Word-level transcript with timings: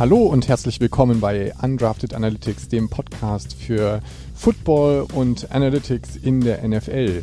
Hallo 0.00 0.22
und 0.22 0.48
herzlich 0.48 0.80
willkommen 0.80 1.20
bei 1.20 1.52
Undrafted 1.60 2.14
Analytics, 2.14 2.68
dem 2.68 2.88
Podcast 2.88 3.52
für 3.52 4.00
Football 4.34 5.06
und 5.12 5.52
Analytics 5.52 6.16
in 6.16 6.40
der 6.40 6.66
NFL. 6.66 7.22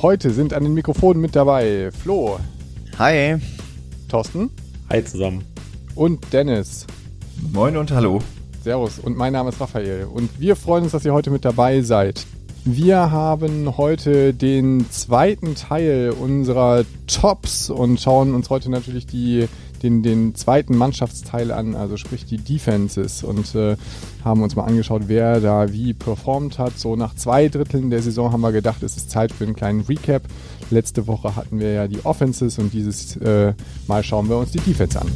Heute 0.00 0.30
sind 0.30 0.54
an 0.54 0.62
den 0.62 0.72
Mikrofonen 0.72 1.20
mit 1.20 1.34
dabei 1.34 1.90
Flo. 1.90 2.38
Hi. 2.96 3.38
Thorsten. 4.08 4.50
Hi 4.88 5.04
zusammen. 5.04 5.44
Und 5.96 6.32
Dennis. 6.32 6.86
Moin 7.52 7.76
und 7.76 7.90
hallo. 7.90 8.20
Servus 8.62 9.00
und 9.00 9.16
mein 9.16 9.32
Name 9.32 9.48
ist 9.48 9.60
Raphael 9.60 10.04
und 10.04 10.30
wir 10.38 10.54
freuen 10.54 10.84
uns, 10.84 10.92
dass 10.92 11.04
ihr 11.04 11.12
heute 11.12 11.32
mit 11.32 11.44
dabei 11.44 11.82
seid. 11.82 12.24
Wir 12.64 13.10
haben 13.10 13.78
heute 13.78 14.32
den 14.32 14.88
zweiten 14.90 15.56
Teil 15.56 16.10
unserer 16.10 16.84
Tops 17.08 17.68
und 17.68 17.98
schauen 17.98 18.34
uns 18.34 18.48
heute 18.48 18.70
natürlich 18.70 19.06
die, 19.06 19.48
den, 19.82 20.02
den 20.02 20.34
zweiten 20.34 20.76
Mannschaftsteil 20.76 21.50
an, 21.50 21.74
also 21.74 21.96
sprich 21.96 22.24
die 22.24 22.38
Defenses 22.38 23.22
und 23.22 23.54
äh, 23.54 23.76
haben 24.24 24.42
uns 24.42 24.56
mal 24.56 24.64
angeschaut, 24.64 25.02
wer 25.06 25.40
da 25.40 25.72
wie 25.72 25.94
performt 25.94 26.58
hat. 26.58 26.78
So 26.78 26.96
nach 26.96 27.14
zwei 27.14 27.48
Dritteln 27.48 27.90
der 27.90 28.02
Saison 28.02 28.32
haben 28.32 28.40
wir 28.40 28.52
gedacht, 28.52 28.82
es 28.82 28.96
ist 28.96 29.10
Zeit 29.10 29.32
für 29.32 29.44
einen 29.44 29.56
kleinen 29.56 29.80
Recap. 29.82 30.22
Letzte 30.70 31.06
Woche 31.06 31.36
hatten 31.36 31.58
wir 31.58 31.72
ja 31.72 31.88
die 31.88 32.04
Offenses 32.04 32.58
und 32.58 32.72
dieses 32.72 33.16
äh, 33.16 33.54
Mal 33.86 34.04
schauen 34.04 34.28
wir 34.28 34.36
uns 34.36 34.52
die 34.52 34.60
Defense 34.60 35.00
an. 35.00 35.08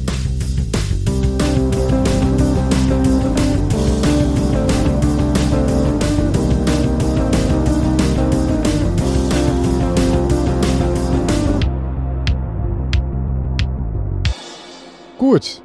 Gut, 15.35 15.63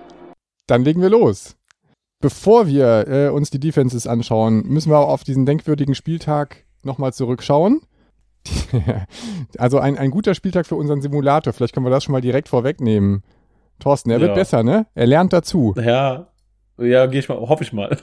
dann 0.66 0.84
legen 0.84 1.00
wir 1.00 1.12
los. 1.12 1.56
Bevor 2.24 2.66
wir 2.66 3.08
äh, 3.08 3.30
uns 3.30 3.52
die 3.52 3.60
Defenses 3.60 4.08
anschauen, 4.08 4.64
müssen 4.66 4.92
wir 4.92 4.98
auf 4.98 5.24
diesen 5.24 5.46
denkwürdigen 5.46 5.94
Spieltag 5.94 6.66
nochmal 6.82 7.14
zurückschauen. 7.14 7.82
also 9.60 9.78
ein, 9.78 9.96
ein 9.96 10.10
guter 10.10 10.34
Spieltag 10.34 10.66
für 10.66 10.74
unseren 10.74 11.04
Simulator. 11.04 11.54
Vielleicht 11.54 11.76
können 11.76 11.86
wir 11.86 11.92
das 11.92 12.04
schon 12.04 12.14
mal 12.14 12.22
direkt 12.22 12.50
vorwegnehmen. 12.50 13.22
Thorsten, 13.78 14.10
er 14.10 14.20
wird 14.20 14.34
besser, 14.34 14.64
ne? 14.64 14.88
Er 14.96 15.06
lernt 15.06 15.34
dazu. 15.34 15.76
Ja, 15.78 16.32
ja, 16.80 17.06
gehe 17.06 17.20
ich 17.20 17.30
mal, 17.30 17.38
hoffe 17.38 17.64
ich 17.64 17.72
mal. 17.72 17.96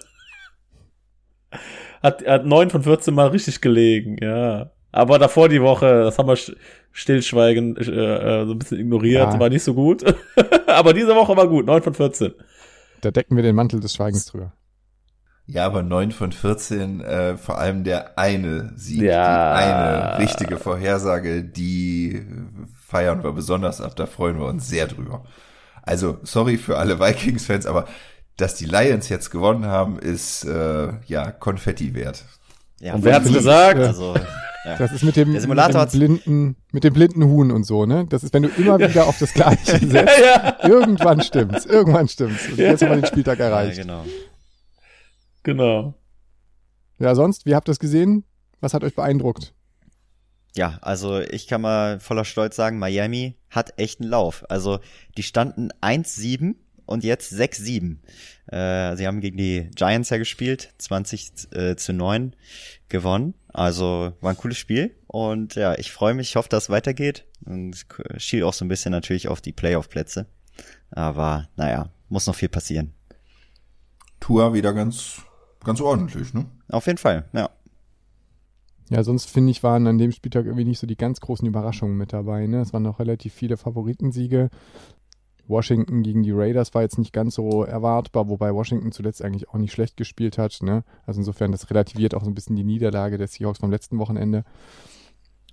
hat, 2.00 2.22
er 2.22 2.34
hat 2.34 2.47
neun 2.47 2.70
von 2.70 2.84
14 2.84 3.12
Mal 3.12 3.27
richtig 3.27 3.61
gelegen, 3.61 4.19
ja. 4.22 4.70
Aber 4.97 5.19
davor 5.19 5.50
die 5.50 5.61
Woche, 5.61 6.05
das 6.05 6.16
haben 6.16 6.27
wir 6.27 6.39
stillschweigend 6.92 7.78
äh, 7.78 7.83
äh, 7.83 8.47
so 8.47 8.52
ein 8.52 8.58
bisschen 8.58 8.80
ignoriert, 8.80 9.34
ja. 9.34 9.38
war 9.38 9.50
nicht 9.50 9.62
so 9.62 9.75
gut. 9.75 10.03
aber 10.66 10.94
diese 10.94 11.14
Woche 11.14 11.36
war 11.36 11.47
gut, 11.48 11.66
9 11.66 11.83
von 11.83 11.92
14. 11.92 12.33
Da 13.03 13.11
decken 13.11 13.36
wir 13.36 13.42
den 13.42 13.55
Mantel 13.55 13.80
des 13.80 13.94
Schweigens 13.94 14.25
drüber. 14.25 14.55
Ja, 15.44 15.66
aber 15.66 15.83
9 15.83 16.12
von 16.12 16.33
14, 16.33 17.03
äh, 17.03 17.36
vor 17.36 17.58
allem 17.58 17.84
der 17.84 18.19
eine 18.19 18.72
Sieg, 18.77 19.03
ja. 19.03 19.58
die 19.58 19.64
eine 19.64 20.19
richtige 20.19 20.56
Vorhersage, 20.56 21.44
die 21.44 22.27
feiern 22.75 23.22
wir 23.22 23.33
besonders 23.33 23.83
ab, 23.83 23.97
da 23.97 24.06
freuen 24.06 24.38
wir 24.38 24.47
uns 24.47 24.66
sehr 24.66 24.86
drüber. 24.86 25.25
Also, 25.83 26.16
sorry 26.22 26.56
für 26.56 26.78
alle 26.78 26.98
Vikings-Fans, 26.98 27.66
aber 27.66 27.84
dass 28.38 28.55
die 28.55 28.64
Lions 28.64 29.10
jetzt 29.10 29.28
gewonnen 29.28 29.66
haben, 29.66 29.98
ist 29.98 30.44
äh, 30.44 30.88
ja 31.05 31.33
Konfetti 31.33 31.94
wert. 31.94 32.25
Ja, 32.81 32.94
und 32.94 33.05
wer 33.05 33.16
hat's 33.16 33.31
gesagt? 33.31 33.78
Also, 33.78 34.14
ja. 34.67 34.77
Das 34.77 34.91
ist 34.91 35.05
mit 35.05 35.14
dem, 35.14 35.33
mit 35.33 35.42
dem, 35.45 35.89
blinden, 35.92 36.56
mit 36.72 36.83
dem 36.83 36.92
blinden 36.92 37.25
Huhn 37.25 37.53
und 37.53 37.64
so, 37.64 37.86
ne? 37.86 38.05
Das 38.09 38.25
ist, 38.25 38.34
wenn 38.34 38.42
du 38.42 38.48
immer 38.48 38.78
wieder 38.81 39.06
auf 39.06 39.19
das 39.19 39.33
Gleiche 39.33 39.78
setzt. 39.86 40.19
ja. 40.19 40.56
Irgendwann 40.69 41.20
stimmt's. 41.22 41.67
Irgendwann 41.67 42.09
stimmt's. 42.09 42.48
Und 42.48 42.59
jetzt 42.59 42.83
haben 42.83 42.91
wir 42.91 42.97
den 42.97 43.06
Spieltag 43.06 43.39
erreicht. 43.39 43.78
Ja, 43.78 43.84
genau. 43.84 44.05
Genau. 45.44 45.94
Ja, 46.99 47.15
sonst, 47.15 47.47
wie 47.47 47.55
habt 47.55 47.69
ihr 47.69 47.72
es 47.72 47.78
gesehen? 47.78 48.25
Was 48.60 48.75
hat 48.75 48.82
euch 48.82 48.94
beeindruckt? 48.94 49.55
Ja, 50.56 50.78
also 50.81 51.21
ich 51.21 51.47
kann 51.47 51.60
mal 51.60 52.00
voller 52.00 52.25
Stolz 52.25 52.56
sagen, 52.56 52.78
Miami 52.81 53.37
hat 53.50 53.78
echt 53.78 54.00
einen 54.00 54.10
Lauf. 54.10 54.44
Also 54.49 54.81
die 55.16 55.22
standen 55.22 55.69
1-7 55.81 56.56
und 56.87 57.05
jetzt 57.05 57.32
6-7. 57.32 57.99
Äh, 58.47 58.97
sie 58.97 59.06
haben 59.06 59.21
gegen 59.21 59.37
die 59.37 59.71
Giants 59.76 60.10
ja 60.10 60.16
gespielt, 60.19 60.72
20 60.78 61.53
äh, 61.53 61.76
zu 61.76 61.93
9 61.93 62.34
gewonnen. 62.88 63.34
Also 63.56 64.12
war 64.21 64.33
ein 64.33 64.37
cooles 64.37 64.59
Spiel 64.59 64.94
und 65.06 65.55
ja, 65.55 65.78
ich 65.78 65.91
freue 65.91 66.12
mich, 66.12 66.28
ich 66.28 66.37
hoffe, 66.37 66.50
dass 66.50 66.65
es 66.65 66.71
weitergeht 66.71 67.25
und 67.47 67.87
schiel 68.19 68.44
auch 68.44 68.53
so 68.53 68.67
ein 68.67 68.69
bisschen 68.69 68.93
natürlich 68.93 69.28
auf 69.28 69.41
die 69.41 69.53
Playoff-Plätze. 69.53 70.27
Aber 70.91 71.49
naja, 71.56 71.89
muss 72.11 72.27
noch 72.27 72.34
viel 72.34 72.50
passieren. 72.50 72.93
Tour 74.21 74.53
wieder 74.53 74.75
ganz, 74.75 75.22
ganz 75.65 75.81
ordentlich, 75.81 76.34
ne? 76.34 76.44
Auf 76.69 76.84
jeden 76.84 76.99
Fall, 76.99 77.31
ja. 77.33 77.49
Ja, 78.91 79.03
sonst 79.03 79.31
finde 79.31 79.53
ich, 79.53 79.62
waren 79.62 79.87
an 79.87 79.97
dem 79.97 80.12
Spieltag 80.12 80.44
irgendwie 80.44 80.67
nicht 80.67 80.78
so 80.78 80.87
die 80.87 80.94
ganz 80.94 81.21
großen 81.21 81.49
Überraschungen 81.49 81.97
mit 81.97 82.12
dabei. 82.12 82.47
Ne? 82.47 82.61
Es 82.61 82.75
waren 82.75 82.83
noch 82.83 82.99
relativ 82.99 83.33
viele 83.33 83.56
Favoritensiege. 83.56 84.50
Washington 85.48 86.02
gegen 86.02 86.22
die 86.22 86.32
Raiders 86.32 86.74
war 86.74 86.82
jetzt 86.82 86.98
nicht 86.98 87.12
ganz 87.12 87.34
so 87.34 87.62
erwartbar, 87.64 88.28
wobei 88.28 88.52
Washington 88.52 88.92
zuletzt 88.92 89.22
eigentlich 89.22 89.48
auch 89.48 89.58
nicht 89.58 89.72
schlecht 89.72 89.96
gespielt 89.96 90.38
hat. 90.38 90.58
Ne? 90.62 90.84
Also 91.06 91.20
insofern, 91.20 91.52
das 91.52 91.70
relativiert 91.70 92.14
auch 92.14 92.24
so 92.24 92.30
ein 92.30 92.34
bisschen 92.34 92.56
die 92.56 92.64
Niederlage 92.64 93.18
der 93.18 93.28
Seahawks 93.28 93.58
vom 93.58 93.70
letzten 93.70 93.98
Wochenende. 93.98 94.44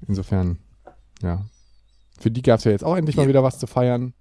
Insofern, 0.07 0.59
ja. 1.21 1.45
Für 2.19 2.31
die 2.31 2.41
gab 2.41 2.59
es 2.59 2.65
ja 2.65 2.71
jetzt 2.71 2.83
auch 2.83 2.95
endlich 2.95 3.17
mal 3.17 3.27
wieder 3.27 3.43
was 3.43 3.59
zu 3.59 3.67
feiern. 3.67 4.13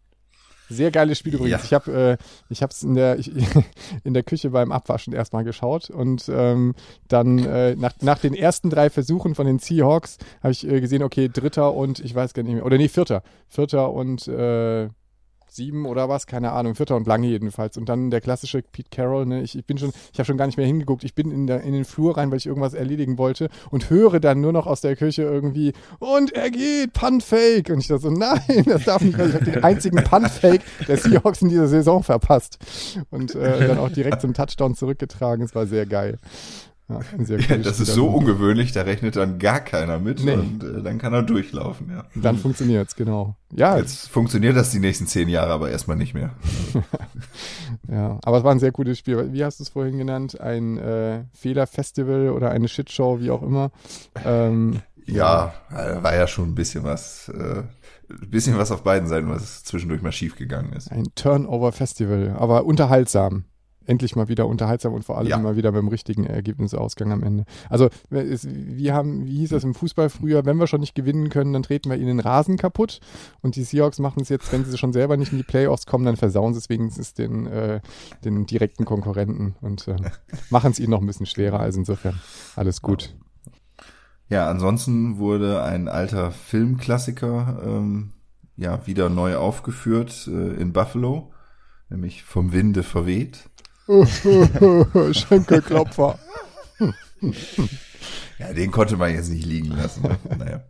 Sehr 0.68 0.90
geiles 0.90 1.18
Spiel 1.18 1.34
übrigens. 1.34 1.62
Ja. 1.62 1.64
Ich 1.64 1.72
habe 1.74 2.18
äh, 2.18 2.24
ich 2.48 2.62
habe 2.62 2.72
es 2.72 2.82
in 2.82 2.94
der 2.94 3.18
ich, 3.18 3.30
in 4.04 4.14
der 4.14 4.22
Küche 4.22 4.50
beim 4.50 4.72
Abwaschen 4.72 5.12
erstmal 5.12 5.44
geschaut 5.44 5.90
und 5.90 6.30
ähm, 6.32 6.74
dann 7.08 7.38
äh, 7.38 7.74
nach, 7.76 7.92
nach 8.00 8.18
den 8.18 8.34
ersten 8.34 8.70
drei 8.70 8.88
Versuchen 8.88 9.34
von 9.34 9.46
den 9.46 9.58
Seahawks 9.58 10.18
habe 10.42 10.52
ich 10.52 10.66
äh, 10.66 10.80
gesehen, 10.80 11.02
okay, 11.02 11.28
dritter 11.28 11.74
und 11.74 12.00
ich 12.00 12.14
weiß 12.14 12.32
gar 12.32 12.42
nicht 12.42 12.54
mehr 12.54 12.64
oder 12.64 12.78
nee, 12.78 12.88
vierter, 12.88 13.22
vierter 13.48 13.92
und 13.92 14.26
äh, 14.28 14.88
sieben 15.54 15.86
oder 15.86 16.08
was, 16.08 16.26
keine 16.26 16.52
Ahnung, 16.52 16.74
vierter 16.74 16.96
und 16.96 17.06
lange 17.06 17.26
jedenfalls. 17.26 17.76
Und 17.76 17.88
dann 17.88 18.10
der 18.10 18.20
klassische 18.20 18.62
Pete 18.62 18.90
Carroll, 18.90 19.26
ne? 19.26 19.42
ich, 19.42 19.56
ich 19.56 19.64
bin 19.64 19.78
schon, 19.78 19.92
ich 20.12 20.18
habe 20.18 20.26
schon 20.26 20.36
gar 20.36 20.46
nicht 20.46 20.56
mehr 20.56 20.66
hingeguckt. 20.66 21.04
Ich 21.04 21.14
bin 21.14 21.30
in, 21.30 21.46
der, 21.46 21.62
in 21.62 21.72
den 21.72 21.84
Flur 21.84 22.16
rein, 22.16 22.30
weil 22.30 22.38
ich 22.38 22.46
irgendwas 22.46 22.74
erledigen 22.74 23.18
wollte 23.18 23.48
und 23.70 23.90
höre 23.90 24.20
dann 24.20 24.40
nur 24.40 24.52
noch 24.52 24.66
aus 24.66 24.80
der 24.80 24.96
Küche 24.96 25.22
irgendwie, 25.22 25.72
und 25.98 26.32
er 26.32 26.50
geht, 26.50 26.92
Punt-Fake. 26.92 27.70
Und 27.70 27.78
ich 27.78 27.88
dachte 27.88 28.02
so, 28.02 28.10
nein, 28.10 28.64
das 28.66 28.84
darf 28.84 29.02
nicht, 29.02 29.18
weil 29.18 29.28
ich 29.28 29.34
habe 29.34 29.44
den 29.44 29.64
einzigen 29.64 30.02
Punt-Fake 30.02 30.62
der 30.86 30.96
Seahawks 30.96 31.42
in 31.42 31.48
dieser 31.48 31.68
Saison 31.68 32.02
verpasst. 32.02 32.58
Und 33.10 33.34
äh, 33.34 33.68
dann 33.68 33.78
auch 33.78 33.90
direkt 33.90 34.20
zum 34.20 34.34
Touchdown 34.34 34.74
zurückgetragen. 34.74 35.44
Es 35.44 35.54
war 35.54 35.66
sehr 35.66 35.86
geil. 35.86 36.18
Ja, 36.92 37.36
ja, 37.48 37.56
das 37.58 37.80
ist 37.80 37.94
so 37.94 38.06
ungewöhnlich, 38.06 38.72
da 38.72 38.82
rechnet 38.82 39.16
dann 39.16 39.38
gar 39.38 39.60
keiner 39.60 39.98
mit 39.98 40.24
nee. 40.24 40.32
und 40.32 40.62
äh, 40.62 40.82
dann 40.82 40.98
kann 40.98 41.12
er 41.12 41.22
durchlaufen, 41.22 41.90
ja. 41.90 42.04
Dann 42.14 42.38
funktioniert's, 42.38 42.96
genau. 42.96 43.36
Ja. 43.54 43.76
Jetzt 43.76 44.08
funktioniert 44.08 44.56
das 44.56 44.70
die 44.70 44.78
nächsten 44.78 45.06
zehn 45.06 45.28
Jahre, 45.28 45.52
aber 45.52 45.70
erstmal 45.70 45.96
nicht 45.96 46.14
mehr. 46.14 46.30
ja, 47.88 48.18
aber 48.24 48.38
es 48.38 48.44
war 48.44 48.52
ein 48.52 48.60
sehr 48.60 48.72
gutes 48.72 48.98
Spiel. 48.98 49.32
Wie 49.32 49.44
hast 49.44 49.60
du 49.60 49.64
es 49.64 49.68
vorhin 49.68 49.98
genannt? 49.98 50.40
Ein 50.40 50.78
äh, 50.78 51.24
Fehlerfestival 51.32 52.30
oder 52.30 52.50
eine 52.50 52.68
Shitshow, 52.68 53.20
wie 53.20 53.30
auch 53.30 53.42
immer. 53.42 53.70
Ähm, 54.24 54.80
ja, 55.06 55.52
ja, 55.70 56.02
war 56.02 56.14
ja 56.14 56.26
schon 56.26 56.50
ein 56.50 56.54
bisschen 56.54 56.84
was, 56.84 57.28
äh, 57.28 57.62
ein 58.10 58.30
bisschen 58.30 58.56
was 58.56 58.70
auf 58.70 58.82
beiden 58.82 59.08
Seiten, 59.08 59.28
was 59.28 59.64
zwischendurch 59.64 60.02
mal 60.02 60.12
schief 60.12 60.36
gegangen 60.36 60.72
ist. 60.72 60.90
Ein 60.90 61.08
Turnover-Festival, 61.14 62.36
aber 62.38 62.64
unterhaltsam 62.64 63.44
endlich 63.86 64.16
mal 64.16 64.28
wieder 64.28 64.46
unterhaltsam 64.46 64.92
und 64.92 65.04
vor 65.04 65.18
allem 65.18 65.28
ja. 65.28 65.38
mal 65.38 65.56
wieder 65.56 65.72
dem 65.72 65.88
richtigen 65.88 66.24
Ergebnisausgang 66.24 67.12
am 67.12 67.22
Ende. 67.22 67.44
Also 67.68 67.88
es, 68.10 68.46
wir 68.48 68.94
haben, 68.94 69.26
wie 69.26 69.38
hieß 69.38 69.50
das 69.50 69.64
im 69.64 69.74
Fußball 69.74 70.10
früher, 70.10 70.44
wenn 70.44 70.56
wir 70.56 70.66
schon 70.66 70.80
nicht 70.80 70.94
gewinnen 70.94 71.28
können, 71.28 71.52
dann 71.52 71.62
treten 71.62 71.90
wir 71.90 71.96
ihnen 71.96 72.18
den 72.18 72.20
Rasen 72.20 72.56
kaputt 72.56 73.00
und 73.40 73.56
die 73.56 73.64
Seahawks 73.64 73.98
machen 73.98 74.22
es 74.22 74.28
jetzt, 74.28 74.52
wenn 74.52 74.64
sie 74.64 74.78
schon 74.78 74.92
selber 74.92 75.16
nicht 75.16 75.32
in 75.32 75.38
die 75.38 75.44
Playoffs 75.44 75.86
kommen, 75.86 76.04
dann 76.04 76.16
versauen 76.16 76.54
sie 76.54 76.58
es 76.58 76.68
wenigstens 76.68 77.14
den, 77.14 77.46
äh, 77.46 77.80
den 78.24 78.46
direkten 78.46 78.84
Konkurrenten 78.84 79.56
und 79.60 79.88
äh, 79.88 79.96
machen 80.50 80.70
es 80.72 80.78
ihnen 80.78 80.90
noch 80.90 81.00
ein 81.00 81.06
bisschen 81.06 81.26
schwerer. 81.26 81.60
Also 81.60 81.78
insofern 81.78 82.20
alles 82.56 82.82
gut. 82.82 83.14
Ja, 84.28 84.48
ansonsten 84.48 85.18
wurde 85.18 85.62
ein 85.62 85.88
alter 85.88 86.30
Filmklassiker 86.30 87.62
ähm, 87.66 88.12
ja 88.56 88.86
wieder 88.86 89.08
neu 89.08 89.36
aufgeführt 89.36 90.26
äh, 90.26 90.54
in 90.54 90.72
Buffalo, 90.72 91.32
nämlich 91.90 92.22
vom 92.22 92.52
Winde 92.52 92.82
verweht. 92.82 93.50
Schenkelklopfer. 95.12 96.18
ja, 98.38 98.52
den 98.52 98.70
konnte 98.70 98.96
man 98.96 99.14
jetzt 99.14 99.30
nicht 99.30 99.46
liegen 99.46 99.76
lassen. 99.76 100.02
Ne? 100.02 100.18
Naja. 100.38 100.62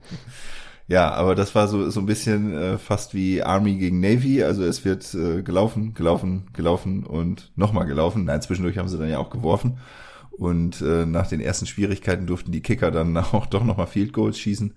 Ja, 0.88 1.12
aber 1.12 1.34
das 1.34 1.54
war 1.54 1.68
so, 1.68 1.88
so 1.90 2.00
ein 2.00 2.06
bisschen 2.06 2.52
äh, 2.52 2.78
fast 2.78 3.14
wie 3.14 3.42
Army 3.42 3.76
gegen 3.76 4.00
Navy. 4.00 4.42
Also 4.42 4.64
es 4.64 4.84
wird 4.84 5.14
äh, 5.14 5.42
gelaufen, 5.42 5.94
gelaufen, 5.94 6.48
gelaufen 6.52 7.04
und 7.04 7.50
nochmal 7.56 7.86
gelaufen. 7.86 8.24
Nein, 8.24 8.42
zwischendurch 8.42 8.78
haben 8.78 8.88
sie 8.88 8.98
dann 8.98 9.08
ja 9.08 9.18
auch 9.18 9.30
geworfen. 9.30 9.78
Und 10.32 10.80
äh, 10.80 11.06
nach 11.06 11.28
den 11.28 11.40
ersten 11.40 11.66
Schwierigkeiten 11.66 12.26
durften 12.26 12.52
die 12.52 12.62
Kicker 12.62 12.90
dann 12.90 13.16
auch 13.32 13.46
doch 13.46 13.64
nochmal 13.64 13.86
Field 13.86 14.12
Goals 14.12 14.38
schießen. 14.38 14.74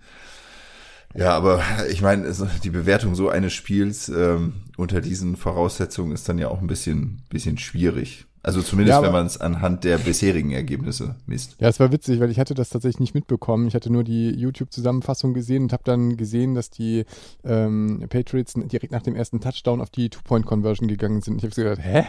Ja, 1.16 1.32
aber 1.32 1.62
ich 1.90 2.02
meine, 2.02 2.30
die 2.64 2.70
Bewertung 2.70 3.16
so 3.16 3.30
eines 3.30 3.54
Spiels 3.54 4.10
ähm, 4.10 4.54
unter 4.76 5.00
diesen 5.00 5.38
Voraussetzungen 5.38 6.12
ist 6.12 6.28
dann 6.28 6.38
ja 6.38 6.50
auch 6.50 6.60
ein 6.60 6.68
bisschen, 6.68 7.22
bisschen 7.30 7.58
schwierig. 7.58 8.26
Also 8.46 8.62
zumindest, 8.62 9.00
ja, 9.00 9.04
wenn 9.04 9.12
man 9.12 9.26
es 9.26 9.42
anhand 9.42 9.84
der 9.86 9.98
bisherigen 9.98 10.52
Ergebnisse 10.52 11.16
misst. 11.26 11.56
Ja, 11.60 11.68
es 11.68 11.80
war 11.80 11.92
witzig, 11.92 12.20
weil 12.20 12.30
ich 12.30 12.38
hatte 12.38 12.54
das 12.54 12.70
tatsächlich 12.70 13.00
nicht 13.00 13.16
mitbekommen. 13.16 13.68
Ich 13.68 13.74
hatte 13.74 13.92
nur 13.92 14.04
die 14.04 14.30
YouTube-Zusammenfassung 14.30 15.34
gesehen 15.34 15.64
und 15.64 15.74
habe 15.74 15.82
dann 15.84 16.16
gesehen, 16.16 16.54
dass 16.54 16.70
die 16.70 17.06
ähm, 17.44 18.06
Patriots 18.08 18.54
direkt 18.56 18.92
nach 18.92 19.02
dem 19.02 19.16
ersten 19.16 19.42
Touchdown 19.42 19.82
auf 19.82 19.90
die 19.90 20.12
Two-Point-Conversion 20.12 20.88
gegangen 20.88 21.22
sind. 21.22 21.38
Ich 21.38 21.44
habe 21.44 21.56
so 21.56 21.64
gedacht, 21.64 21.82
hä? 21.84 22.04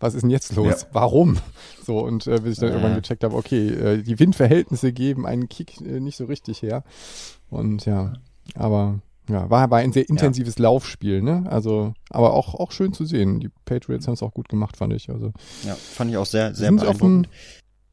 Was 0.00 0.14
ist 0.14 0.22
denn 0.22 0.30
jetzt 0.30 0.56
los? 0.56 0.80
Ja. 0.80 0.88
Warum? 0.92 1.36
So, 1.84 1.98
und 1.98 2.26
äh, 2.26 2.40
bis 2.40 2.54
ich 2.54 2.58
dann 2.60 2.70
ja. 2.70 2.76
irgendwann 2.76 2.96
gecheckt 2.96 3.22
habe, 3.22 3.36
okay, 3.36 3.68
äh, 3.68 4.02
die 4.02 4.18
Windverhältnisse 4.18 4.94
geben 4.94 5.26
einen 5.26 5.50
Kick 5.50 5.78
äh, 5.82 6.00
nicht 6.00 6.16
so 6.16 6.24
richtig 6.24 6.62
her. 6.62 6.84
Und 7.50 7.84
ja, 7.84 8.14
aber 8.54 8.98
ja, 9.28 9.48
war, 9.48 9.70
war 9.70 9.78
ein 9.78 9.92
sehr 9.92 10.08
intensives 10.08 10.56
ja. 10.58 10.64
Laufspiel, 10.64 11.22
ne? 11.22 11.44
Also, 11.48 11.94
aber 12.10 12.34
auch, 12.34 12.54
auch 12.54 12.72
schön 12.72 12.92
zu 12.92 13.04
sehen. 13.04 13.40
Die 13.40 13.50
Patriots 13.64 14.06
haben 14.06 14.14
es 14.14 14.22
auch 14.22 14.34
gut 14.34 14.48
gemacht, 14.48 14.76
fand 14.76 14.92
ich. 14.92 15.10
Also, 15.10 15.32
ja, 15.64 15.74
fand 15.74 16.10
ich 16.10 16.16
auch 16.16 16.26
sehr, 16.26 16.54
sehr 16.54 16.72
beeindruckend. 16.72 17.28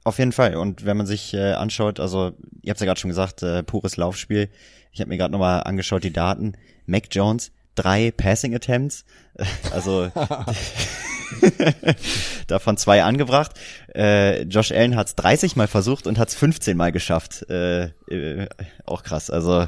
Auf 0.03 0.17
jeden 0.17 0.31
Fall. 0.31 0.55
Und 0.55 0.85
wenn 0.85 0.97
man 0.97 1.05
sich 1.05 1.33
äh, 1.33 1.53
anschaut, 1.53 1.99
also 1.99 2.31
ihr 2.61 2.71
habt 2.71 2.79
ja 2.79 2.85
gerade 2.85 2.99
schon 2.99 3.09
gesagt, 3.09 3.43
äh, 3.43 3.63
pures 3.63 3.97
Laufspiel. 3.97 4.49
Ich 4.91 5.01
habe 5.01 5.09
mir 5.09 5.17
gerade 5.17 5.31
nochmal 5.31 5.63
angeschaut, 5.63 6.03
die 6.03 6.13
Daten. 6.13 6.53
Mac 6.87 7.03
Jones, 7.11 7.51
drei 7.75 8.11
Passing 8.11 8.55
Attempts. 8.55 9.05
Also 9.71 10.11
davon 12.47 12.75
zwei 12.75 13.03
angebracht. 13.03 13.51
Äh, 13.95 14.43
Josh 14.43 14.71
Allen 14.71 14.95
hat 14.95 15.07
es 15.07 15.15
30 15.15 15.55
Mal 15.55 15.67
versucht 15.67 16.07
und 16.07 16.17
hat 16.17 16.29
es 16.29 16.35
15 16.35 16.75
Mal 16.75 16.91
geschafft. 16.91 17.47
Äh, 17.49 17.91
äh, 18.09 18.49
auch 18.85 19.03
krass. 19.03 19.29
Also 19.29 19.67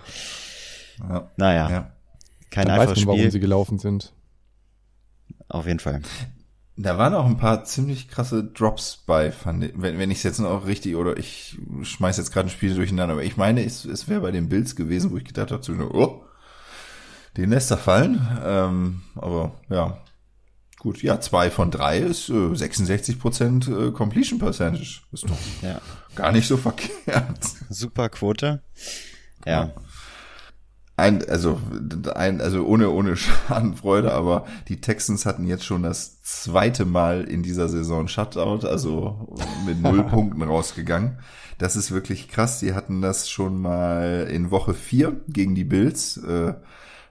ja. 1.10 1.32
Naja. 1.38 1.70
Ja. 1.70 1.92
Kein 2.50 2.66
Dann 2.66 2.80
einfaches 2.80 2.98
weiß 2.98 3.06
man, 3.06 3.14
Spiel. 3.14 3.20
warum 3.24 3.32
sie 3.32 3.40
gelaufen 3.40 3.80
sind. 3.80 4.14
Auf 5.48 5.66
jeden 5.66 5.80
Fall. 5.80 6.02
Da 6.78 6.98
waren 6.98 7.14
auch 7.14 7.26
ein 7.26 7.38
paar 7.38 7.64
ziemlich 7.66 8.08
krasse 8.08 8.44
Drops 8.44 9.04
bei, 9.06 9.32
fand 9.32 9.64
ich, 9.64 9.74
wenn, 9.76 10.00
wenn 10.00 10.12
ich 10.12 10.20
es 10.20 10.24
jetzt 10.24 10.40
noch 10.40 10.66
richtig, 10.66 10.96
oder 10.96 11.18
ich 11.18 11.58
schmeiß 11.82 12.18
jetzt 12.18 12.32
gerade 12.32 12.48
ein 12.48 12.52
Spiel 12.52 12.74
durcheinander, 12.74 13.14
aber 13.14 13.24
ich 13.24 13.38
meine, 13.38 13.64
es, 13.64 13.86
es 13.86 14.08
wäre 14.08 14.22
bei 14.22 14.32
den 14.32 14.50
Bills 14.50 14.76
gewesen, 14.76 15.12
wo 15.12 15.18
ich 15.18 15.26
gedacht 15.26 15.52
habe, 15.52 15.94
oh, 15.94 16.24
den 17.38 17.50
lässt 17.50 17.72
er 17.72 17.78
fallen. 17.78 18.26
Ähm, 18.44 19.02
aber 19.16 19.54
ja, 19.70 19.98
gut, 20.80 21.04
ja, 21.04 21.20
zwei 21.20 21.52
von 21.52 21.72
drei 21.72 22.00
ist 22.00 22.30
äh, 22.30 22.56
66 22.56 23.20
Prozent 23.20 23.68
äh, 23.68 23.92
Completion 23.92 24.40
Percentage. 24.40 25.02
Ist 25.12 25.30
doch 25.30 25.38
ja. 25.62 25.80
gar 26.16 26.32
nicht 26.32 26.48
so 26.48 26.58
verkehrt. 26.58 27.46
Super 27.70 28.10
Quote. 28.10 28.62
ja. 29.46 29.52
ja 29.52 29.74
ein, 31.02 31.28
also, 31.28 31.60
ein, 32.16 32.40
also 32.40 32.66
ohne, 32.66 32.90
ohne 32.92 33.16
Schadenfreude, 33.18 34.14
aber 34.14 34.46
die 34.68 34.80
Texans 34.80 35.26
hatten 35.26 35.46
jetzt 35.46 35.66
schon 35.66 35.84
das 35.84 36.22
zweite 36.22 36.86
Mal 36.86 37.24
in 37.24 37.44
dieser 37.44 37.68
Saison 37.68 38.08
Shutout, 38.08 38.66
also 38.66 39.36
mit 39.66 39.82
null 39.82 40.04
Punkten 40.04 40.44
rausgegangen. 40.44 41.18
Das 41.58 41.76
ist 41.76 41.92
wirklich 41.92 42.28
krass. 42.28 42.60
Sie 42.60 42.74
hatten 42.74 43.02
das 43.02 43.30
schon 43.30 43.62
mal 43.62 44.28
in 44.32 44.52
Woche 44.52 44.74
vier 44.74 45.22
gegen 45.28 45.54
die 45.54 45.64
Bills, 45.64 46.18
äh, 46.18 46.54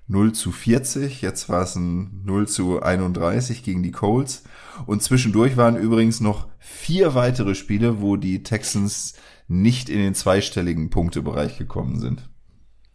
0 0.09 0.33
zu 0.33 0.51
40. 0.51 1.23
Jetzt 1.23 1.49
war 1.49 1.63
es 1.63 1.77
ein 1.77 2.23
0 2.25 2.49
zu 2.49 2.83
31 2.83 3.63
gegen 3.63 3.83
die 3.83 3.93
Colts. 3.93 4.43
Und 4.87 5.03
zwischendurch 5.03 5.57
waren 5.57 5.77
übrigens 5.77 6.21
noch 6.21 6.49
vier 6.59 7.15
weitere 7.15 7.55
Spiele, 7.55 8.01
wo 8.01 8.17
die 8.17 8.43
Texans 8.43 9.15
nicht 9.47 9.89
in 9.89 9.99
den 9.99 10.15
zweistelligen 10.15 10.91
Punktebereich 10.91 11.59
gekommen 11.59 12.01
sind. 12.01 12.30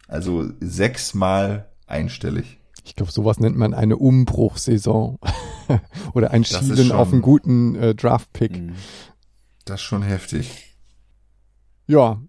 Also 0.06 0.50
sechsmal 0.60 1.68
einstellig. 1.86 2.60
Ich 2.84 2.94
glaube, 2.94 3.10
sowas 3.10 3.40
nennt 3.40 3.56
man 3.56 3.74
eine 3.74 3.96
Umbruchsaison. 3.96 5.18
Oder 6.14 6.30
ein 6.30 6.44
Schielen 6.44 6.92
auf 6.92 7.12
einen 7.12 7.22
guten 7.22 7.74
äh, 7.74 7.94
Draft-Pick. 7.94 8.58
Mhm. 8.58 8.74
Das 9.64 9.80
ist 9.80 9.86
schon 9.86 10.02
heftig. 10.02 10.76
Ja. 11.88 12.22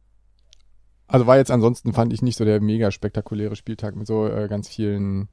Also 1.07 1.27
war 1.27 1.37
jetzt 1.37 1.51
ansonsten, 1.51 1.93
fand 1.93 2.11
ich 2.11 2.21
nicht 2.21 2.37
so 2.37 2.43
der 2.43 2.59
mega 2.59 2.91
spektakuläre 2.91 3.55
Spieltag 3.55 3.95
mit 3.95 4.07
so 4.07 4.27
äh, 4.27 4.47
ganz 4.47 4.67
vielen 4.67 5.29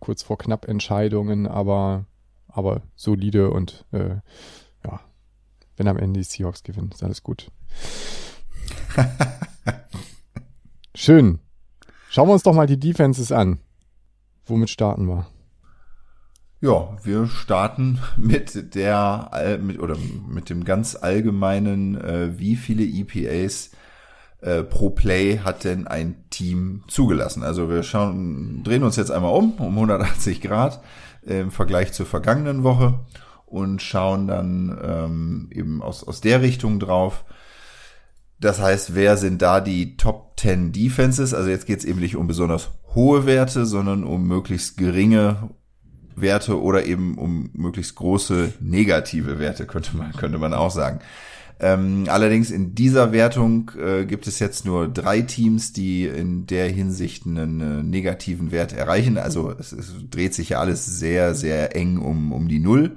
kurz 0.00 0.22
vor 0.22 0.36
knapp 0.36 0.68
Entscheidungen, 0.68 1.46
aber, 1.46 2.04
aber 2.48 2.82
solide 2.94 3.50
und 3.50 3.86
äh, 3.92 4.16
ja, 4.84 5.00
wenn 5.76 5.88
am 5.88 5.96
Ende 5.96 6.20
die 6.20 6.24
Seahawks 6.24 6.62
gewinnen, 6.62 6.90
ist 6.92 7.02
alles 7.02 7.22
gut. 7.22 7.50
Schön. 10.94 11.38
Schauen 12.14 12.28
wir 12.28 12.34
uns 12.34 12.44
doch 12.44 12.54
mal 12.54 12.68
die 12.68 12.78
Defenses 12.78 13.32
an. 13.32 13.58
Womit 14.46 14.70
starten 14.70 15.08
wir? 15.08 15.26
Ja, 16.60 16.96
wir 17.02 17.26
starten 17.26 17.98
mit 18.16 18.76
der 18.76 19.58
mit 19.60 19.80
oder 19.80 19.96
mit 20.28 20.48
dem 20.48 20.62
ganz 20.62 20.94
allgemeinen, 20.94 22.00
äh, 22.00 22.38
wie 22.38 22.54
viele 22.54 22.84
EPAs 22.84 23.72
äh, 24.42 24.62
pro 24.62 24.90
Play 24.90 25.38
hat 25.38 25.64
denn 25.64 25.88
ein 25.88 26.14
Team 26.30 26.84
zugelassen? 26.86 27.42
Also 27.42 27.68
wir 27.68 27.82
schauen, 27.82 28.62
drehen 28.62 28.84
uns 28.84 28.94
jetzt 28.94 29.10
einmal 29.10 29.34
um 29.34 29.54
um 29.54 29.74
180 29.74 30.40
Grad 30.40 30.80
äh, 31.26 31.40
im 31.40 31.50
Vergleich 31.50 31.94
zur 31.94 32.06
vergangenen 32.06 32.62
Woche 32.62 33.00
und 33.44 33.82
schauen 33.82 34.28
dann 34.28 34.78
ähm, 34.80 35.48
eben 35.50 35.82
aus 35.82 36.04
aus 36.04 36.20
der 36.20 36.42
Richtung 36.42 36.78
drauf 36.78 37.24
das 38.44 38.60
heißt, 38.60 38.94
wer 38.94 39.16
sind 39.16 39.40
da 39.40 39.60
die 39.60 39.96
Top 39.96 40.34
10 40.38 40.72
Defenses? 40.72 41.32
Also 41.32 41.48
jetzt 41.48 41.66
geht 41.66 41.78
es 41.78 41.84
eben 41.84 42.00
nicht 42.00 42.16
um 42.16 42.26
besonders 42.26 42.70
hohe 42.94 43.24
Werte, 43.24 43.64
sondern 43.64 44.04
um 44.04 44.28
möglichst 44.28 44.76
geringe 44.76 45.50
Werte 46.14 46.60
oder 46.60 46.84
eben 46.84 47.16
um 47.16 47.50
möglichst 47.54 47.94
große 47.96 48.52
negative 48.60 49.38
Werte, 49.38 49.66
könnte 49.66 49.96
man, 49.96 50.12
könnte 50.12 50.38
man 50.38 50.52
auch 50.52 50.70
sagen. 50.70 51.00
Ähm, 51.58 52.04
allerdings 52.08 52.50
in 52.50 52.74
dieser 52.74 53.12
Wertung 53.12 53.70
äh, 53.80 54.04
gibt 54.04 54.26
es 54.26 54.40
jetzt 54.40 54.66
nur 54.66 54.88
drei 54.88 55.22
Teams, 55.22 55.72
die 55.72 56.04
in 56.04 56.46
der 56.46 56.68
Hinsicht 56.68 57.26
einen 57.26 57.60
äh, 57.60 57.82
negativen 57.82 58.52
Wert 58.52 58.72
erreichen. 58.72 59.16
Also 59.16 59.54
es, 59.58 59.72
es, 59.72 59.94
dreht 60.10 60.34
sich 60.34 60.50
ja 60.50 60.60
alles 60.60 60.84
sehr, 60.84 61.34
sehr 61.34 61.74
eng 61.74 61.98
um, 61.98 62.32
um 62.32 62.48
die 62.48 62.58
Null. 62.58 62.96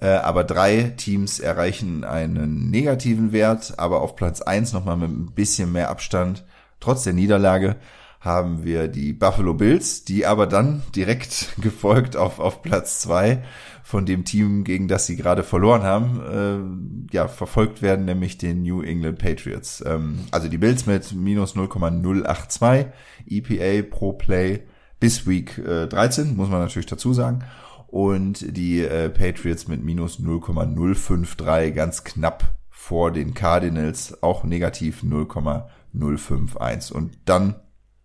Äh, 0.00 0.08
aber 0.08 0.44
drei 0.44 0.94
Teams 0.96 1.40
erreichen 1.40 2.04
einen 2.04 2.70
negativen 2.70 3.32
Wert, 3.32 3.74
aber 3.76 4.00
auf 4.00 4.16
Platz 4.16 4.40
eins 4.40 4.72
nochmal 4.72 4.96
mit 4.96 5.10
ein 5.10 5.32
bisschen 5.34 5.72
mehr 5.72 5.90
Abstand. 5.90 6.44
Trotz 6.80 7.04
der 7.04 7.12
Niederlage 7.12 7.76
haben 8.20 8.64
wir 8.64 8.88
die 8.88 9.12
Buffalo 9.12 9.54
Bills, 9.54 10.04
die 10.04 10.26
aber 10.26 10.46
dann 10.46 10.82
direkt 10.94 11.54
gefolgt 11.60 12.16
auf, 12.16 12.38
auf 12.38 12.62
Platz 12.62 13.00
zwei 13.00 13.42
von 13.82 14.06
dem 14.06 14.24
Team, 14.24 14.64
gegen 14.64 14.88
das 14.88 15.06
sie 15.06 15.16
gerade 15.16 15.42
verloren 15.42 15.82
haben, 15.82 17.08
äh, 17.10 17.14
ja, 17.14 17.28
verfolgt 17.28 17.82
werden, 17.82 18.04
nämlich 18.04 18.38
den 18.38 18.62
New 18.62 18.82
England 18.82 19.18
Patriots. 19.18 19.82
Ähm, 19.86 20.20
also 20.30 20.48
die 20.48 20.58
Bills 20.58 20.86
mit 20.86 21.12
minus 21.12 21.54
0,082 21.56 22.86
EPA 23.26 23.88
pro 23.90 24.12
Play 24.12 24.60
bis 24.98 25.26
Week 25.26 25.58
äh, 25.58 25.86
13, 25.88 26.36
muss 26.36 26.48
man 26.48 26.60
natürlich 26.60 26.86
dazu 26.86 27.12
sagen 27.12 27.44
und 27.90 28.56
die 28.56 28.82
äh, 28.82 29.10
Patriots 29.10 29.66
mit 29.66 29.82
minus 29.82 30.20
0,053 30.20 31.74
ganz 31.74 32.04
knapp 32.04 32.54
vor 32.70 33.10
den 33.10 33.34
Cardinals, 33.34 34.22
auch 34.22 34.44
negativ 34.44 35.02
0,051. 35.02 36.94
Und 36.94 37.18
dann, 37.24 37.56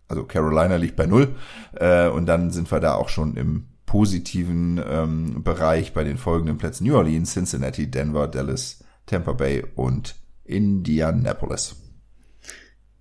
also 0.08 0.24
Carolina 0.24 0.76
liegt 0.76 0.96
bei 0.96 1.06
0 1.06 1.36
äh, 1.74 2.08
und 2.08 2.26
dann 2.26 2.50
sind 2.50 2.70
wir 2.70 2.80
da 2.80 2.94
auch 2.94 3.08
schon 3.08 3.36
im 3.36 3.68
positiven 3.86 4.80
ähm, 4.84 5.44
Bereich 5.44 5.94
bei 5.94 6.02
den 6.02 6.18
folgenden 6.18 6.58
Plätzen 6.58 6.84
New 6.84 6.96
Orleans, 6.96 7.32
Cincinnati, 7.32 7.88
Denver, 7.88 8.26
Dallas, 8.26 8.84
Tampa 9.06 9.32
Bay 9.32 9.64
und 9.76 10.16
Indianapolis. 10.44 11.85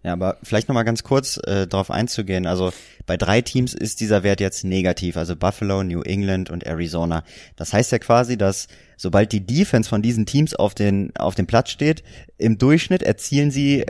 Ja, 0.05 0.13
aber 0.13 0.37
vielleicht 0.43 0.67
nochmal 0.67 0.85
ganz 0.85 1.01
kurz 1.01 1.37
äh, 1.47 1.65
darauf 1.65 1.89
einzugehen. 1.89 2.45
Also 2.45 2.71
bei 3.07 3.17
drei 3.17 3.41
Teams 3.41 3.73
ist 3.73 4.01
dieser 4.01 4.21
Wert 4.21 4.39
jetzt 4.39 4.63
negativ, 4.63 5.17
also 5.17 5.35
Buffalo, 5.35 5.83
New 5.83 6.03
England 6.03 6.51
und 6.51 6.63
Arizona. 6.63 7.23
Das 7.55 7.73
heißt 7.73 7.91
ja 7.91 7.97
quasi, 7.97 8.37
dass 8.37 8.67
sobald 8.97 9.31
die 9.31 9.43
Defense 9.43 9.89
von 9.89 10.03
diesen 10.03 10.27
Teams 10.27 10.53
auf 10.53 10.75
den, 10.75 11.11
auf 11.17 11.33
dem 11.33 11.47
Platz 11.47 11.71
steht, 11.71 12.03
im 12.37 12.59
Durchschnitt 12.59 13.01
erzielen 13.01 13.49
sie 13.49 13.83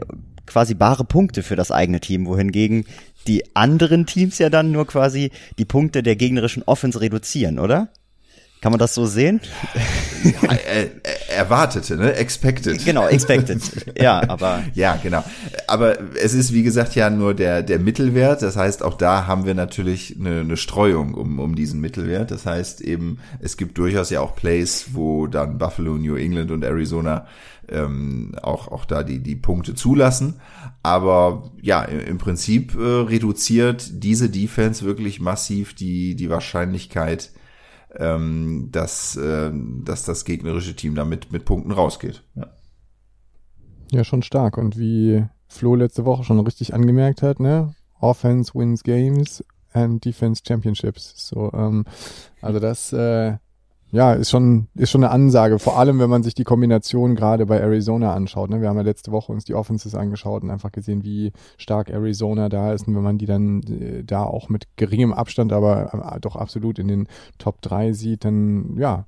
quasi 0.46 0.74
bare 0.74 1.04
Punkte 1.04 1.44
für 1.44 1.58
das 1.58 1.70
eigene 1.70 2.00
Team, 2.00 2.28
wohingegen 2.28 2.86
die 3.28 3.54
anderen 3.54 4.06
Teams 4.06 4.38
ja 4.38 4.50
dann 4.50 4.72
nur 4.72 4.88
quasi 4.88 5.32
die 5.58 5.66
Punkte 5.66 6.02
der 6.02 6.16
gegnerischen 6.16 6.64
Offense 6.64 7.02
reduzieren, 7.02 7.60
oder? 7.60 7.90
Kann 8.66 8.72
man 8.72 8.80
das 8.80 8.96
so 8.96 9.06
sehen? 9.06 9.42
Ja, 10.24 10.52
äh, 10.54 10.90
erwartete, 11.30 11.98
ne? 11.98 12.16
Expected. 12.16 12.84
Genau, 12.84 13.08
expected. 13.08 13.62
ja, 13.96 14.28
aber. 14.28 14.64
Ja, 14.74 14.96
genau. 14.96 15.24
Aber 15.68 16.00
es 16.16 16.34
ist, 16.34 16.52
wie 16.52 16.64
gesagt, 16.64 16.96
ja 16.96 17.12
nur 17.12 17.36
der, 17.36 17.62
der 17.62 17.78
Mittelwert. 17.78 18.42
Das 18.42 18.58
heißt, 18.58 18.82
auch 18.82 18.96
da 18.96 19.28
haben 19.28 19.46
wir 19.46 19.54
natürlich 19.54 20.16
eine, 20.20 20.40
eine 20.40 20.58
Streuung 20.58 21.14
um, 21.14 21.38
um 21.38 21.54
diesen 21.54 21.80
Mittelwert. 21.80 22.32
Das 22.32 22.48
heißt 22.48 22.82
eben, 22.82 23.20
es 23.40 23.56
gibt 23.56 23.78
durchaus 23.78 24.10
ja 24.10 24.22
auch 24.22 24.36
Plays, 24.36 24.88
wo 24.94 25.28
dann 25.28 25.60
Buffalo, 25.60 26.00
New 26.00 26.16
England 26.16 26.50
und 26.50 26.64
Arizona 26.64 27.28
ähm, 27.70 28.34
auch, 28.42 28.70
auch 28.70 28.86
da 28.86 29.04
die, 29.04 29.20
die 29.20 29.36
Punkte 29.36 29.76
zulassen. 29.76 30.40
Aber 30.82 31.52
ja, 31.62 31.84
im 31.84 32.18
Prinzip 32.18 32.74
äh, 32.74 32.82
reduziert 32.82 34.04
diese 34.04 34.28
Defense 34.28 34.84
wirklich 34.84 35.22
massiv 35.22 35.76
die, 35.76 36.16
die 36.16 36.32
Wahrscheinlichkeit, 36.32 37.30
ähm, 38.00 38.70
dass, 38.72 39.16
äh, 39.16 39.52
dass 39.84 40.04
das 40.04 40.26
gegnerische 40.26 40.76
Team 40.76 40.96
damit 40.96 41.32
mit 41.32 41.46
Punkten 41.46 41.72
rausgeht. 41.72 42.24
Ja. 42.36 42.48
ja, 43.92 44.04
schon 44.04 44.24
stark. 44.24 44.58
Und 44.58 44.78
wie 44.78 45.26
Flo 45.48 45.76
letzte 45.76 46.06
Woche 46.06 46.24
schon 46.24 46.40
richtig 46.40 46.74
angemerkt 46.74 47.22
hat, 47.22 47.40
ne? 47.40 47.74
Offense 48.00 48.54
wins 48.54 48.84
games 48.84 49.44
and 49.74 50.04
Defense 50.04 50.42
Championships. 50.46 51.14
So, 51.28 51.52
ähm, 51.54 51.86
also 52.42 52.60
das 52.60 52.94
äh, 52.94 53.38
ja, 53.96 54.12
ist 54.12 54.30
schon, 54.30 54.68
ist 54.76 54.92
schon 54.92 55.06
eine 55.06 55.14
Ansage. 55.14 55.58
Vor 55.58 55.80
allem, 55.80 56.00
wenn 56.00 56.10
man 56.10 56.22
sich 56.22 56.36
die 56.36 56.44
Kombination 56.44 57.16
gerade 57.16 57.46
bei 57.46 57.62
Arizona 57.62 58.14
anschaut. 58.14 58.50
Ne? 58.50 58.60
Wir 58.60 58.68
haben 58.68 58.76
ja 58.76 58.84
letzte 58.84 59.14
Woche 59.14 59.32
uns 59.32 59.46
die 59.46 59.56
Offenses 59.56 59.96
angeschaut 59.96 60.44
und 60.44 60.52
einfach 60.52 60.74
gesehen, 60.74 61.06
wie 61.06 61.32
stark 61.58 61.90
Arizona 61.90 62.50
da 62.50 62.74
ist. 62.74 62.90
Und 62.90 62.96
wenn 62.96 63.04
man 63.04 63.18
die 63.18 63.26
dann 63.26 63.62
äh, 63.64 64.04
da 64.04 64.24
auch 64.24 64.50
mit 64.50 64.68
geringem 64.76 65.14
Abstand, 65.14 65.54
aber 65.54 66.14
äh, 66.14 66.20
doch 66.20 66.36
absolut 66.36 66.78
in 66.78 66.90
den 66.90 67.08
Top 67.38 67.62
3 67.62 67.94
sieht, 67.94 68.26
dann, 68.26 68.76
ja, 68.78 69.06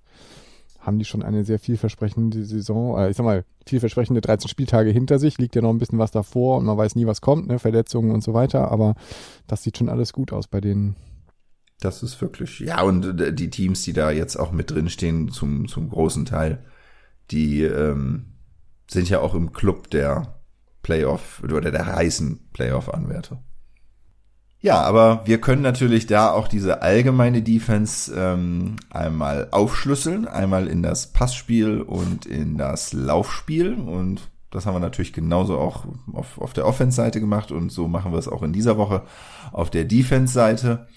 haben 0.80 1.00
die 1.00 1.06
schon 1.06 1.22
eine 1.22 1.44
sehr 1.44 1.60
vielversprechende 1.60 2.46
Saison, 2.46 2.98
äh, 2.98 3.10
ich 3.10 3.18
sag 3.18 3.26
mal, 3.26 3.44
vielversprechende 3.66 4.22
13 4.22 4.48
Spieltage 4.48 4.92
hinter 4.92 5.20
sich, 5.20 5.38
liegt 5.38 5.56
ja 5.56 5.62
noch 5.62 5.72
ein 5.72 5.80
bisschen 5.80 6.00
was 6.00 6.12
davor 6.12 6.60
und 6.60 6.66
man 6.66 6.78
weiß 6.78 6.96
nie, 6.96 7.06
was 7.06 7.20
kommt, 7.20 7.48
ne? 7.48 7.60
Verletzungen 7.60 8.12
und 8.12 8.24
so 8.24 8.34
weiter, 8.34 8.72
aber 8.72 8.96
das 9.48 9.64
sieht 9.64 9.78
schon 9.78 9.90
alles 9.90 10.14
gut 10.14 10.32
aus 10.32 10.48
bei 10.48 10.62
denen. 10.62 10.96
Das 11.80 12.02
ist 12.02 12.20
wirklich, 12.22 12.60
ja, 12.60 12.82
und 12.82 13.20
äh, 13.22 13.34
die 13.34 13.50
Teams, 13.50 13.84
die 13.84 13.94
da 13.94 14.10
jetzt 14.12 14.36
auch 14.36 14.52
mit 14.52 14.72
drin 14.72 14.90
stehen, 14.90 15.30
zum, 15.30 15.68
zum 15.68 15.90
großen 15.90 16.26
Teil, 16.26 16.64
die 17.30 17.62
ähm, 17.64 18.34
sind 18.90 19.10
ja 19.10 19.20
auch 19.20 19.36
im 19.36 19.54
Club 19.54 19.90
der 19.92 20.40
Playoff 20.82 21.42
oder 21.44 21.70
der 21.70 21.86
heißen 21.86 22.50
Playoff-Anwärter. 22.54 23.44
Ja, 24.60 24.82
aber 24.82 25.22
wir 25.26 25.40
können 25.40 25.62
natürlich 25.62 26.08
da 26.08 26.32
auch 26.32 26.48
diese 26.48 26.82
allgemeine 26.82 27.44
Defense 27.44 28.12
ähm, 28.16 28.78
einmal 28.90 29.50
aufschlüsseln, 29.52 30.28
einmal 30.28 30.68
in 30.68 30.82
das 30.82 31.14
Passspiel 31.14 31.82
und 31.82 32.26
in 32.26 32.58
das 32.58 32.92
Laufspiel 32.92 33.74
und 33.76 34.32
das 34.50 34.66
haben 34.66 34.76
wir 34.76 34.80
natürlich 34.80 35.14
genauso 35.14 35.60
auch 35.60 35.86
auf, 36.14 36.40
auf 36.40 36.54
der 36.54 36.66
Offense-Seite 36.66 37.20
gemacht 37.20 37.52
und 37.52 37.70
so 37.70 37.88
machen 37.88 38.14
wir 38.14 38.18
es 38.18 38.28
auch 38.28 38.42
in 38.42 38.54
dieser 38.54 38.78
Woche 38.78 39.04
auf 39.52 39.70
der 39.70 39.86
Defense-Seite. 39.86 40.88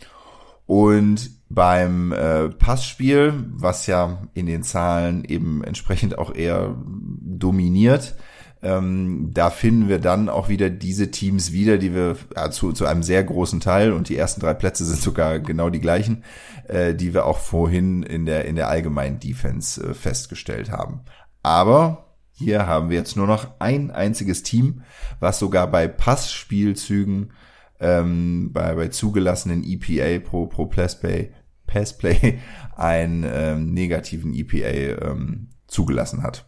Und 0.70 1.32
beim 1.48 2.12
äh, 2.12 2.48
Passspiel, 2.48 3.34
was 3.48 3.88
ja 3.88 4.22
in 4.34 4.46
den 4.46 4.62
Zahlen 4.62 5.24
eben 5.24 5.64
entsprechend 5.64 6.16
auch 6.16 6.32
eher 6.32 6.76
dominiert, 6.86 8.14
ähm, 8.62 9.32
da 9.34 9.50
finden 9.50 9.88
wir 9.88 9.98
dann 9.98 10.28
auch 10.28 10.48
wieder 10.48 10.70
diese 10.70 11.10
Teams 11.10 11.50
wieder, 11.50 11.76
die 11.76 11.92
wir 11.92 12.14
ja, 12.36 12.52
zu, 12.52 12.70
zu 12.70 12.86
einem 12.86 13.02
sehr 13.02 13.24
großen 13.24 13.58
Teil 13.58 13.90
und 13.90 14.08
die 14.08 14.16
ersten 14.16 14.40
drei 14.40 14.54
Plätze 14.54 14.84
sind 14.84 15.02
sogar 15.02 15.40
genau 15.40 15.70
die 15.70 15.80
gleichen, 15.80 16.22
äh, 16.68 16.94
die 16.94 17.14
wir 17.14 17.26
auch 17.26 17.38
vorhin 17.38 18.04
in 18.04 18.24
der 18.24 18.44
in 18.44 18.54
der 18.54 18.68
allgemeinen 18.68 19.18
Defense 19.18 19.82
äh, 19.82 19.92
festgestellt 19.92 20.70
haben. 20.70 21.00
Aber 21.42 22.14
hier 22.30 22.68
haben 22.68 22.90
wir 22.90 22.96
jetzt 22.96 23.16
nur 23.16 23.26
noch 23.26 23.48
ein 23.58 23.90
einziges 23.90 24.44
Team, 24.44 24.82
was 25.18 25.40
sogar 25.40 25.68
bei 25.68 25.88
Passspielzügen 25.88 27.32
ähm, 27.80 28.50
bei, 28.52 28.74
bei 28.74 28.88
zugelassenen 28.88 29.64
EPA 29.64 30.20
pro, 30.20 30.46
pro 30.46 30.66
Passplay, 30.66 31.32
Passplay 31.66 32.38
einen 32.76 33.24
ähm, 33.26 33.72
negativen 33.72 34.34
EPA 34.34 35.10
ähm, 35.10 35.48
zugelassen 35.66 36.22
hat. 36.22 36.46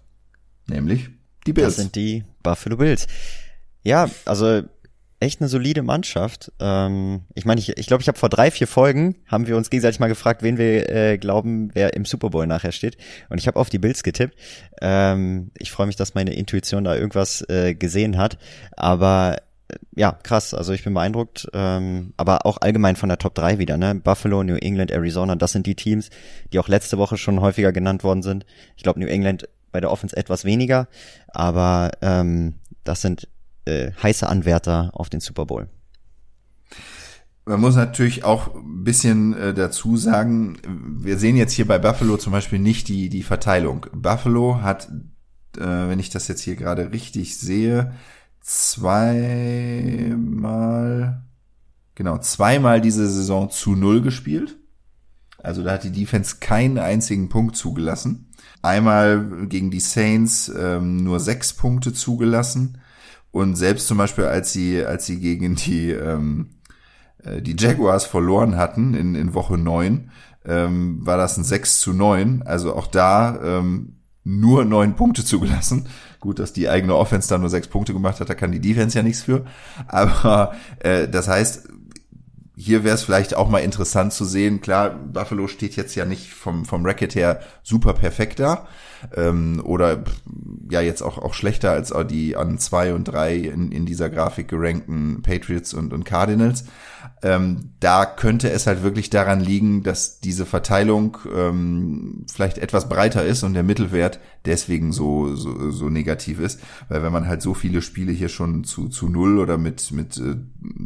Nämlich 0.67 1.11
die 1.47 1.53
Bills. 1.53 1.69
Das 1.69 1.77
sind 1.77 1.97
die 1.97 2.25
Buffalo 2.43 2.77
Bills. 2.77 3.07
Ja, 3.83 4.09
also 4.25 4.63
echt 5.23 5.41
eine 5.41 5.49
solide 5.49 5.83
Mannschaft. 5.83 6.53
Ähm, 6.61 7.23
ich 7.35 7.45
meine, 7.45 7.61
ich 7.61 7.67
glaube, 7.67 7.81
ich, 7.81 7.87
glaub, 7.87 8.01
ich 8.01 8.09
habe 8.09 8.19
vor 8.19 8.29
drei, 8.29 8.51
vier 8.51 8.67
Folgen 8.67 9.17
haben 9.27 9.47
wir 9.47 9.57
uns 9.57 9.71
gegenseitig 9.71 10.01
mal 10.01 10.09
gefragt, 10.09 10.43
wen 10.43 10.59
wir 10.59 10.91
äh, 10.91 11.19
glauben, 11.19 11.71
wer 11.75 11.95
im 11.95 12.05
Super 12.05 12.31
Bowl 12.31 12.47
nachher 12.47 12.73
steht. 12.73 12.97
Und 13.29 13.39
ich 13.39 13.47
habe 13.47 13.59
auf 13.59 13.71
die 13.71 13.79
Bills 13.79 14.03
getippt. 14.03 14.37
Ähm, 14.81 15.51
ich 15.57 15.71
freue 15.71 15.87
mich, 15.87 15.97
dass 15.97 16.15
meine 16.15 16.35
Intuition 16.35 16.85
da 16.85 16.97
irgendwas 16.97 17.43
äh, 17.49 17.75
gesehen 17.75 18.19
hat. 18.19 18.37
Aber 18.77 19.37
ja, 19.95 20.13
krass. 20.23 20.55
Also 20.55 20.73
ich 20.73 20.85
bin 20.85 20.95
beeindruckt. 20.95 21.49
Ähm, 21.53 22.15
aber 22.17 22.47
auch 22.47 22.59
allgemein 22.61 22.97
von 22.97 23.09
der 23.09 23.19
Top 23.19 23.35
3 23.35 23.59
wieder, 23.59 23.77
ne? 23.77 23.95
Buffalo, 23.95 24.43
New 24.43 24.57
England, 24.57 24.91
Arizona, 24.91 25.37
das 25.37 25.53
sind 25.53 25.67
die 25.67 25.75
Teams, 25.75 26.11
die 26.53 26.59
auch 26.59 26.69
letzte 26.69 26.99
Woche 26.99 27.17
schon 27.17 27.41
häufiger 27.41 27.73
genannt 27.73 28.05
worden 28.05 28.23
sind. 28.23 28.47
Ich 28.77 28.83
glaube, 28.83 29.01
New 29.01 29.07
England 29.07 29.49
bei 29.71 29.81
der 29.81 29.91
Offense 29.91 30.17
etwas 30.17 30.45
weniger, 30.45 30.87
aber 31.29 31.93
ähm, 32.03 32.55
das 32.85 33.01
sind 33.01 33.29
äh, 33.65 33.93
heiße 34.03 34.29
Anwärter 34.29 34.91
auf 34.93 35.09
den 35.09 35.21
Super 35.21 35.47
Bowl. 35.47 35.69
Man 37.45 37.61
muss 37.61 37.75
natürlich 37.75 38.23
auch 38.23 38.55
ein 38.55 38.85
bisschen 38.85 39.35
äh, 39.35 39.55
dazu 39.55 39.97
sagen, 39.97 40.59
wir 40.65 41.19
sehen 41.19 41.37
jetzt 41.37 41.53
hier 41.53 41.67
bei 41.67 41.79
Buffalo 41.79 42.17
zum 42.17 42.33
Beispiel 42.33 42.61
nicht 42.61 42.87
die, 42.87 43.09
die 43.09 43.25
Verteilung. 43.25 43.87
Buffalo 43.93 44.61
hat, 44.63 44.89
äh, 45.57 45.61
wenn 45.61 45.99
ich 45.99 46.11
das 46.11 46.29
jetzt 46.29 46.43
hier 46.43 46.55
gerade 46.55 46.93
richtig 46.93 47.37
sehe, 47.37 47.93
zweimal, 48.43 50.13
genau, 51.95 52.19
zweimal 52.19 52.81
diese 52.81 53.09
Saison 53.09 53.49
zu 53.51 53.75
null 53.77 54.03
gespielt. 54.03 54.59
Also 55.43 55.63
da 55.63 55.73
hat 55.73 55.85
die 55.85 55.93
Defense 55.93 56.37
keinen 56.41 56.79
einzigen 56.79 57.29
Punkt 57.29 57.57
zugelassen. 57.57 58.29
Einmal 58.61 59.47
gegen 59.49 59.71
die 59.71 59.81
Saints 59.81 60.53
ähm, 60.57 61.03
nur 61.03 61.19
sechs 61.19 61.53
Punkte 61.53 61.93
zugelassen. 61.93 62.79
Und 63.33 63.57
selbst 63.57 63.87
zum 63.89 63.99
Beispiel, 63.99 64.25
als 64.25 64.53
sie, 64.53 64.85
als 64.85 65.07
sie 65.07 65.19
gegen 65.19 65.57
die, 65.57 65.91
ähm, 65.91 66.51
äh, 67.25 67.43
die 67.43 67.57
Jaguars 67.59 68.05
verloren 68.05 68.57
hatten 68.57 68.95
in, 68.95 69.15
in 69.15 69.35
Woche 69.35 69.59
neun, 69.59 70.11
ähm, 70.45 71.05
war 71.05 71.17
das 71.17 71.37
ein 71.39 71.45
6 71.45 71.81
zu 71.81 71.93
9. 71.93 72.43
Also 72.43 72.77
auch 72.77 72.87
da 72.87 73.41
ähm, 73.43 73.97
nur 74.25 74.65
neun 74.65 74.95
Punkte 74.95 75.25
zugelassen. 75.25 75.87
Gut, 76.21 76.39
dass 76.39 76.53
die 76.53 76.69
eigene 76.69 76.95
Offense 76.95 77.29
da 77.29 77.39
nur 77.39 77.51
sechs 77.51 77.69
Punkte 77.69 77.93
gemacht 77.93 78.21
hat, 78.21 78.29
da 78.29 78.35
kann 78.35 78.53
die 78.53 78.61
Defense 78.61 78.97
ja 78.97 79.03
nichts 79.03 79.23
für. 79.23 79.45
Aber 79.89 80.55
äh, 80.79 81.09
das 81.09 81.29
heißt, 81.29 81.69
hier 82.55 82.85
wäre 82.85 82.95
es 82.95 83.03
vielleicht 83.03 83.35
auch 83.35 83.49
mal 83.49 83.61
interessant 83.61 84.13
zu 84.13 84.25
sehen. 84.25 84.61
Klar, 84.61 84.91
Buffalo 84.91 85.49
steht 85.49 85.75
jetzt 85.75 85.95
ja 85.95 86.05
nicht 86.05 86.33
vom, 86.33 86.65
vom 86.65 86.85
Racket 86.85 87.15
her 87.15 87.41
super 87.63 87.95
perfekt 87.95 88.39
da. 88.39 88.69
Ähm, 89.17 89.61
oder 89.65 90.05
ja, 90.71 90.81
jetzt 90.81 91.03
auch, 91.03 91.19
auch 91.19 91.35
schlechter 91.35 91.73
als 91.73 91.93
die 92.09 92.37
an 92.37 92.59
zwei 92.59 92.95
und 92.95 93.05
drei 93.05 93.35
in, 93.35 93.73
in 93.73 93.87
dieser 93.87 94.11
Grafik 94.11 94.49
gerankten 94.49 95.23
Patriots 95.23 95.75
und, 95.75 95.93
und 95.93 96.05
Cardinals. 96.05 96.65
Ähm, 97.25 97.71
da 97.79 98.05
könnte 98.05 98.51
es 98.51 98.67
halt 98.67 98.83
wirklich 98.83 99.09
daran 99.09 99.39
liegen, 99.39 99.85
dass 99.85 100.19
diese 100.19 100.45
Verteilung 100.45 101.19
ähm, 101.33 102.27
vielleicht 102.33 102.59
etwas 102.59 102.89
breiter 102.89 103.25
ist 103.25 103.45
und 103.45 103.55
der 103.55 103.63
Mittelwert 103.63 104.19
deswegen 104.45 104.93
so, 104.93 105.37
so, 105.37 105.71
so 105.71 105.89
negativ 105.89 106.41
ist. 106.41 106.61
Weil 106.89 107.05
wenn 107.05 107.13
man 107.13 107.29
halt 107.29 107.41
so 107.41 107.55
viele 107.55 107.81
Spiele 107.81 108.11
hier 108.11 108.29
schon 108.29 108.65
zu, 108.65 108.89
zu 108.89 109.09
null 109.09 109.39
oder 109.39 109.57
mit, 109.57 109.93
mit 109.93 110.17
äh, 110.17 110.35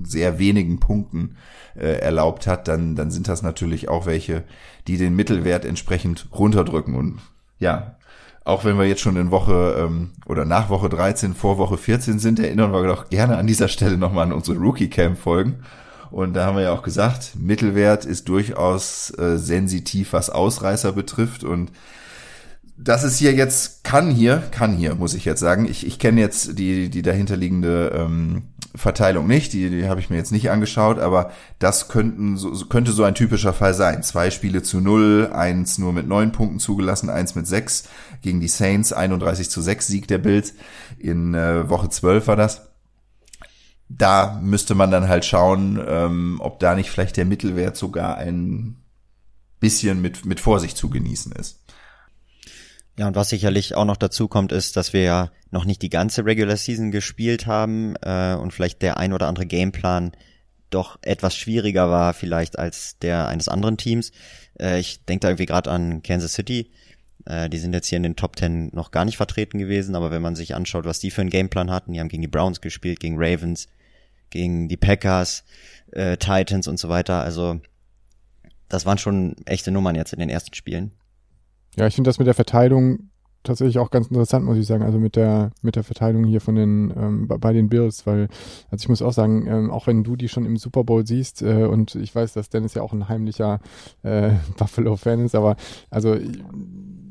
sehr 0.05 0.39
wenigen 0.39 0.79
Punkten 0.79 1.37
äh, 1.75 2.01
erlaubt 2.01 2.47
hat, 2.47 2.69
dann, 2.69 2.97
dann 2.97 3.11
sind 3.11 3.29
das 3.29 3.43
natürlich 3.43 3.89
auch 3.89 4.05
welche, 4.05 4.45
die 4.89 4.99
den 4.99 5.17
Mittelwert 5.17 5.65
entsprechend 5.65 6.29
runterdrücken. 6.33 6.97
Und 6.97 7.19
ja, 7.59 7.97
auch 8.45 8.67
wenn 8.67 8.77
wir 8.77 8.85
jetzt 8.85 9.01
schon 9.01 9.17
in 9.17 9.31
Woche 9.31 9.75
ähm, 9.79 10.11
oder 10.27 10.45
nach 10.45 10.69
Woche 10.69 10.91
13 10.91 11.33
vor 11.33 11.57
Woche 11.57 11.79
14 11.79 12.19
sind, 12.19 12.39
erinnern 12.39 12.73
wir 12.73 12.87
doch 12.87 13.09
gerne 13.09 13.39
an 13.39 13.47
dieser 13.47 13.69
Stelle 13.69 13.97
nochmal 13.97 14.27
an 14.27 14.33
unsere 14.33 14.59
Rookie-Camp-Folgen. 14.59 15.65
Und 16.11 16.35
da 16.35 16.47
haben 16.47 16.57
wir 16.57 16.65
ja 16.65 16.73
auch 16.73 16.83
gesagt, 16.83 17.33
Mittelwert 17.39 18.05
ist 18.05 18.29
durchaus 18.29 19.11
äh, 19.19 19.39
sensitiv, 19.39 20.13
was 20.13 20.31
Ausreißer 20.31 20.93
betrifft. 20.93 21.45
Und 21.45 21.71
das 22.79 23.05
ist 23.05 23.19
hier 23.19 23.33
jetzt, 23.33 23.85
kann 23.85 24.11
hier, 24.11 24.43
kann 24.51 24.77
hier, 24.77 24.95
muss 24.95 25.15
ich 25.15 25.25
jetzt 25.25 25.41
sagen. 25.41 25.67
Ich, 25.67 25.87
ich 25.87 25.99
kenne 25.99 26.21
jetzt 26.21 26.59
die, 26.59 26.91
die 26.91 27.03
dahinterliegende 27.03 27.93
ähm, 27.95 28.43
Verteilung 28.75 29.27
nicht, 29.27 29.53
die, 29.55 29.71
die 29.71 29.89
habe 29.89 30.01
ich 30.01 30.11
mir 30.11 30.17
jetzt 30.17 30.33
nicht 30.33 30.51
angeschaut, 30.51 30.99
aber 30.99 31.31
das 31.59 31.89
könnten, 31.89 32.37
so, 32.37 32.53
könnte 32.67 32.93
so 32.93 33.05
ein 33.05 33.15
typischer 33.15 33.55
Fall 33.55 33.75
sein. 33.75 34.03
Zwei 34.03 34.31
Spiele 34.31 34.63
zu 34.63 34.81
null, 34.81 35.31
eins 35.33 35.79
nur 35.79 35.93
mit 35.93 36.07
neun 36.07 36.33
Punkten 36.33 36.59
zugelassen, 36.59 37.09
eins 37.09 37.35
mit 37.35 37.47
sechs 37.47 37.89
gegen 38.21 38.41
die 38.41 38.49
Saints, 38.49 38.93
31 38.93 39.51
zu 39.51 39.63
sechs 39.63 39.87
Sieg 39.87 40.07
der 40.09 40.19
Bills. 40.19 40.55
In 40.99 41.35
äh, 41.35 41.69
Woche 41.69 41.89
zwölf 41.89 42.27
war 42.27 42.37
das 42.37 42.76
da 43.89 44.39
müsste 44.43 44.75
man 44.75 44.91
dann 44.91 45.09
halt 45.09 45.25
schauen, 45.25 45.83
ähm, 45.87 46.41
ob 46.41 46.59
da 46.59 46.75
nicht 46.75 46.91
vielleicht 46.91 47.17
der 47.17 47.25
Mittelwert 47.25 47.77
sogar 47.77 48.19
ein 48.19 48.77
bisschen 49.61 50.01
mit, 50.01 50.25
mit 50.27 50.41
Vorsicht 50.41 50.77
zu 50.77 50.91
genießen 50.91 51.33
ist. 51.33 51.61
Ja, 52.99 53.07
und 53.07 53.15
was 53.15 53.29
sicherlich 53.29 53.75
auch 53.75 53.85
noch 53.85 53.99
dazu 53.99 54.27
kommt, 54.27 54.53
ist, 54.53 54.77
dass 54.77 54.93
wir 54.93 55.03
ja 55.03 55.31
noch 55.51 55.65
nicht 55.67 55.83
die 55.83 55.91
ganze 55.91 56.25
Regular 56.25 56.57
Season 56.57 56.91
gespielt 56.91 57.47
haben 57.47 57.95
äh, 58.01 58.35
und 58.35 58.53
vielleicht 58.53 58.83
der 58.83 58.97
ein 58.97 59.13
oder 59.13 59.29
andere 59.29 59.47
Gameplan 59.47 60.13
doch 60.71 60.99
etwas 61.03 61.37
schwieriger 61.37 61.91
war 61.91 62.15
vielleicht 62.15 62.59
als 62.59 62.99
der 62.99 63.29
eines 63.29 63.49
anderen 63.49 63.77
Teams. 63.77 64.13
Äh, 64.59 64.81
ich 64.81 65.05
denke 65.05 65.21
da 65.21 65.29
irgendwie 65.29 65.47
gerade 65.47 65.71
an 65.71 66.03
Kansas 66.03 66.33
City. 66.33 66.71
Äh, 67.27 67.51
die 67.51 67.59
sind 67.59 67.75
jetzt 67.75 67.89
hier 67.89 67.99
in 67.99 68.03
den 68.03 68.17
Top 68.17 68.37
Ten 68.37 68.71
noch 68.73 68.91
gar 68.91 69.05
nicht 69.05 69.19
vertreten 69.19 69.59
gewesen, 69.59 69.95
aber 69.95 70.11
wenn 70.11 70.23
man 70.23 70.35
sich 70.35 70.55
anschaut, 70.55 70.87
was 70.87 70.99
die 70.99 71.11
für 71.11 71.21
einen 71.21 71.31
Gameplan 71.31 71.71
hatten, 71.71 71.93
die 71.93 72.01
haben 72.01 72.09
gegen 72.09 72.23
die 72.23 72.29
Browns 72.29 72.61
gespielt, 72.61 72.99
gegen 73.01 73.17
Ravens, 73.19 73.69
gegen 74.37 74.69
die 74.69 74.77
Packers, 74.77 75.45
äh, 75.93 76.17
Titans 76.17 76.69
und 76.69 76.79
so 76.79 76.89
weiter. 76.89 77.23
Also 77.23 77.61
das 78.69 78.87
waren 78.87 78.99
schon 78.99 79.37
echte 79.45 79.71
Nummern 79.71 79.95
jetzt 79.95 80.13
in 80.13 80.19
den 80.19 80.29
ersten 80.29 80.55
Spielen. 80.55 80.93
Ja, 81.77 81.87
ich 81.87 81.95
finde 81.95 82.09
das 82.09 82.19
mit 82.19 82.27
der 82.27 82.35
Verteilung 82.35 83.11
tatsächlich 83.47 83.79
auch 83.79 83.91
ganz 83.91 84.09
interessant, 84.09 84.45
muss 84.45 84.59
ich 84.59 84.67
sagen. 84.67 84.83
Also 84.83 84.99
mit 84.99 85.17
der 85.17 85.53
mit 85.63 85.77
der 85.77 85.85
Verteilung 85.85 86.25
hier 86.25 86.41
von 86.41 86.57
den 86.57 86.93
ähm, 86.97 87.29
bei 87.29 87.53
den 87.53 87.69
Bills, 87.69 88.07
weil 88.07 88.29
also 88.71 88.83
ich 88.83 88.89
muss 88.89 89.03
auch 89.03 89.13
sagen, 89.13 89.47
ähm, 89.47 89.71
auch 89.71 89.87
wenn 89.87 90.05
du 90.05 90.17
die 90.17 90.29
schon 90.29 90.45
im 90.45 90.57
Super 90.57 90.85
Bowl 90.85 91.07
siehst 91.07 91.43
äh, 91.43 91.65
und 91.65 91.95
ich 91.95 92.15
weiß, 92.15 92.33
dass 92.33 92.51
Dennis 92.51 92.75
ja 92.75 92.83
auch 92.83 92.93
ein 92.93 93.09
heimlicher 93.09 93.61
äh, 94.03 94.33
Buffalo-Fan 94.59 95.25
ist, 95.25 95.35
aber 95.35 95.57
also 95.91 96.17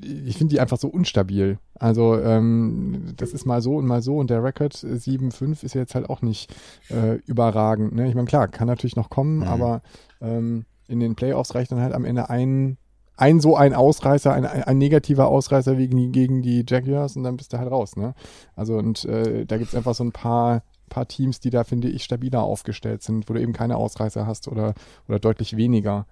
ich, 0.05 0.37
finde 0.37 0.53
die 0.53 0.59
einfach 0.59 0.77
so 0.77 0.87
unstabil. 0.87 1.59
Also 1.75 2.19
ähm, 2.19 3.13
das 3.17 3.33
ist 3.33 3.45
mal 3.45 3.61
so 3.61 3.77
und 3.77 3.85
mal 3.85 4.01
so 4.01 4.17
und 4.17 4.29
der 4.29 4.43
Record 4.43 4.73
7-5 4.73 5.63
ist 5.63 5.73
jetzt 5.73 5.95
halt 5.95 6.09
auch 6.09 6.21
nicht 6.21 6.53
äh, 6.89 7.15
überragend. 7.25 7.95
Ne? 7.95 8.07
Ich 8.07 8.15
meine, 8.15 8.27
klar, 8.27 8.47
kann 8.47 8.67
natürlich 8.67 8.95
noch 8.95 9.09
kommen, 9.09 9.37
mhm. 9.37 9.43
aber 9.43 9.81
ähm, 10.21 10.65
in 10.87 10.99
den 10.99 11.15
Playoffs 11.15 11.55
reicht 11.55 11.71
dann 11.71 11.81
halt 11.81 11.93
am 11.93 12.05
Ende 12.05 12.29
ein 12.29 12.77
ein 13.17 13.39
so 13.39 13.55
ein 13.55 13.73
Ausreißer, 13.73 14.33
ein, 14.33 14.45
ein, 14.45 14.63
ein 14.63 14.77
negativer 14.77 15.29
Ausreißer 15.29 15.75
gegen 15.75 15.95
die, 15.95 16.11
gegen 16.11 16.41
die 16.41 16.65
Jaguars 16.67 17.15
und 17.15 17.23
dann 17.23 17.37
bist 17.37 17.53
du 17.53 17.57
halt 17.57 17.71
raus, 17.71 17.95
ne? 17.95 18.13
Also 18.57 18.77
und 18.77 19.05
äh, 19.05 19.45
da 19.45 19.57
gibt's 19.57 19.73
einfach 19.73 19.95
so 19.95 20.03
ein 20.03 20.11
paar 20.11 20.63
paar 20.89 21.07
Teams, 21.07 21.39
die 21.39 21.49
da, 21.49 21.63
finde 21.63 21.89
ich, 21.89 22.03
stabiler 22.03 22.43
aufgestellt 22.43 23.03
sind, 23.03 23.27
wo 23.29 23.33
du 23.33 23.41
eben 23.41 23.53
keine 23.53 23.77
Ausreißer 23.77 24.27
hast 24.27 24.47
oder, 24.47 24.73
oder 25.07 25.19
deutlich 25.19 25.57
weniger. 25.57 26.05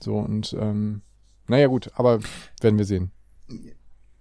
So 0.00 0.18
und 0.18 0.56
ähm, 0.60 1.02
naja 1.48 1.68
gut, 1.68 1.90
aber 1.94 2.18
werden 2.60 2.78
wir 2.78 2.84
sehen. 2.84 3.12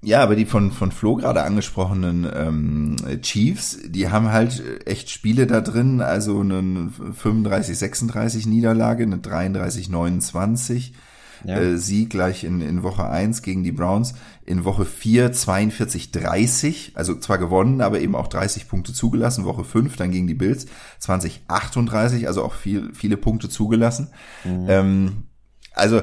Ja, 0.02 0.22
aber 0.22 0.36
die 0.36 0.46
von, 0.46 0.72
von 0.72 0.92
Flo 0.92 1.16
gerade 1.16 1.42
angesprochenen 1.44 2.30
ähm, 2.32 2.96
Chiefs, 3.22 3.80
die 3.88 4.10
haben 4.10 4.32
halt 4.32 4.64
echt 4.86 5.10
Spiele 5.10 5.48
da 5.48 5.62
drin, 5.62 6.00
also 6.00 6.42
eine 6.42 6.92
35-36 7.20 8.48
Niederlage, 8.48 9.04
eine 9.04 9.18
33-29 9.18 10.92
ja. 11.44 11.58
äh, 11.58 11.78
Sieg 11.78 12.12
gleich 12.12 12.44
in, 12.44 12.62
in 12.62 12.84
Woche 12.84 13.08
1 13.08 13.42
gegen 13.42 13.64
die 13.64 13.72
Browns. 13.72 14.14
In 14.46 14.64
Woche 14.64 14.86
4 14.86 15.32
42, 15.32 16.12
30, 16.12 16.92
also 16.96 17.16
zwar 17.16 17.38
gewonnen, 17.38 17.82
aber 17.82 18.00
eben 18.00 18.16
auch 18.16 18.28
30 18.28 18.68
Punkte 18.68 18.94
zugelassen. 18.94 19.46
Woche 19.46 19.64
5 19.64 19.96
dann 19.96 20.12
gegen 20.12 20.28
die 20.28 20.34
Bills 20.34 20.68
20, 21.00 21.42
38, 21.48 22.28
also 22.28 22.44
auch 22.44 22.54
viel, 22.54 22.94
viele 22.94 23.18
Punkte 23.18 23.50
zugelassen. 23.50 24.10
Mhm. 24.44 24.66
Ähm, 24.68 25.24
also 25.76 26.02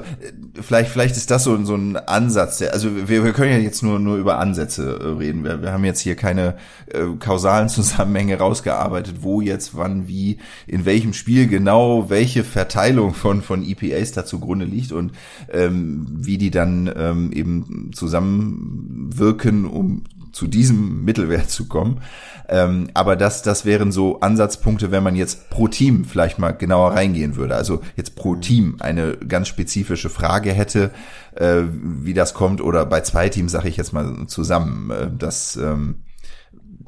vielleicht, 0.61 0.91
vielleicht 0.91 1.17
ist 1.17 1.31
das 1.31 1.43
so, 1.43 1.63
so 1.65 1.75
ein 1.75 1.97
Ansatz. 1.97 2.59
Der, 2.59 2.73
also 2.73 3.07
wir, 3.07 3.23
wir 3.23 3.33
können 3.33 3.51
ja 3.51 3.57
jetzt 3.57 3.81
nur, 3.81 3.99
nur 3.99 4.17
über 4.17 4.37
Ansätze 4.39 4.99
äh, 4.99 5.07
reden. 5.17 5.43
Wir, 5.43 5.61
wir 5.61 5.71
haben 5.73 5.83
jetzt 5.83 5.99
hier 5.99 6.15
keine 6.15 6.55
äh, 6.87 7.05
kausalen 7.19 7.69
Zusammenhänge 7.73 8.37
rausgearbeitet, 8.37 9.17
wo 9.21 9.41
jetzt, 9.41 9.75
wann, 9.75 10.07
wie, 10.07 10.37
in 10.67 10.85
welchem 10.85 11.13
Spiel 11.13 11.47
genau 11.47 12.09
welche 12.09 12.43
Verteilung 12.43 13.13
von, 13.13 13.41
von 13.41 13.63
EPAs 13.65 14.11
da 14.11 14.25
zugrunde 14.25 14.65
liegt 14.65 14.91
und 14.91 15.11
ähm, 15.51 16.05
wie 16.21 16.37
die 16.37 16.51
dann 16.51 16.91
ähm, 16.95 17.31
eben 17.31 17.91
zusammenwirken, 17.93 19.65
um 19.65 20.03
zu 20.33 20.47
diesem 20.47 21.05
Mittelwert 21.05 21.49
zu 21.49 21.67
kommen. 21.67 22.01
Ähm, 22.49 22.89
aber 22.93 23.15
das, 23.15 23.41
das 23.41 23.63
wären 23.63 23.91
so 23.91 24.19
Ansatzpunkte, 24.19 24.91
wenn 24.91 25.03
man 25.03 25.15
jetzt 25.15 25.49
pro 25.49 25.69
Team 25.69 26.03
vielleicht 26.03 26.39
mal 26.39 26.51
genauer 26.51 26.91
reingehen 26.91 27.37
würde. 27.37 27.55
Also 27.55 27.81
jetzt 27.95 28.15
pro 28.15 28.35
Team 28.35 28.75
eine 28.79 29.15
ganz 29.15 29.47
spezifische 29.47 30.09
Frage 30.09 30.51
hätte, 30.51 30.91
äh, 31.35 31.61
wie 31.71 32.13
das 32.13 32.33
kommt, 32.33 32.59
oder 32.59 32.85
bei 32.85 33.01
zwei 33.01 33.29
Teams 33.29 33.53
sage 33.53 33.69
ich 33.69 33.77
jetzt 33.77 33.93
mal 33.93 34.27
zusammen. 34.27 34.91
Äh, 34.91 35.09
das 35.17 35.55
ähm, 35.55 36.03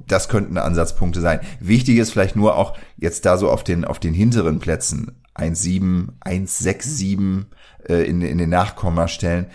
das 0.07 0.29
könnten 0.29 0.57
Ansatzpunkte 0.57 1.21
sein. 1.21 1.39
Wichtig 1.59 1.97
ist 1.97 2.11
vielleicht 2.11 2.35
nur 2.35 2.57
auch 2.57 2.77
jetzt 2.97 3.25
da 3.25 3.37
so 3.37 3.49
auf 3.49 3.63
den, 3.63 3.85
auf 3.85 3.99
den 3.99 4.13
hinteren 4.13 4.59
Plätzen 4.59 5.19
1,7, 5.35 6.09
1,67 6.23 7.45
äh, 7.89 8.03
in, 8.03 8.21
in 8.21 8.37
den 8.37 8.49
Nachkommastellen 8.49 9.47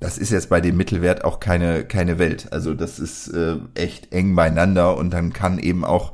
das 0.00 0.18
ist 0.18 0.30
jetzt 0.30 0.48
bei 0.48 0.60
dem 0.60 0.76
Mittelwert 0.76 1.24
auch 1.24 1.40
keine, 1.40 1.84
keine 1.84 2.18
Welt. 2.18 2.52
Also 2.52 2.74
das 2.74 2.98
ist 2.98 3.28
äh, 3.28 3.56
echt 3.74 4.12
eng 4.12 4.34
beieinander 4.34 4.96
und 4.96 5.10
dann 5.10 5.32
kann 5.32 5.58
eben 5.58 5.84
auch 5.84 6.12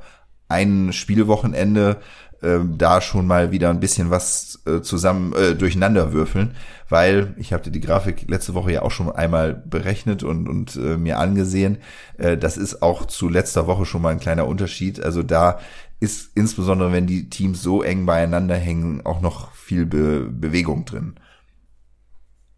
ein 0.49 0.93
Spielwochenende 0.93 1.99
äh, 2.43 2.59
da 2.77 3.01
schon 3.01 3.27
mal 3.27 3.51
wieder 3.51 3.71
ein 3.71 3.81
bisschen 3.81 4.11
was 4.11 4.63
äh, 4.67 4.83
zusammen 4.83 5.33
äh, 5.33 5.55
durcheinander 5.55 6.13
würfeln, 6.13 6.55
weil 6.89 7.35
ich 7.39 7.53
habe 7.53 7.71
die 7.71 7.81
Grafik 7.81 8.29
letzte 8.29 8.55
Woche 8.55 8.73
ja 8.73 8.83
auch 8.83 8.91
schon 8.91 9.11
einmal 9.11 9.55
berechnet 9.55 10.23
und, 10.23 10.49
und 10.49 10.77
äh, 10.77 10.97
mir 10.97 11.19
angesehen. 11.19 11.79
Äh, 12.19 12.37
das 12.37 12.57
ist 12.57 12.83
auch 12.83 13.07
zu 13.07 13.29
letzter 13.29 13.67
Woche 13.67 13.87
schon 13.87 14.03
mal 14.03 14.11
ein 14.11 14.21
kleiner 14.21 14.47
Unterschied. 14.47 15.03
Also 15.03 15.23
da 15.23 15.59
ist 16.01 16.31
insbesondere, 16.35 16.93
wenn 16.93 17.07
die 17.07 17.31
Teams 17.31 17.63
so 17.63 17.83
eng 17.83 18.07
beieinander 18.07 18.57
hängen, 18.57 19.07
auch 19.07 19.21
noch 19.21 19.53
viel 19.53 19.87
Be 19.87 20.29
Bewegung 20.29 20.85
drin. 20.85 21.15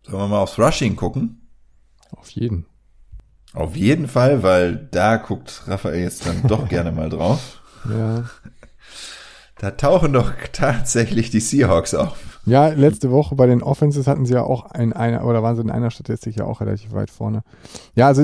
Sollen 0.05 0.19
wir 0.19 0.29
mal 0.29 0.41
aufs 0.41 0.59
Rushing 0.59 0.97
gucken? 0.97 1.49
Auf 2.11 2.31
jeden. 2.31 2.67
Auf 3.55 3.77
jeden 3.77 4.09
Fall, 4.09 4.43
weil 4.43 4.89
da 4.91 5.17
guckt 5.17 5.63
Raphael 5.67 6.01
jetzt 6.01 6.27
dann 6.27 6.43
doch 6.47 6.69
gerne 6.69 6.93
mal 6.93 7.09
drauf. 7.09 7.63
Ja. 7.89 8.25
Da 9.59 9.71
tauchen 9.71 10.13
doch 10.13 10.33
tatsächlich 10.53 11.31
die 11.31 11.41
Seahawks 11.41 11.95
auf. 11.95 12.41
Ja, 12.45 12.69
letzte 12.69 13.11
Woche 13.11 13.35
bei 13.37 13.47
den 13.47 13.63
Offenses 13.63 14.07
hatten 14.07 14.27
sie 14.27 14.35
ja 14.35 14.43
auch 14.43 14.67
ein, 14.67 14.93
einer, 14.93 15.25
oder 15.25 15.43
waren 15.43 15.57
sie 15.57 15.63
in 15.63 15.71
einer 15.71 15.91
Statistik 15.91 16.37
ja 16.37 16.45
auch 16.45 16.61
relativ 16.61 16.93
weit 16.93 17.11
vorne. 17.11 17.43
Ja, 17.95 18.09
also 18.09 18.23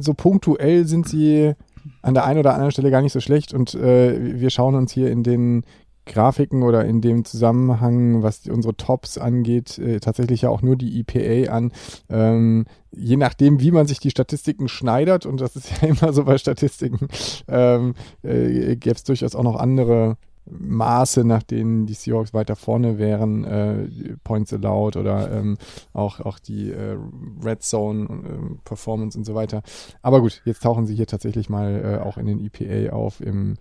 so 0.00 0.14
punktuell 0.14 0.86
sind 0.86 1.08
sie 1.08 1.54
an 2.02 2.14
der 2.14 2.24
einen 2.24 2.38
oder 2.38 2.52
anderen 2.52 2.70
Stelle 2.70 2.90
gar 2.90 3.02
nicht 3.02 3.12
so 3.12 3.20
schlecht 3.20 3.54
und 3.54 3.74
äh, 3.74 4.40
wir 4.40 4.50
schauen 4.50 4.74
uns 4.74 4.92
hier 4.92 5.10
in 5.10 5.22
den 5.22 5.64
Grafiken 6.08 6.62
oder 6.64 6.84
in 6.84 7.00
dem 7.00 7.24
Zusammenhang, 7.24 8.22
was 8.22 8.46
unsere 8.48 8.76
Tops 8.76 9.18
angeht, 9.18 9.78
äh, 9.78 10.00
tatsächlich 10.00 10.42
ja 10.42 10.50
auch 10.50 10.62
nur 10.62 10.76
die 10.76 11.00
EPA 11.00 11.52
an. 11.52 11.72
Ähm, 12.08 12.66
je 12.90 13.16
nachdem, 13.16 13.60
wie 13.60 13.70
man 13.70 13.86
sich 13.86 14.00
die 14.00 14.10
Statistiken 14.10 14.68
schneidert, 14.68 15.26
und 15.26 15.40
das 15.40 15.54
ist 15.54 15.70
ja 15.80 15.88
immer 15.88 16.12
so 16.12 16.24
bei 16.24 16.38
Statistiken, 16.38 17.08
ähm, 17.46 17.94
äh, 18.22 18.76
gäbe 18.76 18.96
es 18.96 19.04
durchaus 19.04 19.34
auch 19.34 19.44
noch 19.44 19.56
andere 19.56 20.16
Maße, 20.50 21.24
nach 21.24 21.42
denen 21.42 21.86
die 21.86 21.94
Seahawks 21.94 22.34
weiter 22.34 22.56
vorne 22.56 22.98
wären, 22.98 23.44
äh, 23.44 23.88
Points 24.24 24.52
allowed 24.52 24.96
oder 24.96 25.30
ähm, 25.32 25.58
auch, 25.92 26.20
auch 26.20 26.38
die 26.38 26.70
äh, 26.70 26.96
Red 27.44 27.62
Zone 27.62 28.04
äh, 28.04 28.54
Performance 28.64 29.16
und 29.18 29.24
so 29.24 29.34
weiter. 29.34 29.62
Aber 30.02 30.20
gut, 30.20 30.42
jetzt 30.44 30.62
tauchen 30.62 30.86
sie 30.86 30.94
hier 30.94 31.06
tatsächlich 31.06 31.48
mal 31.48 32.00
äh, 32.00 32.06
auch 32.06 32.18
in 32.18 32.26
den 32.26 32.44
EPA 32.44 32.94
auf 32.94 33.20
im, 33.20 33.56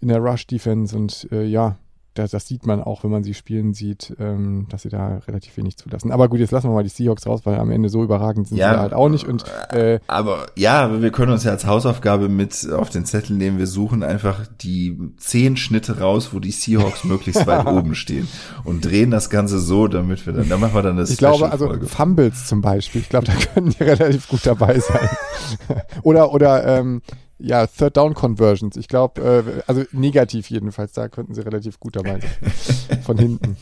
in 0.00 0.08
der 0.08 0.18
Rush 0.18 0.46
Defense 0.46 0.96
und 0.96 1.28
äh, 1.32 1.44
ja, 1.44 1.76
das, 2.18 2.30
das 2.30 2.46
sieht 2.46 2.66
man 2.66 2.82
auch, 2.82 3.04
wenn 3.04 3.10
man 3.10 3.22
sie 3.22 3.34
spielen 3.34 3.74
sieht, 3.74 4.14
ähm, 4.18 4.66
dass 4.68 4.82
sie 4.82 4.88
da 4.88 5.18
relativ 5.26 5.56
wenig 5.56 5.76
zulassen. 5.76 6.12
Aber 6.12 6.28
gut, 6.28 6.40
jetzt 6.40 6.50
lassen 6.50 6.68
wir 6.68 6.74
mal 6.74 6.82
die 6.82 6.88
Seahawks 6.88 7.26
raus, 7.26 7.42
weil 7.44 7.58
am 7.58 7.70
Ende 7.70 7.88
so 7.88 8.02
überragend 8.02 8.48
sind 8.48 8.56
ja, 8.56 8.72
sie 8.72 8.80
halt 8.80 8.92
auch 8.92 9.08
nicht. 9.08 9.26
Und 9.26 9.44
äh, 9.70 10.00
aber 10.06 10.46
ja, 10.56 11.00
wir 11.00 11.10
können 11.10 11.32
uns 11.32 11.44
ja 11.44 11.50
als 11.50 11.66
Hausaufgabe 11.66 12.28
mit 12.28 12.70
auf 12.72 12.90
den 12.90 13.04
Zettel 13.04 13.36
nehmen. 13.36 13.58
Wir 13.58 13.66
suchen 13.66 14.02
einfach 14.02 14.46
die 14.60 14.98
zehn 15.18 15.56
Schnitte 15.56 16.00
raus, 16.00 16.30
wo 16.32 16.40
die 16.40 16.50
Seahawks 16.50 17.04
möglichst 17.04 17.46
weit 17.46 17.66
oben 17.66 17.94
stehen 17.94 18.28
und 18.64 18.84
drehen 18.84 19.10
das 19.10 19.30
Ganze 19.30 19.58
so, 19.58 19.88
damit 19.88 20.26
wir 20.26 20.32
dann, 20.32 20.48
dann 20.48 20.60
machen 20.60 20.74
wir 20.74 20.82
dann 20.82 20.96
das. 20.96 21.10
Ich 21.10 21.18
glaube, 21.18 21.50
also 21.50 21.72
Fumbles 21.86 22.46
zum 22.46 22.60
Beispiel. 22.60 23.00
Ich 23.00 23.08
glaube, 23.08 23.26
da 23.26 23.32
können 23.54 23.70
die 23.70 23.82
relativ 23.82 24.28
gut 24.28 24.46
dabei 24.46 24.78
sein. 24.78 25.08
oder 26.02 26.32
oder 26.32 26.66
ähm, 26.66 27.02
ja, 27.38 27.66
Third 27.66 27.96
Down 27.96 28.14
Conversions. 28.14 28.76
Ich 28.76 28.88
glaube, 28.88 29.20
äh, 29.46 29.62
also 29.66 29.84
negativ 29.92 30.50
jedenfalls, 30.50 30.92
da 30.92 31.08
könnten 31.08 31.34
sie 31.34 31.44
relativ 31.44 31.78
gut 31.78 31.96
dabei 31.96 32.20
sein. 32.20 33.02
Von 33.02 33.18
hinten. 33.18 33.56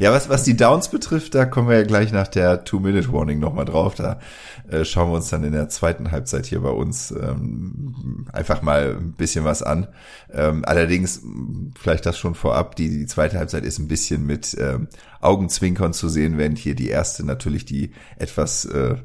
Ja, 0.00 0.12
was, 0.12 0.28
was 0.28 0.44
die 0.44 0.56
Downs 0.56 0.88
betrifft, 0.88 1.34
da 1.34 1.44
kommen 1.44 1.68
wir 1.68 1.76
ja 1.76 1.82
gleich 1.82 2.12
nach 2.12 2.28
der 2.28 2.64
Two-Minute-Warning 2.64 3.38
nochmal 3.38 3.66
drauf. 3.66 3.94
Da 3.94 4.20
äh, 4.70 4.84
schauen 4.84 5.10
wir 5.10 5.16
uns 5.16 5.28
dann 5.28 5.44
in 5.44 5.52
der 5.52 5.68
zweiten 5.68 6.10
Halbzeit 6.10 6.46
hier 6.46 6.60
bei 6.60 6.70
uns 6.70 7.10
ähm, 7.10 8.26
einfach 8.32 8.62
mal 8.62 8.96
ein 8.98 9.12
bisschen 9.12 9.44
was 9.44 9.62
an. 9.62 9.88
Ähm, 10.32 10.64
allerdings, 10.64 11.22
vielleicht 11.78 12.06
das 12.06 12.16
schon 12.16 12.34
vorab, 12.34 12.76
die, 12.76 12.88
die 12.88 13.06
zweite 13.06 13.38
Halbzeit 13.38 13.64
ist 13.64 13.78
ein 13.78 13.88
bisschen 13.88 14.24
mit 14.24 14.56
ähm, 14.58 14.88
Augenzwinkern 15.20 15.92
zu 15.92 16.08
sehen, 16.08 16.38
während 16.38 16.58
hier 16.58 16.74
die 16.74 16.88
erste 16.88 17.26
natürlich 17.26 17.66
die 17.66 17.92
etwas 18.16 18.64
äh, 18.64 18.96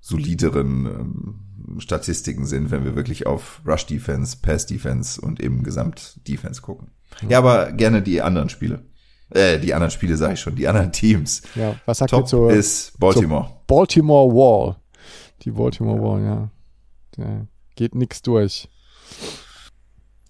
solideren 0.00 0.86
ähm, 0.86 1.47
Statistiken 1.78 2.46
sind, 2.46 2.70
wenn 2.70 2.84
wir 2.84 2.96
wirklich 2.96 3.26
auf 3.26 3.60
Rush 3.66 3.86
Defense, 3.86 4.36
Pass 4.40 4.66
Defense 4.66 5.20
und 5.20 5.40
eben 5.40 5.62
Gesamt 5.62 6.20
Defense 6.26 6.62
gucken. 6.62 6.90
Ja, 7.28 7.38
aber 7.38 7.72
gerne 7.72 8.02
die 8.02 8.22
anderen 8.22 8.48
Spiele. 8.48 8.84
Äh, 9.30 9.58
die 9.58 9.74
anderen 9.74 9.90
Spiele 9.90 10.16
sage 10.16 10.34
ich 10.34 10.40
schon, 10.40 10.56
die 10.56 10.68
anderen 10.68 10.92
Teams. 10.92 11.42
Ja, 11.54 11.76
was 11.84 11.98
sagt 11.98 12.10
Top 12.10 12.22
ihr 12.24 12.26
zur, 12.26 12.50
ist 12.52 12.98
Baltimore. 12.98 13.46
zur 13.48 13.62
Baltimore 13.66 14.34
Wall? 14.34 14.76
Die 15.42 15.50
Baltimore 15.50 16.00
Wall, 16.00 16.22
ja. 16.22 16.50
Da 17.12 17.46
geht 17.76 17.94
nix 17.94 18.22
durch. 18.22 18.68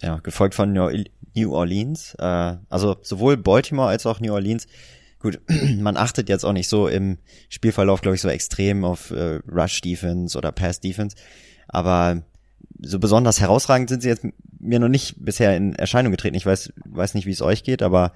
Ja, 0.03 0.19
gefolgt 0.19 0.55
von 0.55 0.73
New 0.73 1.53
Orleans. 1.53 2.15
Äh, 2.19 2.57
also 2.69 2.97
sowohl 3.03 3.37
Baltimore 3.37 3.89
als 3.89 4.07
auch 4.07 4.21
New 4.21 4.33
Orleans. 4.33 4.67
Gut, 5.21 5.41
man 5.79 5.97
achtet 5.97 6.29
jetzt 6.29 6.45
auch 6.45 6.53
nicht 6.53 6.69
so 6.69 6.89
im 6.89 7.19
Spielverlauf, 7.49 8.01
glaube 8.01 8.15
ich, 8.15 8.21
so 8.21 8.29
extrem 8.29 8.85
auf 8.85 9.11
äh, 9.11 9.41
Rush 9.51 9.81
Defense 9.81 10.37
oder 10.37 10.53
Pass 10.53 10.81
Defense. 10.81 11.17
Aber 11.69 12.23
so 12.81 12.99
besonders 12.99 13.41
herausragend 13.41 13.89
sind 13.89 14.03
sie 14.03 14.09
jetzt 14.09 14.25
mir 14.61 14.79
noch 14.79 14.89
nicht 14.89 15.25
bisher 15.25 15.57
in 15.57 15.75
Erscheinung 15.75 16.13
getreten. 16.13 16.37
Ich 16.37 16.47
weiß, 16.47 16.73
weiß 16.85 17.15
nicht, 17.15 17.27
wie 17.27 17.33
es 17.33 17.43
euch 17.43 17.63
geht, 17.63 17.83
aber 17.83 18.13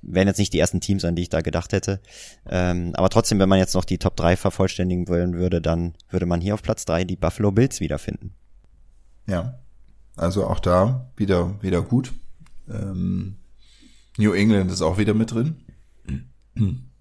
wären 0.00 0.28
jetzt 0.28 0.38
nicht 0.38 0.52
die 0.52 0.58
ersten 0.58 0.80
Teams, 0.80 1.04
an 1.04 1.14
die 1.14 1.22
ich 1.22 1.28
da 1.28 1.40
gedacht 1.40 1.72
hätte. 1.72 2.00
Ähm, 2.48 2.92
aber 2.94 3.10
trotzdem, 3.10 3.38
wenn 3.38 3.48
man 3.48 3.58
jetzt 3.58 3.74
noch 3.74 3.84
die 3.84 3.98
Top 3.98 4.16
3 4.16 4.36
vervollständigen 4.36 5.08
wollen 5.08 5.34
würde, 5.34 5.60
dann 5.60 5.94
würde 6.10 6.26
man 6.26 6.40
hier 6.40 6.54
auf 6.54 6.62
Platz 6.62 6.84
3 6.84 7.04
die 7.04 7.16
Buffalo 7.16 7.52
Bills 7.52 7.80
wiederfinden. 7.80 8.34
Ja, 9.26 9.58
also 10.16 10.46
auch 10.46 10.60
da 10.60 11.10
wieder, 11.16 11.62
wieder 11.62 11.82
gut. 11.82 12.12
Ähm, 12.70 13.36
New 14.18 14.32
England 14.32 14.70
ist 14.70 14.82
auch 14.82 14.98
wieder 14.98 15.14
mit 15.14 15.32
drin. 15.32 15.61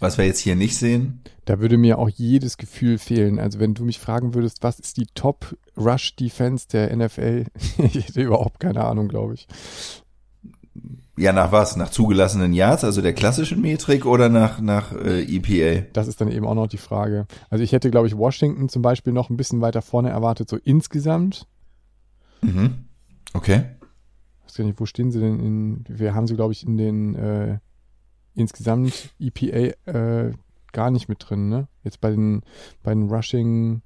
Was 0.00 0.18
wir 0.18 0.26
jetzt 0.26 0.40
hier 0.40 0.56
nicht 0.56 0.76
sehen. 0.76 1.22
Da 1.44 1.60
würde 1.60 1.78
mir 1.78 1.98
auch 1.98 2.08
jedes 2.08 2.58
Gefühl 2.58 2.98
fehlen. 2.98 3.38
Also 3.38 3.58
wenn 3.58 3.74
du 3.74 3.84
mich 3.84 3.98
fragen 3.98 4.34
würdest, 4.34 4.62
was 4.62 4.78
ist 4.80 4.96
die 4.96 5.06
Top 5.14 5.56
Rush 5.76 6.16
Defense 6.16 6.66
der 6.68 6.94
NFL? 6.94 7.46
ich 7.78 8.08
hätte 8.08 8.22
überhaupt 8.22 8.60
keine 8.60 8.84
Ahnung, 8.84 9.08
glaube 9.08 9.34
ich. 9.34 9.46
Ja, 11.16 11.32
nach 11.32 11.52
was? 11.52 11.76
Nach 11.76 11.90
zugelassenen 11.90 12.52
Yards, 12.52 12.82
also 12.82 13.00
der 13.00 13.12
klassischen 13.12 13.60
Metrik 13.60 14.04
oder 14.04 14.28
nach, 14.28 14.60
nach 14.60 14.92
äh, 14.92 15.22
EPA? 15.22 15.86
Das 15.92 16.08
ist 16.08 16.20
dann 16.20 16.30
eben 16.30 16.44
auch 16.44 16.54
noch 16.54 16.66
die 16.66 16.76
Frage. 16.76 17.26
Also 17.50 17.62
ich 17.62 17.70
hätte, 17.72 17.90
glaube 17.90 18.08
ich, 18.08 18.16
Washington 18.16 18.68
zum 18.68 18.82
Beispiel 18.82 19.12
noch 19.12 19.30
ein 19.30 19.36
bisschen 19.36 19.60
weiter 19.60 19.80
vorne 19.80 20.10
erwartet, 20.10 20.48
so 20.48 20.56
insgesamt. 20.56 21.46
Mhm. 22.42 22.86
Okay. 23.32 23.64
Ich 24.40 24.46
weiß 24.46 24.54
gar 24.56 24.64
nicht, 24.64 24.80
wo 24.80 24.86
stehen 24.86 25.12
sie 25.12 25.20
denn 25.20 25.38
in, 25.38 25.84
wir 25.88 26.14
haben 26.14 26.26
sie, 26.26 26.34
glaube 26.34 26.52
ich, 26.52 26.66
in 26.66 26.76
den 26.76 27.14
äh, 27.14 27.58
insgesamt 28.34 29.14
EPA 29.18 29.74
äh, 29.90 30.32
gar 30.72 30.90
nicht 30.90 31.08
mit 31.08 31.18
drin, 31.28 31.48
ne? 31.48 31.68
Jetzt 31.82 32.00
bei 32.00 32.10
den, 32.10 32.42
bei 32.82 32.92
den 32.92 33.08
Rushing, 33.08 33.82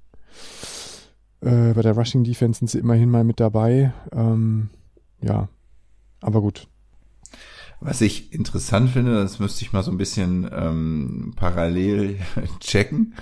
äh, 1.41 1.73
bei 1.73 1.81
der 1.81 1.95
Rushing 1.95 2.23
Defense 2.23 2.59
sind 2.59 2.69
sie 2.69 2.79
immerhin 2.79 3.09
mal 3.09 3.23
mit 3.23 3.39
dabei. 3.39 3.93
Ähm, 4.11 4.69
ja, 5.21 5.49
aber 6.21 6.41
gut. 6.41 6.67
Was 7.81 8.01
ich 8.01 8.33
interessant 8.33 8.89
finde, 8.89 9.15
das 9.15 9.39
müsste 9.39 9.63
ich 9.63 9.71
mal 9.71 9.83
so 9.83 9.91
ein 9.91 9.97
bisschen 9.97 10.49
ähm, 10.51 11.33
parallel 11.35 12.19
checken. 12.59 13.15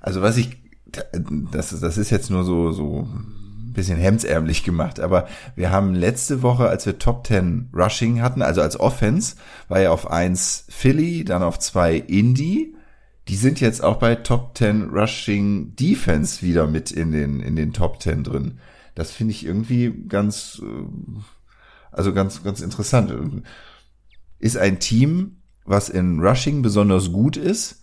Also 0.00 0.20
was 0.20 0.36
ich, 0.36 0.58
das, 1.50 1.78
das 1.80 1.98
ist 1.98 2.10
jetzt 2.10 2.30
nur 2.30 2.44
so, 2.44 2.72
so 2.72 3.08
bisschen 3.72 3.98
hemdsärmlich 3.98 4.64
gemacht, 4.64 5.00
aber 5.00 5.26
wir 5.56 5.70
haben 5.70 5.94
letzte 5.94 6.42
Woche, 6.42 6.68
als 6.68 6.86
wir 6.86 6.98
Top 6.98 7.26
10 7.26 7.70
Rushing 7.72 8.20
hatten, 8.22 8.42
also 8.42 8.60
als 8.62 8.78
Offense, 8.78 9.36
war 9.68 9.80
ja 9.80 9.90
auf 9.90 10.10
eins 10.10 10.66
Philly, 10.68 11.24
dann 11.24 11.42
auf 11.42 11.58
zwei 11.58 11.96
Indy. 11.96 12.74
Die 13.28 13.36
sind 13.36 13.60
jetzt 13.60 13.82
auch 13.82 13.96
bei 13.98 14.16
Top 14.16 14.56
10 14.56 14.90
Rushing 14.90 15.76
Defense 15.76 16.42
wieder 16.42 16.66
mit 16.66 16.90
in 16.90 17.12
den, 17.12 17.40
in 17.40 17.56
den 17.56 17.72
Top 17.72 18.02
10 18.02 18.24
drin. 18.24 18.58
Das 18.94 19.10
finde 19.12 19.32
ich 19.32 19.46
irgendwie 19.46 19.92
ganz, 20.08 20.60
äh, 20.62 21.20
also 21.92 22.12
ganz, 22.12 22.42
ganz 22.42 22.60
interessant. 22.60 23.12
Ist 24.38 24.56
ein 24.56 24.80
Team, 24.80 25.36
was 25.64 25.88
in 25.88 26.20
Rushing 26.20 26.62
besonders 26.62 27.12
gut 27.12 27.36
ist, 27.36 27.82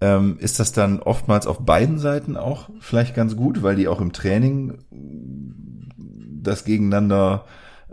ähm, 0.00 0.38
ist 0.38 0.60
das 0.60 0.72
dann 0.72 1.00
oftmals 1.00 1.46
auf 1.46 1.60
beiden 1.60 1.98
Seiten 1.98 2.36
auch 2.36 2.68
vielleicht 2.80 3.14
ganz 3.14 3.36
gut, 3.36 3.62
weil 3.62 3.76
die 3.76 3.88
auch 3.88 4.00
im 4.00 4.12
Training 4.12 4.78
das 6.42 6.64
gegeneinander, 6.64 7.46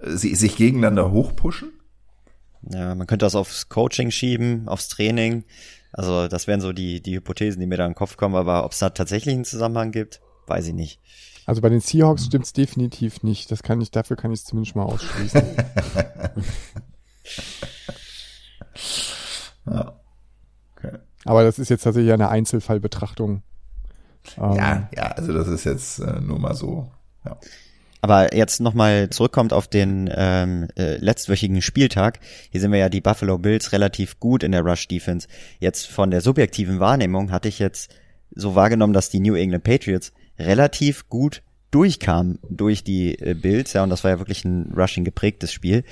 sie, 0.06 0.36
sich 0.36 0.56
gegeneinander 0.56 1.12
hochpushen? 1.12 1.72
Ja, 2.70 2.96
man 2.96 3.08
könnte 3.08 3.26
das 3.26 3.36
aufs 3.36 3.70
Coaching 3.70 4.12
schieben, 4.12 4.68
aufs 4.68 4.90
Training. 4.90 5.44
Also 5.92 6.28
das 6.28 6.48
wären 6.48 6.62
so 6.62 6.74
die, 6.74 7.02
die 7.02 7.16
Hypothesen, 7.16 7.60
die 7.60 7.68
mir 7.68 7.78
da 7.78 7.86
in 7.86 7.92
den 7.92 7.96
Kopf 7.98 8.18
kommen, 8.18 8.36
aber 8.36 8.66
ob 8.66 8.72
es 8.74 8.80
da 8.80 8.90
tatsächlich 8.90 9.36
einen 9.36 9.46
Zusammenhang 9.46 9.92
gibt, 9.92 10.22
weiß 10.48 10.68
ich 10.68 10.74
nicht. 10.74 11.00
Also 11.46 11.62
bei 11.62 11.70
den 11.70 11.82
Seahawks 11.82 12.26
stimmt 12.26 12.46
es 12.46 12.54
definitiv 12.54 13.22
nicht. 13.24 13.52
Das 13.52 13.64
kann 13.64 13.82
ich, 13.82 13.92
dafür 13.92 14.16
kann 14.16 14.32
ich 14.32 14.40
es 14.40 14.46
zumindest 14.46 14.76
mal 14.76 14.84
ausschließen. 14.84 15.42
ja. 19.66 20.03
Aber 21.26 21.44
das 21.44 21.60
ist 21.60 21.70
jetzt 21.70 21.84
tatsächlich 21.84 22.14
eine 22.14 22.30
Einzelfallbetrachtung. 22.30 23.44
Ähm, 24.38 24.56
ja, 24.56 24.90
ja, 24.96 25.04
also 25.04 25.34
das 25.34 25.48
ist 25.48 25.64
jetzt 25.64 26.00
äh, 26.00 26.20
nur 26.22 26.40
mal 26.40 26.56
so. 26.56 26.90
Ja. 27.26 27.38
Aber 28.02 28.36
jetzt 28.36 28.60
nochmal 28.60 29.10
zurückkommt 29.12 29.54
auf 29.54 29.70
den 29.70 30.10
ähm, 30.14 30.68
äh, 30.76 30.98
letztwöchigen 30.98 31.62
Spieltag. 31.62 32.20
Hier 32.52 32.60
sind 32.60 32.74
wir 32.74 32.80
ja 32.80 32.90
die 32.90 33.00
Buffalo 33.00 33.38
Bills 33.38 33.72
relativ 33.72 34.20
gut 34.20 34.44
in 34.44 34.52
der 34.52 34.62
Rush 34.62 34.90
Defense. 34.90 35.28
Jetzt 35.60 35.88
von 35.88 36.12
der 36.12 36.20
subjektiven 36.20 36.82
Wahrnehmung 36.82 37.32
hatte 37.32 37.48
ich 37.48 37.60
jetzt 37.60 37.96
so 38.36 38.56
wahrgenommen, 38.56 38.92
dass 38.92 39.10
die 39.10 39.22
New 39.22 39.36
England 39.36 39.64
Patriots 39.64 40.12
relativ 40.38 41.08
gut 41.08 41.44
durchkamen 41.72 42.40
durch 42.50 42.84
die 42.84 43.18
äh, 43.20 43.36
Bills, 43.36 43.74
ja, 43.74 43.84
und 43.84 43.90
das 43.90 44.04
war 44.04 44.12
ja 44.12 44.20
wirklich 44.20 44.44
ein 44.44 44.74
Rushing 44.76 45.06
geprägtes 45.06 45.52
Spiel. 45.52 45.84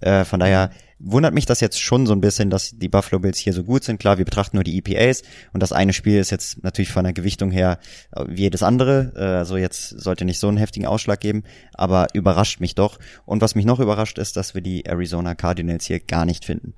Äh, 0.00 0.24
von 0.24 0.40
daher 0.40 0.70
wundert 1.00 1.34
mich 1.34 1.46
das 1.46 1.60
jetzt 1.60 1.80
schon 1.80 2.06
so 2.06 2.12
ein 2.12 2.20
bisschen, 2.20 2.50
dass 2.50 2.76
die 2.76 2.88
Buffalo 2.88 3.18
Bills 3.18 3.38
hier 3.38 3.52
so 3.52 3.64
gut 3.64 3.84
sind. 3.84 3.98
Klar, 3.98 4.18
wir 4.18 4.24
betrachten 4.24 4.56
nur 4.56 4.64
die 4.64 4.78
EPAs 4.78 5.22
und 5.52 5.62
das 5.62 5.72
eine 5.72 5.92
Spiel 5.92 6.18
ist 6.18 6.30
jetzt 6.30 6.62
natürlich 6.62 6.92
von 6.92 7.04
der 7.04 7.12
Gewichtung 7.12 7.50
her 7.50 7.78
äh, 8.12 8.24
wie 8.28 8.42
jedes 8.42 8.62
andere. 8.62 9.12
Äh, 9.16 9.38
also 9.38 9.56
jetzt 9.56 9.88
sollte 9.88 10.24
nicht 10.24 10.38
so 10.38 10.48
einen 10.48 10.58
heftigen 10.58 10.86
Ausschlag 10.86 11.20
geben, 11.20 11.42
aber 11.74 12.08
überrascht 12.12 12.60
mich 12.60 12.74
doch. 12.74 12.98
Und 13.24 13.40
was 13.40 13.54
mich 13.54 13.64
noch 13.64 13.80
überrascht 13.80 14.18
ist, 14.18 14.36
dass 14.36 14.54
wir 14.54 14.60
die 14.60 14.84
Arizona 14.86 15.34
Cardinals 15.34 15.86
hier 15.86 16.00
gar 16.00 16.24
nicht 16.24 16.44
finden. 16.44 16.74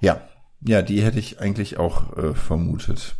Ja, 0.00 0.20
ja, 0.62 0.82
die 0.82 1.02
hätte 1.02 1.18
ich 1.18 1.40
eigentlich 1.40 1.78
auch 1.78 2.16
äh, 2.16 2.34
vermutet. 2.34 3.16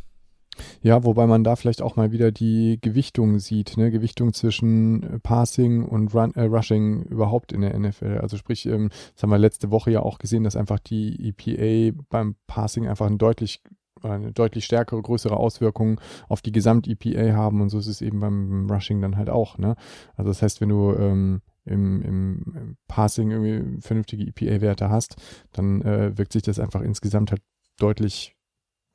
Ja, 0.83 1.05
wobei 1.05 1.27
man 1.27 1.45
da 1.45 1.57
vielleicht 1.57 1.83
auch 1.83 1.97
mal 1.97 2.12
wieder 2.12 2.33
die 2.33 2.79
Gewichtung 2.81 3.38
sieht, 3.38 3.77
ne? 3.77 3.90
Gewichtung 3.90 4.33
zwischen 4.33 5.03
äh, 5.03 5.19
Passing 5.19 5.85
und 5.85 6.14
Run, 6.14 6.35
äh, 6.35 6.42
Rushing 6.42 7.03
überhaupt 7.03 7.53
in 7.53 7.61
der 7.61 7.79
NFL. 7.79 8.19
Also 8.19 8.37
sprich, 8.37 8.66
ähm, 8.66 8.90
das 9.14 9.23
haben 9.23 9.31
wir 9.31 9.38
letzte 9.38 9.71
Woche 9.71 9.90
ja 9.90 10.01
auch 10.01 10.19
gesehen, 10.19 10.45
dass 10.45 10.57
einfach 10.57 10.79
die 10.79 11.29
EPA 11.29 11.97
beim 12.11 12.37
Passing 12.47 12.87
einfach 12.87 13.07
ein 13.07 13.19
deutlich 13.19 13.62
eine 14.03 14.33
deutlich 14.33 14.66
stärkere, 14.66 15.01
größere 15.01 15.37
Auswirkung 15.37 16.01
auf 16.29 16.42
die 16.42 16.53
Gesamt-EPA 16.53 17.33
haben 17.33 17.61
und 17.61 17.71
so 17.71 17.79
ist 17.79 17.87
es 17.87 18.03
eben 18.03 18.21
beim 18.21 18.71
Rushing 18.71 19.01
dann 19.01 19.16
halt 19.16 19.31
auch. 19.31 19.59
Ne? 19.59 19.75
Also 20.16 20.31
das 20.31 20.42
heißt, 20.42 20.61
wenn 20.61 20.69
du 20.69 20.95
ähm, 20.95 21.40
im, 21.64 22.03
im 22.03 22.77
Passing 22.88 23.31
irgendwie 23.31 23.81
vernünftige 23.81 24.25
EPA-Werte 24.25 24.90
hast, 24.90 25.16
dann 25.53 25.83
äh, 25.83 26.16
wirkt 26.16 26.33
sich 26.33 26.42
das 26.42 26.61
einfach 26.61 26.83
insgesamt 26.83 27.31
halt 27.31 27.42
deutlich 27.79 28.36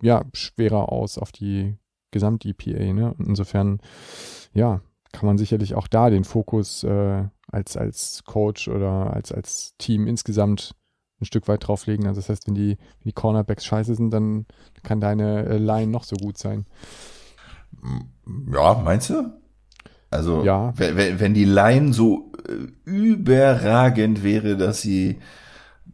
ja, 0.02 0.24
schwerer 0.34 0.92
aus 0.92 1.18
auf 1.18 1.32
die 1.32 1.78
Gesamt-EPA. 2.12 2.94
Ne? 2.94 3.14
Und 3.18 3.28
insofern, 3.28 3.80
ja, 4.54 4.82
kann 5.12 5.26
man 5.26 5.38
sicherlich 5.38 5.76
auch 5.76 5.88
da 5.88 6.10
den 6.10 6.24
Fokus 6.24 6.84
äh, 6.84 7.24
als, 7.48 7.78
als 7.78 8.24
Coach 8.26 8.68
oder 8.68 9.14
als, 9.14 9.32
als 9.32 9.76
Team 9.78 10.08
insgesamt 10.08 10.76
ein 11.20 11.26
Stück 11.26 11.48
weit 11.48 11.68
drauflegen. 11.68 12.08
Also 12.08 12.20
das 12.20 12.30
heißt, 12.30 12.48
wenn 12.48 12.56
die, 12.56 12.78
wenn 12.78 13.06
die 13.06 13.14
Cornerbacks 13.14 13.66
scheiße 13.66 13.96
sind, 13.96 14.12
dann 14.12 14.46
kann 14.84 15.00
deine 15.00 15.46
äh, 15.46 15.58
Line 15.58 15.92
noch 15.92 16.04
so 16.04 16.16
gut 16.16 16.38
sein. 16.38 16.66
Ja, 18.52 18.82
meinst 18.84 19.10
du? 19.10 19.32
Also, 20.10 20.44
ja. 20.44 20.74
wenn, 20.78 21.20
wenn 21.20 21.34
die 21.34 21.46
Line 21.46 21.94
so 21.94 22.32
äh, 22.48 22.68
überragend 22.90 24.24
wäre, 24.24 24.58
dass 24.58 24.82
sie 24.82 25.20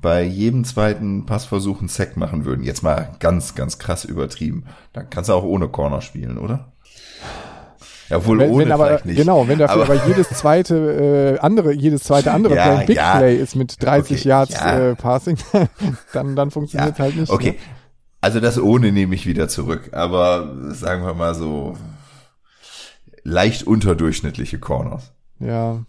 bei 0.02 0.24
jedem 0.24 0.64
zweiten 0.64 1.26
Passversuch 1.26 1.80
einen 1.80 1.90
Sack 1.90 2.18
machen 2.18 2.46
würden, 2.46 2.64
jetzt 2.64 2.84
mal 2.84 3.16
ganz, 3.20 3.56
ganz 3.56 3.80
krass 3.80 4.06
übertrieben, 4.06 4.66
dann 4.94 5.10
kannst 5.10 5.30
du 5.30 5.34
auch 5.34 5.44
ohne 5.44 5.68
Corner 5.70 6.02
spielen, 6.02 6.38
oder? 6.38 6.72
Ja, 8.10 8.26
wohl 8.26 8.40
wenn, 8.40 8.52
ohne 8.52 8.66
wenn 8.66 8.72
aber, 8.72 9.02
nicht. 9.04 9.18
Genau, 9.18 9.48
wenn 9.48 9.60
dafür 9.60 9.84
aber, 9.84 9.94
aber 9.94 10.08
jedes 10.08 10.30
zweite 10.30 11.38
äh, 11.38 11.40
andere, 11.40 11.74
jedes 11.74 12.04
zweite 12.04 12.32
andere 12.34 12.56
ja, 12.56 12.76
Play 12.76 12.86
Big 12.86 12.96
ja, 12.96 13.18
Play 13.18 13.38
ist 13.38 13.56
mit 13.56 13.84
30 13.84 14.20
okay, 14.20 14.30
Yards 14.30 14.54
ja. 14.54 14.80
äh, 14.80 14.96
Passing, 14.96 15.38
dann, 16.14 16.36
dann 16.36 16.52
funktioniert 16.52 16.98
ja, 16.98 17.04
halt 17.04 17.18
nicht. 17.18 17.32
Okay, 17.32 17.52
ne? 17.52 17.58
also 18.22 18.40
das 18.40 18.60
ohne 18.60 18.92
nehme 18.92 19.16
ich 19.16 19.26
wieder 19.26 19.50
zurück, 19.50 19.90
aber 19.92 20.74
sagen 20.74 21.06
wir 21.06 21.14
mal 21.14 21.36
so 21.36 21.76
leicht 23.24 23.64
unterdurchschnittliche 23.64 24.60
Corners. 24.60 25.12
Ja. 25.40 25.84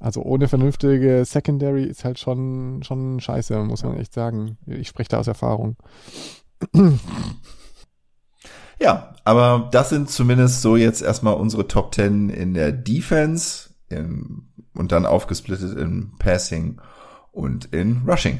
Also 0.00 0.22
ohne 0.22 0.48
vernünftige 0.48 1.24
Secondary 1.26 1.84
ist 1.84 2.04
halt 2.04 2.18
schon, 2.18 2.82
schon 2.82 3.20
scheiße, 3.20 3.58
muss 3.60 3.84
man 3.84 3.98
echt 3.98 4.14
sagen. 4.14 4.56
Ich 4.66 4.88
spreche 4.88 5.10
da 5.10 5.18
aus 5.18 5.28
Erfahrung. 5.28 5.76
Ja, 8.80 9.14
aber 9.24 9.68
das 9.72 9.90
sind 9.90 10.08
zumindest 10.08 10.62
so 10.62 10.74
jetzt 10.74 11.02
erstmal 11.02 11.34
unsere 11.34 11.68
Top 11.68 11.94
10 11.94 12.30
in 12.30 12.54
der 12.54 12.72
Defense 12.72 13.68
in, 13.90 14.48
und 14.74 14.90
dann 14.90 15.04
aufgesplittet 15.04 15.76
in 15.76 16.12
Passing 16.18 16.80
und 17.30 17.66
in 17.66 18.02
Rushing. 18.08 18.38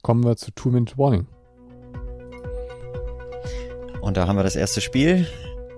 Kommen 0.00 0.24
wir 0.24 0.36
zu 0.36 0.52
Two-Minute 0.52 0.96
Warning. 0.96 1.26
Und 4.00 4.16
da 4.16 4.26
haben 4.26 4.36
wir 4.36 4.42
das 4.42 4.56
erste 4.56 4.80
Spiel. 4.80 5.26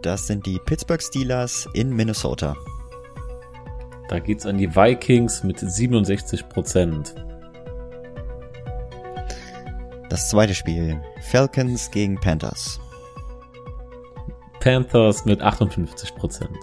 Das 0.02 0.28
sind 0.28 0.46
die 0.46 0.60
Pittsburgh 0.64 1.02
Steelers 1.02 1.68
in 1.74 1.90
Minnesota. 1.90 2.54
Da 4.08 4.20
geht's 4.20 4.46
an 4.46 4.58
die 4.58 4.74
Vikings 4.74 5.42
mit 5.42 5.58
67 5.58 6.48
Prozent. 6.48 7.14
Das 10.08 10.30
zweite 10.30 10.54
Spiel. 10.54 11.00
Falcons 11.22 11.90
gegen 11.90 12.18
Panthers. 12.20 12.80
Panthers 14.60 15.24
mit 15.24 15.42
58 15.42 16.14
Prozent. 16.14 16.56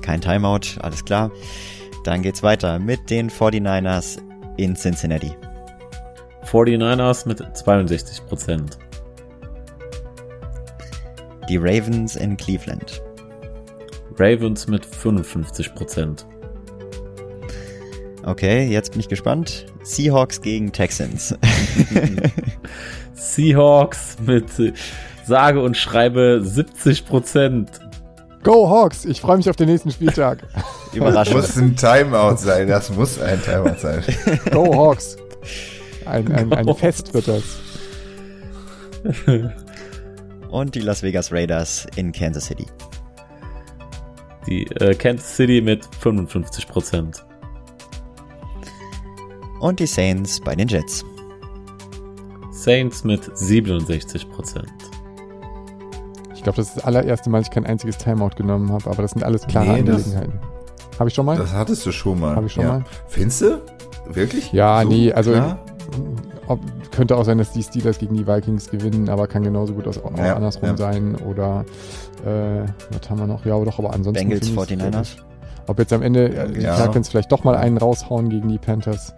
Kein 0.00 0.20
Timeout, 0.20 0.80
alles 0.80 1.04
klar. 1.04 1.30
Dann 2.04 2.22
geht's 2.22 2.42
weiter 2.42 2.78
mit 2.78 3.10
den 3.10 3.30
49ers 3.30 4.18
in 4.56 4.74
Cincinnati. 4.74 5.32
49ers 6.44 7.28
mit 7.28 7.56
62 7.56 8.26
Prozent. 8.26 8.78
Die 11.48 11.56
Ravens 11.56 12.16
in 12.16 12.36
Cleveland. 12.36 13.02
Ravens 14.18 14.66
mit 14.66 14.84
55 14.84 15.74
Prozent. 15.74 16.26
Okay, 18.24 18.68
jetzt 18.68 18.92
bin 18.92 19.00
ich 19.00 19.08
gespannt. 19.08 19.66
Seahawks 19.82 20.40
gegen 20.40 20.72
Texans. 20.72 21.34
Seahawks 23.14 24.16
mit 24.24 24.46
sage 25.24 25.60
und 25.60 25.76
schreibe 25.76 26.40
70 26.42 27.06
Prozent. 27.06 27.80
Go 28.42 28.68
Hawks! 28.68 29.04
Ich 29.04 29.20
freue 29.20 29.36
mich 29.36 29.48
auf 29.48 29.56
den 29.56 29.68
nächsten 29.68 29.90
Spieltag. 29.90 30.44
Überraschung. 30.92 31.36
Das 31.36 31.56
muss 31.56 31.62
ein 31.62 31.76
Timeout 31.76 32.36
sein. 32.36 32.66
Das 32.66 32.90
muss 32.90 33.20
ein 33.20 33.40
Timeout 33.40 33.78
sein. 33.78 34.02
Go 34.50 34.74
Hawks! 34.74 35.16
Ein, 36.04 36.32
ein, 36.32 36.52
ein 36.52 36.74
Fest 36.74 37.14
wird 37.14 37.28
das. 37.28 37.44
Und 40.50 40.74
die 40.74 40.80
Las 40.80 41.02
Vegas 41.02 41.32
Raiders 41.32 41.86
in 41.94 42.10
Kansas 42.10 42.46
City. 42.46 42.66
Die 44.46 44.66
äh, 44.66 44.94
Kansas 44.94 45.36
City 45.36 45.60
mit 45.60 45.88
55 46.00 46.66
Prozent. 46.68 47.24
Und 49.60 49.78
die 49.78 49.86
Saints 49.86 50.40
bei 50.40 50.54
den 50.54 50.68
Jets. 50.68 51.04
Saints 52.50 53.04
mit 53.04 53.30
67 53.36 54.28
Prozent. 54.30 54.72
Ich 56.34 56.42
glaube, 56.42 56.56
das 56.56 56.68
ist 56.68 56.78
das 56.78 56.84
allererste 56.84 57.30
Mal, 57.30 57.38
dass 57.38 57.48
ich 57.48 57.54
kein 57.54 57.66
einziges 57.66 57.98
Timeout 57.98 58.30
genommen 58.36 58.72
habe, 58.72 58.90
aber 58.90 59.02
das 59.02 59.12
sind 59.12 59.22
alles 59.22 59.46
klare 59.46 59.74
nee, 59.74 59.78
Angelegenheiten. 59.78 60.40
Habe 60.98 61.08
ich 61.08 61.14
schon 61.14 61.26
mal? 61.26 61.36
Das 61.36 61.52
hattest 61.52 61.86
du 61.86 61.92
schon 61.92 62.18
mal. 62.18 62.34
Habe 62.34 62.46
ich 62.46 62.52
schon 62.52 62.64
ja. 62.64 62.72
mal. 62.72 62.84
Findest 63.06 63.42
du? 63.42 63.62
Wirklich? 64.06 64.52
Ja, 64.52 64.82
so 64.82 64.88
nee, 64.88 65.12
also 65.12 65.32
ob, 66.52 66.60
könnte 66.92 67.16
auch 67.16 67.24
sein, 67.24 67.38
dass 67.38 67.52
die 67.52 67.62
Steelers 67.62 67.98
gegen 67.98 68.14
die 68.14 68.26
Vikings 68.26 68.70
gewinnen, 68.70 69.08
aber 69.08 69.26
kann 69.26 69.42
genauso 69.42 69.74
gut 69.74 69.86
auch 69.88 69.96
ja, 70.16 70.36
andersrum 70.36 70.70
ja. 70.70 70.76
sein. 70.76 71.16
Oder 71.16 71.64
äh, 72.24 72.66
was 72.90 73.10
haben 73.10 73.18
wir 73.18 73.26
noch? 73.26 73.44
Ja, 73.44 73.54
aber 73.54 73.64
doch, 73.64 73.78
aber 73.78 73.92
ansonsten. 73.92 74.28
Bengals 74.28 74.50
49ers. 74.50 75.16
Ob 75.66 75.78
jetzt 75.78 75.92
am 75.92 76.02
Ende 76.02 76.28
äh, 76.28 76.60
ja. 76.60 76.74
Falcons 76.74 77.08
vielleicht 77.08 77.30
doch 77.30 77.44
mal 77.44 77.56
einen 77.56 77.78
raushauen 77.78 78.28
gegen 78.28 78.48
die 78.48 78.58
Panthers. 78.58 79.14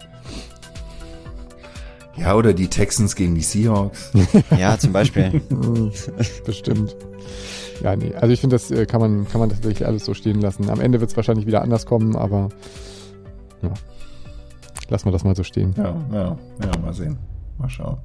Ja, 2.17 2.35
oder 2.35 2.53
die 2.53 2.67
Texans 2.67 3.15
gegen 3.15 3.35
die 3.35 3.41
Seahawks. 3.41 4.11
ja, 4.57 4.77
zum 4.77 4.93
Beispiel. 4.93 5.41
Bestimmt. 6.45 6.95
Ja, 7.83 7.95
nee. 7.95 8.13
Also 8.15 8.33
ich 8.33 8.39
finde, 8.39 8.55
das 8.55 8.71
äh, 8.71 8.85
kann 8.85 9.01
man, 9.01 9.27
kann 9.27 9.39
man 9.39 9.49
tatsächlich 9.49 9.85
alles 9.85 10.05
so 10.05 10.13
stehen 10.13 10.39
lassen. 10.39 10.69
Am 10.69 10.79
Ende 10.79 11.01
wird 11.01 11.11
es 11.11 11.17
wahrscheinlich 11.17 11.45
wieder 11.45 11.61
anders 11.61 11.85
kommen, 11.85 12.15
aber 12.15 12.49
ja. 13.61 13.73
Lassen 14.89 15.05
wir 15.05 15.11
das 15.11 15.23
mal 15.23 15.35
so 15.35 15.43
stehen. 15.43 15.73
Ja, 15.77 15.95
ja, 16.11 16.37
ja, 16.63 16.77
mal 16.81 16.93
sehen. 16.93 17.17
Mal 17.57 17.69
schauen. 17.69 17.97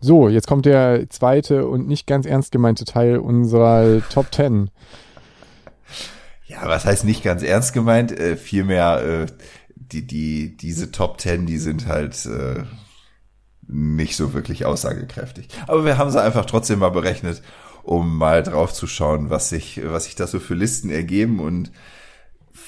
So, 0.00 0.28
jetzt 0.30 0.46
kommt 0.46 0.64
der 0.64 1.10
zweite 1.10 1.66
und 1.66 1.86
nicht 1.86 2.06
ganz 2.06 2.24
ernst 2.24 2.52
gemeinte 2.52 2.84
Teil 2.84 3.18
unserer 3.18 4.00
Top 4.10 4.32
10. 4.32 4.70
Ja, 6.46 6.66
was 6.66 6.86
heißt 6.86 7.04
nicht 7.04 7.22
ganz 7.22 7.42
ernst 7.42 7.74
gemeint? 7.74 8.10
Äh, 8.18 8.36
vielmehr, 8.36 9.02
äh, 9.02 9.26
die, 9.76 10.06
die, 10.06 10.56
diese 10.56 10.90
Top 10.90 11.20
10, 11.20 11.44
die 11.44 11.58
sind 11.58 11.86
halt 11.86 12.24
äh, 12.26 12.64
nicht 13.66 14.16
so 14.16 14.32
wirklich 14.32 14.64
aussagekräftig. 14.64 15.48
Aber 15.66 15.84
wir 15.84 15.98
haben 15.98 16.10
sie 16.10 16.22
einfach 16.22 16.46
trotzdem 16.46 16.78
mal 16.78 16.90
berechnet, 16.90 17.42
um 17.82 18.16
mal 18.16 18.42
drauf 18.42 18.72
zu 18.72 18.86
schauen, 18.86 19.30
was 19.30 19.50
sich, 19.50 19.80
was 19.84 20.04
sich 20.04 20.14
da 20.14 20.26
so 20.26 20.40
für 20.40 20.54
Listen 20.54 20.90
ergeben 20.90 21.40
und 21.40 21.70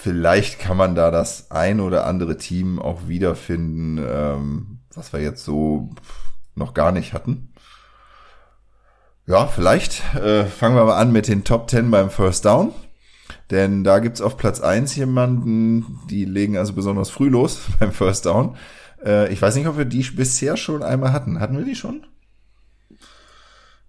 vielleicht 0.03 0.59
kann 0.59 0.77
man 0.77 0.97
da 0.97 1.13
das 1.13 1.51
ein 1.53 1.79
oder 1.79 2.07
andere 2.07 2.37
Team 2.37 2.81
auch 2.81 3.07
wiederfinden, 3.07 4.05
ähm, 4.05 4.79
was 4.95 5.13
wir 5.13 5.21
jetzt 5.21 5.45
so 5.45 5.91
noch 6.57 6.75
gar 6.75 6.91
nicht 6.91 7.13
hatten. 7.13 7.53
Ja, 9.27 9.47
vielleicht 9.47 10.03
äh, 10.17 10.45
fangen 10.45 10.75
wir 10.75 10.85
mal 10.85 10.99
an 10.99 11.13
mit 11.13 11.29
den 11.29 11.45
Top 11.45 11.71
10 11.71 11.91
beim 11.93 12.11
First 12.11 12.45
Down. 12.45 12.73
Denn 13.51 13.85
da 13.85 14.01
gibt's 14.01 14.21
auf 14.21 14.37
Platz 14.37 14.61
eins 14.61 14.97
jemanden, 14.97 16.01
die 16.11 16.25
legen 16.25 16.57
also 16.57 16.73
besonders 16.73 17.09
früh 17.09 17.29
los 17.29 17.61
beim 17.79 17.93
First 17.93 18.27
Down. 18.27 18.57
Äh, 19.05 19.33
ich 19.33 19.41
weiß 19.41 19.55
nicht, 19.55 19.69
ob 19.69 19.79
wir 19.79 19.85
die 19.85 20.03
bisher 20.03 20.57
schon 20.57 20.83
einmal 20.83 21.13
hatten. 21.13 21.39
Hatten 21.39 21.57
wir 21.57 21.65
die 21.65 21.77
schon? 21.77 22.05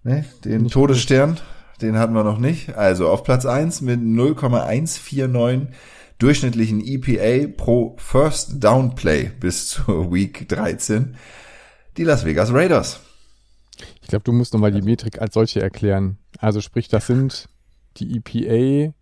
Ne, 0.04 0.24
den 0.44 0.68
Todesstern, 0.68 1.40
den 1.80 1.98
hatten 1.98 2.14
wir 2.14 2.24
noch 2.24 2.38
nicht. 2.38 2.76
Also 2.76 3.08
auf 3.08 3.24
Platz 3.24 3.46
eins 3.46 3.80
mit 3.80 4.00
0,149 4.00 5.74
durchschnittlichen 6.24 6.82
EPA 6.82 7.52
pro 7.54 7.96
First 7.98 8.64
Down 8.64 8.94
Play 8.94 9.30
bis 9.40 9.68
zur 9.68 10.10
Week 10.10 10.48
13 10.48 11.16
die 11.98 12.04
Las 12.04 12.24
Vegas 12.24 12.50
Raiders. 12.50 13.00
Ich 14.00 14.08
glaube, 14.08 14.24
du 14.24 14.32
musst 14.32 14.54
nochmal 14.54 14.72
die 14.72 14.80
Metrik 14.80 15.20
als 15.20 15.34
solche 15.34 15.60
erklären. 15.60 16.16
Also 16.38 16.62
sprich, 16.62 16.88
das 16.88 17.08
sind 17.08 17.50
die 17.98 18.16
EPA, 18.16 18.94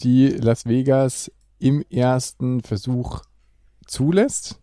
die 0.00 0.28
Las 0.28 0.64
Vegas 0.64 1.30
im 1.58 1.84
ersten 1.90 2.62
Versuch 2.62 3.20
zulässt. 3.86 4.58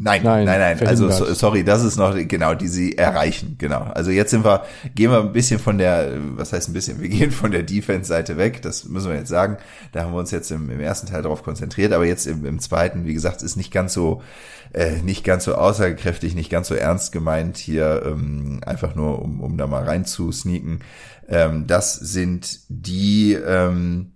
Nein, 0.00 0.22
nein, 0.22 0.44
nein, 0.44 0.76
nein. 0.78 0.86
Also 0.86 1.10
so, 1.10 1.32
sorry, 1.34 1.64
das 1.64 1.82
ist 1.82 1.96
noch 1.96 2.14
genau, 2.16 2.54
die 2.54 2.68
sie 2.68 2.96
erreichen, 2.96 3.56
genau. 3.58 3.82
Also 3.94 4.10
jetzt 4.10 4.30
sind 4.30 4.44
wir, 4.44 4.64
gehen 4.94 5.10
wir 5.10 5.20
ein 5.20 5.32
bisschen 5.32 5.58
von 5.58 5.78
der, 5.78 6.12
was 6.36 6.52
heißt 6.52 6.68
ein 6.68 6.72
bisschen, 6.72 7.00
wir 7.00 7.08
gehen 7.08 7.30
von 7.30 7.50
der 7.50 7.62
Defense-Seite 7.62 8.36
weg, 8.36 8.62
das 8.62 8.84
müssen 8.84 9.10
wir 9.10 9.16
jetzt 9.16 9.28
sagen. 9.28 9.58
Da 9.92 10.04
haben 10.04 10.12
wir 10.12 10.18
uns 10.18 10.30
jetzt 10.30 10.50
im, 10.50 10.70
im 10.70 10.80
ersten 10.80 11.06
Teil 11.06 11.22
darauf 11.22 11.42
konzentriert, 11.42 11.92
aber 11.92 12.04
jetzt 12.04 12.26
im, 12.26 12.44
im 12.44 12.60
zweiten, 12.60 13.06
wie 13.06 13.14
gesagt, 13.14 13.42
ist 13.42 13.56
nicht 13.56 13.72
ganz 13.72 13.92
so, 13.92 14.22
äh, 14.72 15.02
nicht 15.02 15.24
ganz 15.24 15.44
so 15.44 15.54
aussagekräftig, 15.54 16.34
nicht 16.34 16.50
ganz 16.50 16.68
so 16.68 16.74
ernst 16.74 17.12
gemeint 17.12 17.56
hier, 17.56 18.02
ähm, 18.06 18.60
einfach 18.64 18.94
nur 18.94 19.20
um, 19.22 19.40
um 19.40 19.56
da 19.56 19.66
mal 19.66 19.84
rein 19.84 20.04
zu 20.04 20.30
sneaken. 20.30 20.80
Ähm, 21.28 21.66
das 21.66 21.94
sind 21.94 22.60
die 22.68 23.34
ähm, 23.34 24.12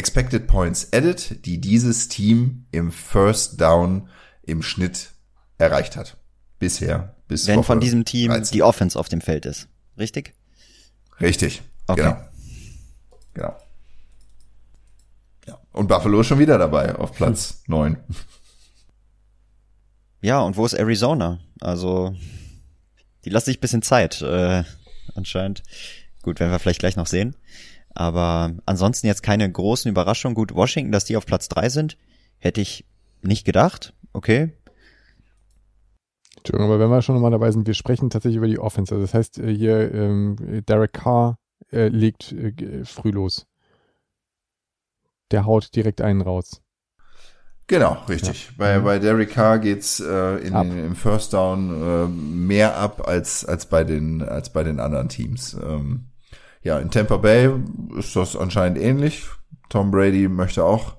Expected 0.00 0.46
Points 0.46 0.94
Added, 0.94 1.44
die 1.44 1.60
dieses 1.60 2.08
Team 2.08 2.64
im 2.72 2.90
First 2.90 3.60
Down 3.60 4.08
im 4.42 4.62
Schnitt 4.62 5.10
erreicht 5.58 5.94
hat. 5.94 6.16
Bisher. 6.58 7.16
Bis 7.28 7.46
Wenn 7.46 7.58
Woche 7.58 7.66
von 7.66 7.80
diesem 7.80 8.06
Team 8.06 8.30
13. 8.30 8.54
die 8.54 8.62
Offense 8.62 8.98
auf 8.98 9.10
dem 9.10 9.20
Feld 9.20 9.44
ist. 9.44 9.68
Richtig? 9.98 10.32
Richtig. 11.20 11.60
Okay. 11.86 12.00
Genau. 12.00 12.16
Genau. 13.34 13.56
Ja. 15.46 15.60
Und 15.72 15.88
Buffalo 15.88 16.22
ist 16.22 16.28
schon 16.28 16.38
wieder 16.38 16.56
dabei 16.56 16.94
auf 16.96 17.12
Platz 17.12 17.62
neun. 17.66 17.98
Ja, 20.22 20.40
und 20.40 20.56
wo 20.56 20.64
ist 20.64 20.72
Arizona? 20.72 21.40
Also, 21.60 22.16
die 23.26 23.30
lassen 23.30 23.46
sich 23.46 23.58
ein 23.58 23.60
bisschen 23.60 23.82
Zeit, 23.82 24.22
äh, 24.22 24.64
anscheinend. 25.14 25.62
Gut, 26.22 26.40
werden 26.40 26.52
wir 26.52 26.58
vielleicht 26.58 26.80
gleich 26.80 26.96
noch 26.96 27.06
sehen. 27.06 27.36
Aber 28.00 28.54
ansonsten 28.64 29.08
jetzt 29.08 29.22
keine 29.22 29.52
großen 29.52 29.90
Überraschungen. 29.90 30.34
Gut, 30.34 30.54
Washington, 30.54 30.90
dass 30.90 31.04
die 31.04 31.18
auf 31.18 31.26
Platz 31.26 31.48
drei 31.48 31.68
sind, 31.68 31.98
hätte 32.38 32.62
ich 32.62 32.86
nicht 33.20 33.44
gedacht. 33.44 33.92
Okay. 34.14 34.54
Entschuldigung, 36.38 36.70
aber 36.70 36.80
wenn 36.80 36.88
wir 36.88 37.02
schon 37.02 37.14
nochmal 37.14 37.30
dabei 37.30 37.50
sind, 37.50 37.66
wir 37.66 37.74
sprechen 37.74 38.08
tatsächlich 38.08 38.38
über 38.38 38.46
die 38.48 38.58
Offense. 38.58 38.94
Also 38.94 39.04
das 39.04 39.12
heißt, 39.12 39.40
äh, 39.40 39.54
hier 39.54 39.92
ähm, 39.92 40.64
Derek 40.66 40.94
Carr 40.94 41.36
äh, 41.70 41.88
legt 41.88 42.32
äh, 42.32 42.86
früh 42.86 43.10
los. 43.10 43.46
Der 45.30 45.44
haut 45.44 45.76
direkt 45.76 46.00
einen 46.00 46.22
raus. 46.22 46.62
Genau, 47.66 47.98
richtig. 48.08 48.46
Ja. 48.46 48.52
Bei, 48.56 48.78
mhm. 48.78 48.84
bei 48.84 48.98
Derek 48.98 49.30
Carr 49.30 49.58
geht's 49.58 50.00
äh, 50.00 50.36
in, 50.36 50.54
im 50.54 50.96
First 50.96 51.34
Down 51.34 51.70
äh, 51.70 52.06
mehr 52.08 52.78
ab 52.78 53.06
als, 53.06 53.44
als, 53.44 53.66
bei 53.66 53.84
den, 53.84 54.22
als 54.22 54.50
bei 54.54 54.64
den 54.64 54.80
anderen 54.80 55.10
Teams. 55.10 55.54
Ähm, 55.62 56.06
ja, 56.62 56.78
in 56.78 56.90
Tampa 56.90 57.16
Bay 57.16 57.50
ist 57.98 58.14
das 58.16 58.36
anscheinend 58.36 58.78
ähnlich. 58.78 59.28
Tom 59.68 59.90
Brady 59.90 60.28
möchte 60.28 60.64
auch 60.64 60.94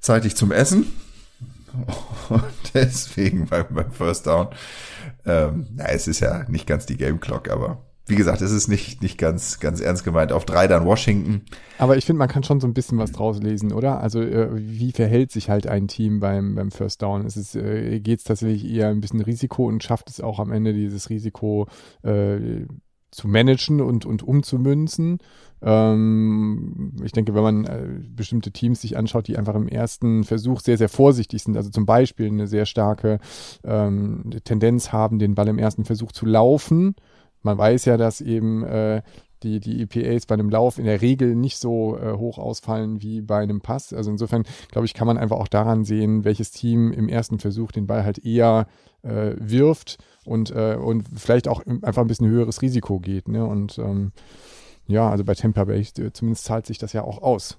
zeitig 0.00 0.36
zum 0.36 0.52
Essen. 0.52 0.86
Und 2.28 2.44
deswegen 2.74 3.46
beim, 3.46 3.66
beim 3.70 3.90
First 3.90 4.26
Down. 4.26 4.48
Ähm, 5.26 5.66
na, 5.74 5.86
es 5.86 6.08
ist 6.08 6.20
ja 6.20 6.44
nicht 6.48 6.66
ganz 6.66 6.86
die 6.86 6.96
Game 6.96 7.20
Clock, 7.20 7.50
aber 7.50 7.84
wie 8.08 8.16
gesagt, 8.16 8.40
es 8.40 8.52
ist 8.52 8.68
nicht, 8.68 9.02
nicht 9.02 9.18
ganz, 9.18 9.60
ganz 9.60 9.80
ernst 9.80 10.02
gemeint. 10.02 10.32
Auf 10.32 10.46
drei 10.46 10.66
dann 10.66 10.86
Washington. 10.86 11.42
Aber 11.76 11.98
ich 11.98 12.06
finde, 12.06 12.18
man 12.18 12.28
kann 12.28 12.42
schon 12.42 12.58
so 12.58 12.66
ein 12.66 12.72
bisschen 12.72 12.96
was 12.96 13.12
draus 13.12 13.38
lesen, 13.40 13.70
oder? 13.70 14.00
Also, 14.00 14.22
äh, 14.22 14.48
wie 14.54 14.92
verhält 14.92 15.30
sich 15.30 15.50
halt 15.50 15.66
ein 15.66 15.88
Team 15.88 16.18
beim, 16.18 16.54
beim 16.54 16.70
First 16.70 17.02
Down? 17.02 17.26
Ist 17.26 17.36
es, 17.36 17.54
äh, 17.54 18.00
geht 18.00 18.24
tatsächlich 18.24 18.64
eher 18.66 18.88
ein 18.88 19.02
bisschen 19.02 19.20
Risiko 19.20 19.66
und 19.66 19.84
schafft 19.84 20.08
es 20.08 20.22
auch 20.22 20.38
am 20.38 20.52
Ende 20.52 20.72
dieses 20.72 21.10
Risiko 21.10 21.68
äh, 22.02 22.64
zu 23.18 23.28
managen 23.28 23.80
und, 23.80 24.06
und 24.06 24.22
umzumünzen? 24.22 25.18
Ähm, 25.60 26.92
ich 27.02 27.12
denke, 27.12 27.34
wenn 27.34 27.42
man 27.42 27.64
äh, 27.64 27.86
bestimmte 28.14 28.52
Teams 28.52 28.80
sich 28.80 28.96
anschaut, 28.96 29.26
die 29.26 29.36
einfach 29.36 29.54
im 29.54 29.68
ersten 29.68 30.24
Versuch 30.24 30.60
sehr, 30.60 30.78
sehr 30.78 30.88
vorsichtig 30.88 31.42
sind, 31.42 31.56
also 31.56 31.70
zum 31.70 31.84
Beispiel 31.84 32.28
eine 32.28 32.46
sehr 32.46 32.64
starke 32.64 33.18
ähm, 33.64 34.30
Tendenz 34.44 34.92
haben, 34.92 35.18
den 35.18 35.34
Ball 35.34 35.48
im 35.48 35.58
ersten 35.58 35.84
Versuch 35.84 36.12
zu 36.12 36.26
laufen, 36.26 36.94
man 37.42 37.58
weiß 37.58 37.84
ja, 37.86 37.96
dass 37.96 38.20
eben 38.20 38.62
äh, 38.64 39.02
die, 39.42 39.60
die 39.60 39.82
EPAs 39.82 40.26
bei 40.26 40.34
einem 40.34 40.50
Lauf 40.50 40.78
in 40.78 40.84
der 40.84 41.00
Regel 41.00 41.34
nicht 41.34 41.58
so 41.58 41.96
äh, 41.96 42.12
hoch 42.14 42.38
ausfallen 42.38 43.02
wie 43.02 43.20
bei 43.20 43.38
einem 43.38 43.60
Pass. 43.60 43.92
Also 43.92 44.10
insofern, 44.10 44.44
glaube 44.70 44.86
ich, 44.86 44.94
kann 44.94 45.06
man 45.06 45.18
einfach 45.18 45.38
auch 45.38 45.48
daran 45.48 45.84
sehen, 45.84 46.24
welches 46.24 46.50
Team 46.50 46.92
im 46.92 47.08
ersten 47.08 47.38
Versuch 47.38 47.72
den 47.72 47.86
Ball 47.86 48.04
halt 48.04 48.24
eher 48.24 48.66
äh, 49.02 49.32
wirft 49.38 49.98
und, 50.24 50.50
äh, 50.50 50.76
und 50.76 51.06
vielleicht 51.16 51.48
auch 51.48 51.64
einfach 51.82 52.02
ein 52.02 52.08
bisschen 52.08 52.28
höheres 52.28 52.62
Risiko 52.62 52.98
geht. 53.00 53.28
Ne? 53.28 53.44
Und 53.44 53.78
ähm, 53.78 54.12
ja, 54.86 55.08
also 55.08 55.24
bei 55.24 55.34
Tampa 55.34 55.64
Bay 55.64 55.86
zumindest 56.12 56.44
zahlt 56.44 56.66
sich 56.66 56.78
das 56.78 56.92
ja 56.92 57.02
auch 57.02 57.22
aus. 57.22 57.58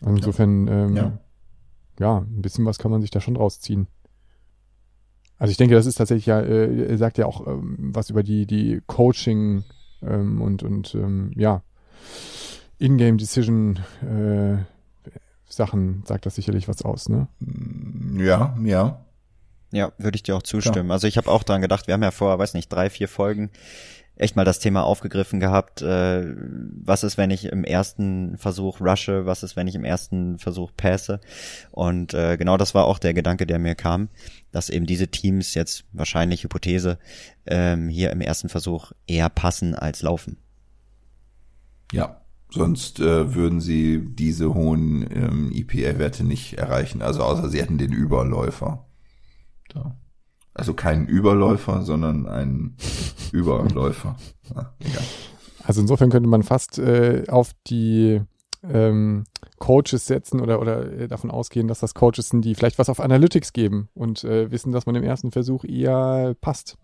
Insofern, 0.00 0.68
ähm, 0.68 0.96
ja. 0.96 1.18
ja, 1.98 2.18
ein 2.18 2.42
bisschen 2.42 2.64
was 2.64 2.78
kann 2.78 2.90
man 2.90 3.00
sich 3.00 3.10
da 3.10 3.20
schon 3.20 3.36
rausziehen. 3.36 3.88
Also 5.38 5.52
ich 5.52 5.56
denke, 5.56 5.74
das 5.74 5.86
ist 5.86 5.96
tatsächlich 5.96 6.26
ja, 6.26 6.40
äh, 6.40 6.88
er 6.88 6.98
sagt 6.98 7.18
ja 7.18 7.26
auch 7.26 7.46
ähm, 7.46 7.76
was 7.94 8.10
über 8.10 8.22
die, 8.22 8.46
die 8.46 8.80
Coaching 8.86 9.64
ähm, 10.02 10.40
und, 10.40 10.62
und 10.62 10.94
ähm, 10.94 11.32
ja, 11.36 11.62
In-Game 12.78 13.18
Decision 13.18 13.78
äh, 14.02 14.58
Sachen 15.48 16.02
sagt 16.06 16.26
das 16.26 16.34
sicherlich 16.34 16.68
was 16.68 16.82
aus, 16.82 17.08
ne? 17.08 17.28
Ja, 18.16 18.56
ja. 18.62 19.04
Ja, 19.70 19.92
würde 19.98 20.16
ich 20.16 20.22
dir 20.22 20.36
auch 20.36 20.42
zustimmen. 20.42 20.86
Klar. 20.86 20.94
Also 20.94 21.06
ich 21.06 21.18
habe 21.18 21.30
auch 21.30 21.42
dran 21.42 21.60
gedacht, 21.60 21.86
wir 21.86 21.94
haben 21.94 22.02
ja 22.02 22.10
vor, 22.10 22.38
weiß 22.38 22.54
nicht, 22.54 22.68
drei, 22.68 22.88
vier 22.88 23.08
Folgen 23.08 23.50
echt 24.18 24.36
mal 24.36 24.44
das 24.44 24.58
Thema 24.58 24.82
aufgegriffen 24.82 25.40
gehabt, 25.40 25.80
äh, 25.80 26.34
was 26.84 27.04
ist, 27.04 27.16
wenn 27.16 27.30
ich 27.30 27.46
im 27.46 27.64
ersten 27.64 28.36
Versuch 28.36 28.80
rushe, 28.80 29.26
was 29.26 29.42
ist, 29.42 29.56
wenn 29.56 29.68
ich 29.68 29.74
im 29.74 29.84
ersten 29.84 30.38
Versuch 30.38 30.72
passe. 30.76 31.20
Und 31.70 32.14
äh, 32.14 32.36
genau 32.36 32.56
das 32.56 32.74
war 32.74 32.86
auch 32.86 32.98
der 32.98 33.14
Gedanke, 33.14 33.46
der 33.46 33.58
mir 33.58 33.74
kam, 33.74 34.08
dass 34.50 34.70
eben 34.70 34.86
diese 34.86 35.08
Teams 35.08 35.54
jetzt 35.54 35.84
wahrscheinlich 35.92 36.42
Hypothese 36.42 36.98
ähm, 37.46 37.88
hier 37.88 38.10
im 38.10 38.20
ersten 38.20 38.48
Versuch 38.48 38.92
eher 39.06 39.28
passen 39.28 39.74
als 39.74 40.02
laufen. 40.02 40.36
Ja, 41.92 42.20
sonst 42.50 42.98
äh, 43.00 43.34
würden 43.34 43.60
sie 43.60 44.04
diese 44.04 44.52
hohen 44.52 45.08
ähm, 45.14 45.52
EPA-Werte 45.54 46.24
nicht 46.24 46.54
erreichen. 46.54 47.02
Also 47.02 47.22
außer 47.22 47.48
sie 47.48 47.60
hätten 47.60 47.78
den 47.78 47.92
Überläufer. 47.92 48.86
So. 49.72 49.92
Also 50.58 50.74
keinen 50.74 51.06
Überläufer, 51.06 51.82
sondern 51.82 52.26
einen 52.26 52.76
Überläufer. 53.32 54.16
Ja, 54.54 54.72
also 55.62 55.80
insofern 55.80 56.10
könnte 56.10 56.28
man 56.28 56.42
fast 56.42 56.78
äh, 56.78 57.24
auf 57.28 57.52
die 57.68 58.20
ähm, 58.68 59.22
Coaches 59.58 60.06
setzen 60.06 60.40
oder, 60.40 60.60
oder 60.60 60.92
äh, 60.92 61.06
davon 61.06 61.30
ausgehen, 61.30 61.68
dass 61.68 61.78
das 61.78 61.94
Coaches 61.94 62.30
sind, 62.30 62.44
die 62.44 62.56
vielleicht 62.56 62.80
was 62.80 62.88
auf 62.88 62.98
Analytics 62.98 63.52
geben 63.52 63.88
und 63.94 64.24
äh, 64.24 64.50
wissen, 64.50 64.72
dass 64.72 64.86
man 64.86 64.96
im 64.96 65.04
ersten 65.04 65.30
Versuch 65.30 65.64
eher 65.64 66.34
passt. 66.40 66.76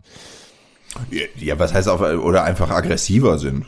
Ja, 1.35 1.59
was 1.59 1.73
heißt 1.73 1.89
auf, 1.89 1.99
oder 1.99 2.45
einfach 2.45 2.69
aggressiver 2.69 3.37
sind. 3.37 3.65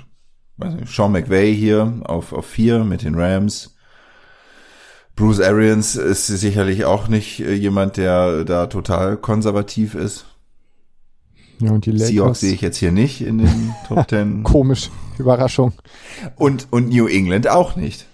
Sean 0.86 1.12
McVay 1.12 1.54
hier 1.54 2.00
auf, 2.06 2.32
auf 2.32 2.46
vier 2.46 2.86
mit 2.86 3.04
den 3.04 3.16
Rams. 3.16 3.77
Bruce 5.18 5.42
Arians 5.42 5.96
ist 5.96 6.28
sicherlich 6.28 6.86
auch 6.86 7.08
nicht 7.08 7.40
äh, 7.40 7.54
jemand, 7.54 7.98
der 7.98 8.46
da 8.46 8.68
total 8.68 9.18
konservativ 9.18 9.96
ist. 9.96 10.26
Ja, 11.60 11.72
und 11.72 11.88
die 11.88 11.92
Lakers. 11.92 12.08
Seahawks 12.08 12.40
sehe 12.40 12.54
ich 12.54 12.62
jetzt 12.62 12.78
hier 12.78 12.92
nicht 12.92 13.22
in 13.22 13.40
den 13.40 13.74
Top 13.88 14.08
Ten. 14.08 14.44
Komisch, 14.44 14.92
Überraschung. 15.18 15.74
Und, 16.36 16.68
und 16.70 16.90
New 16.90 17.08
England 17.08 17.48
auch 17.48 17.76
nicht. 17.76 18.06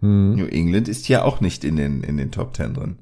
Hm. 0.00 0.36
New 0.36 0.44
England 0.44 0.88
ist 0.88 1.06
hier 1.06 1.24
auch 1.24 1.40
nicht 1.40 1.64
in 1.64 1.76
den, 1.76 2.02
in 2.02 2.18
den 2.18 2.30
Top 2.30 2.52
Ten 2.52 2.74
drin. 2.74 2.98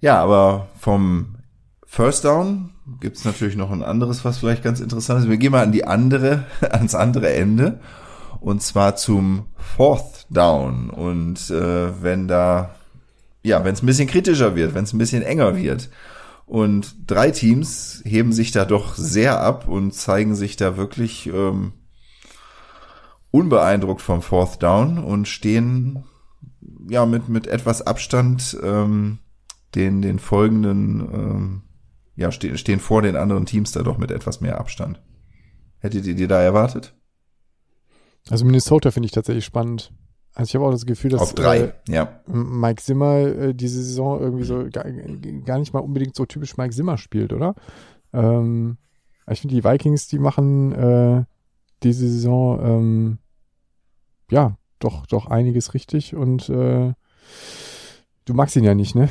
Ja, 0.00 0.22
aber 0.22 0.68
vom 0.78 1.36
First 1.84 2.24
Down 2.24 2.70
gibt's 3.00 3.26
natürlich 3.26 3.56
noch 3.56 3.70
ein 3.70 3.82
anderes, 3.82 4.24
was 4.24 4.38
vielleicht 4.38 4.62
ganz 4.62 4.80
interessant 4.80 5.20
ist. 5.20 5.28
Wir 5.28 5.36
gehen 5.36 5.52
mal 5.52 5.62
an 5.62 5.72
die 5.72 5.86
andere, 5.86 6.46
ans 6.62 6.94
andere 6.94 7.34
Ende 7.34 7.80
und 8.40 8.62
zwar 8.62 8.96
zum 8.96 9.44
Fourth 9.56 10.13
Down. 10.30 10.90
Und 10.90 11.50
äh, 11.50 12.02
wenn 12.02 12.28
da, 12.28 12.74
ja, 13.42 13.64
wenn 13.64 13.74
es 13.74 13.82
ein 13.82 13.86
bisschen 13.86 14.08
kritischer 14.08 14.54
wird, 14.54 14.74
wenn 14.74 14.84
es 14.84 14.92
ein 14.92 14.98
bisschen 14.98 15.22
enger 15.22 15.56
wird. 15.56 15.90
Und 16.46 16.94
drei 17.06 17.30
Teams 17.30 18.02
heben 18.04 18.32
sich 18.32 18.50
da 18.52 18.64
doch 18.64 18.96
sehr 18.96 19.40
ab 19.40 19.66
und 19.66 19.94
zeigen 19.94 20.34
sich 20.34 20.56
da 20.56 20.76
wirklich 20.76 21.26
ähm, 21.26 21.72
unbeeindruckt 23.30 24.02
vom 24.02 24.20
Fourth 24.20 24.62
Down 24.62 24.98
und 24.98 25.26
stehen 25.26 26.04
ja 26.88 27.06
mit 27.06 27.28
mit 27.28 27.46
etwas 27.46 27.82
Abstand 27.82 28.56
ähm, 28.62 29.18
den 29.74 30.02
den 30.02 30.18
folgenden 30.18 31.00
ähm, 31.00 31.62
ja 32.14 32.30
stehen 32.30 32.58
stehen 32.58 32.78
vor 32.78 33.00
den 33.02 33.16
anderen 33.16 33.46
Teams 33.46 33.72
da 33.72 33.82
doch 33.82 33.98
mit 33.98 34.10
etwas 34.10 34.40
mehr 34.40 34.60
Abstand. 34.60 35.02
Hättet 35.78 36.06
ihr 36.06 36.14
die 36.14 36.28
da 36.28 36.40
erwartet? 36.40 36.94
Also 38.28 38.44
Minnesota 38.44 38.90
finde 38.90 39.06
ich 39.06 39.12
tatsächlich 39.12 39.44
spannend. 39.44 39.92
Also 40.34 40.50
ich 40.50 40.54
habe 40.56 40.66
auch 40.66 40.72
das 40.72 40.84
Gefühl, 40.84 41.10
dass 41.10 41.20
Auf 41.20 41.34
drei, 41.34 41.58
äh, 41.58 41.72
ja. 41.88 42.20
Mike 42.26 42.82
Zimmer 42.82 43.18
äh, 43.18 43.54
diese 43.54 43.82
Saison 43.82 44.20
irgendwie 44.20 44.44
so 44.44 44.66
gar, 44.70 44.84
gar, 45.44 45.58
nicht 45.58 45.72
mal 45.72 45.80
unbedingt 45.80 46.16
so 46.16 46.26
typisch 46.26 46.56
Mike 46.56 46.74
Zimmer 46.74 46.98
spielt, 46.98 47.32
oder? 47.32 47.54
Ähm, 48.12 48.78
ich 49.30 49.40
finde 49.40 49.54
die 49.54 49.64
Vikings, 49.64 50.08
die 50.08 50.18
machen 50.18 50.72
äh, 50.72 51.24
diese 51.84 52.08
Saison 52.08 52.60
ähm, 52.62 53.18
ja 54.30 54.56
doch 54.80 55.06
doch 55.06 55.26
einiges 55.26 55.72
richtig 55.72 56.16
und 56.16 56.48
äh, 56.48 56.92
du 58.24 58.34
magst 58.34 58.56
ihn 58.56 58.64
ja 58.64 58.74
nicht, 58.74 58.96
ne? 58.96 59.08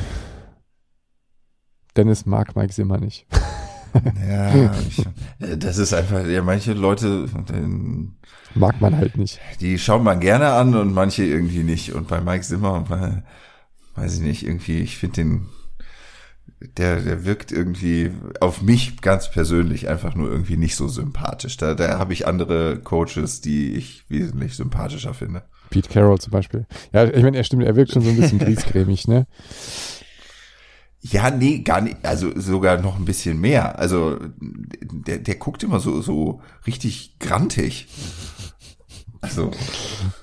Dennis 1.96 2.26
mag 2.26 2.56
Mike 2.56 2.74
Zimmer 2.74 2.98
nicht. 2.98 3.28
Ja, 4.27 4.73
ich, 4.88 5.03
das 5.58 5.77
ist 5.77 5.93
einfach, 5.93 6.25
ja, 6.25 6.41
manche 6.41 6.73
Leute 6.73 7.27
den, 7.49 8.17
mag 8.56 8.82
man 8.82 8.97
halt 8.97 9.17
nicht. 9.17 9.39
Die 9.62 9.77
schaut 9.77 10.03
man 10.03 10.19
gerne 10.19 10.49
an 10.53 10.75
und 10.75 10.93
manche 10.93 11.23
irgendwie 11.23 11.63
nicht. 11.63 11.93
Und 11.93 12.08
bei 12.08 12.21
Mike 12.21 12.43
Zimmer, 12.43 12.86
bei, 12.88 13.23
weiß 13.95 14.15
ich 14.15 14.21
nicht, 14.21 14.45
irgendwie, 14.45 14.79
ich 14.79 14.97
finde 14.97 15.15
den, 15.15 15.45
der, 16.77 17.01
der 17.01 17.25
wirkt 17.25 17.51
irgendwie 17.51 18.12
auf 18.39 18.62
mich 18.62 19.01
ganz 19.01 19.29
persönlich 19.29 19.89
einfach 19.89 20.15
nur 20.15 20.29
irgendwie 20.29 20.58
nicht 20.58 20.75
so 20.75 20.88
sympathisch. 20.88 21.58
Da, 21.58 21.73
da 21.73 21.99
habe 21.99 22.13
ich 22.13 22.27
andere 22.27 22.79
Coaches, 22.79 23.41
die 23.41 23.73
ich 23.73 24.06
wesentlich 24.10 24.56
sympathischer 24.56 25.13
finde. 25.13 25.43
Pete 25.69 25.89
Carroll 25.89 26.19
zum 26.19 26.32
Beispiel. 26.32 26.65
Ja, 26.93 27.06
ich 27.06 27.23
meine, 27.23 27.38
er 27.38 27.43
stimmt, 27.43 27.63
er 27.63 27.75
wirkt 27.75 27.91
schon 27.91 28.03
so 28.03 28.10
ein 28.10 28.17
bisschen 28.17 28.39
griesgrämig, 28.39 29.08
ne? 29.08 29.25
Ja, 31.06 31.30
nee, 31.30 31.60
gar 31.60 31.82
nicht, 31.82 31.98
also 32.04 32.32
sogar 32.39 32.82
noch 32.82 32.98
ein 32.98 33.04
bisschen 33.04 33.39
mehr. 33.39 33.78
Also 33.78 34.20
der, 34.39 35.20
der 35.20 35.36
guckt 35.36 35.62
immer 35.62 35.80
so, 35.80 36.02
so 36.02 36.39
richtig 36.66 37.20
grantig. 37.20 37.88
Also. 39.20 39.52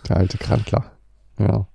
Der 0.09 0.17
alte 0.17 0.39
Krantler. 0.39 0.91
Ja. 1.39 1.67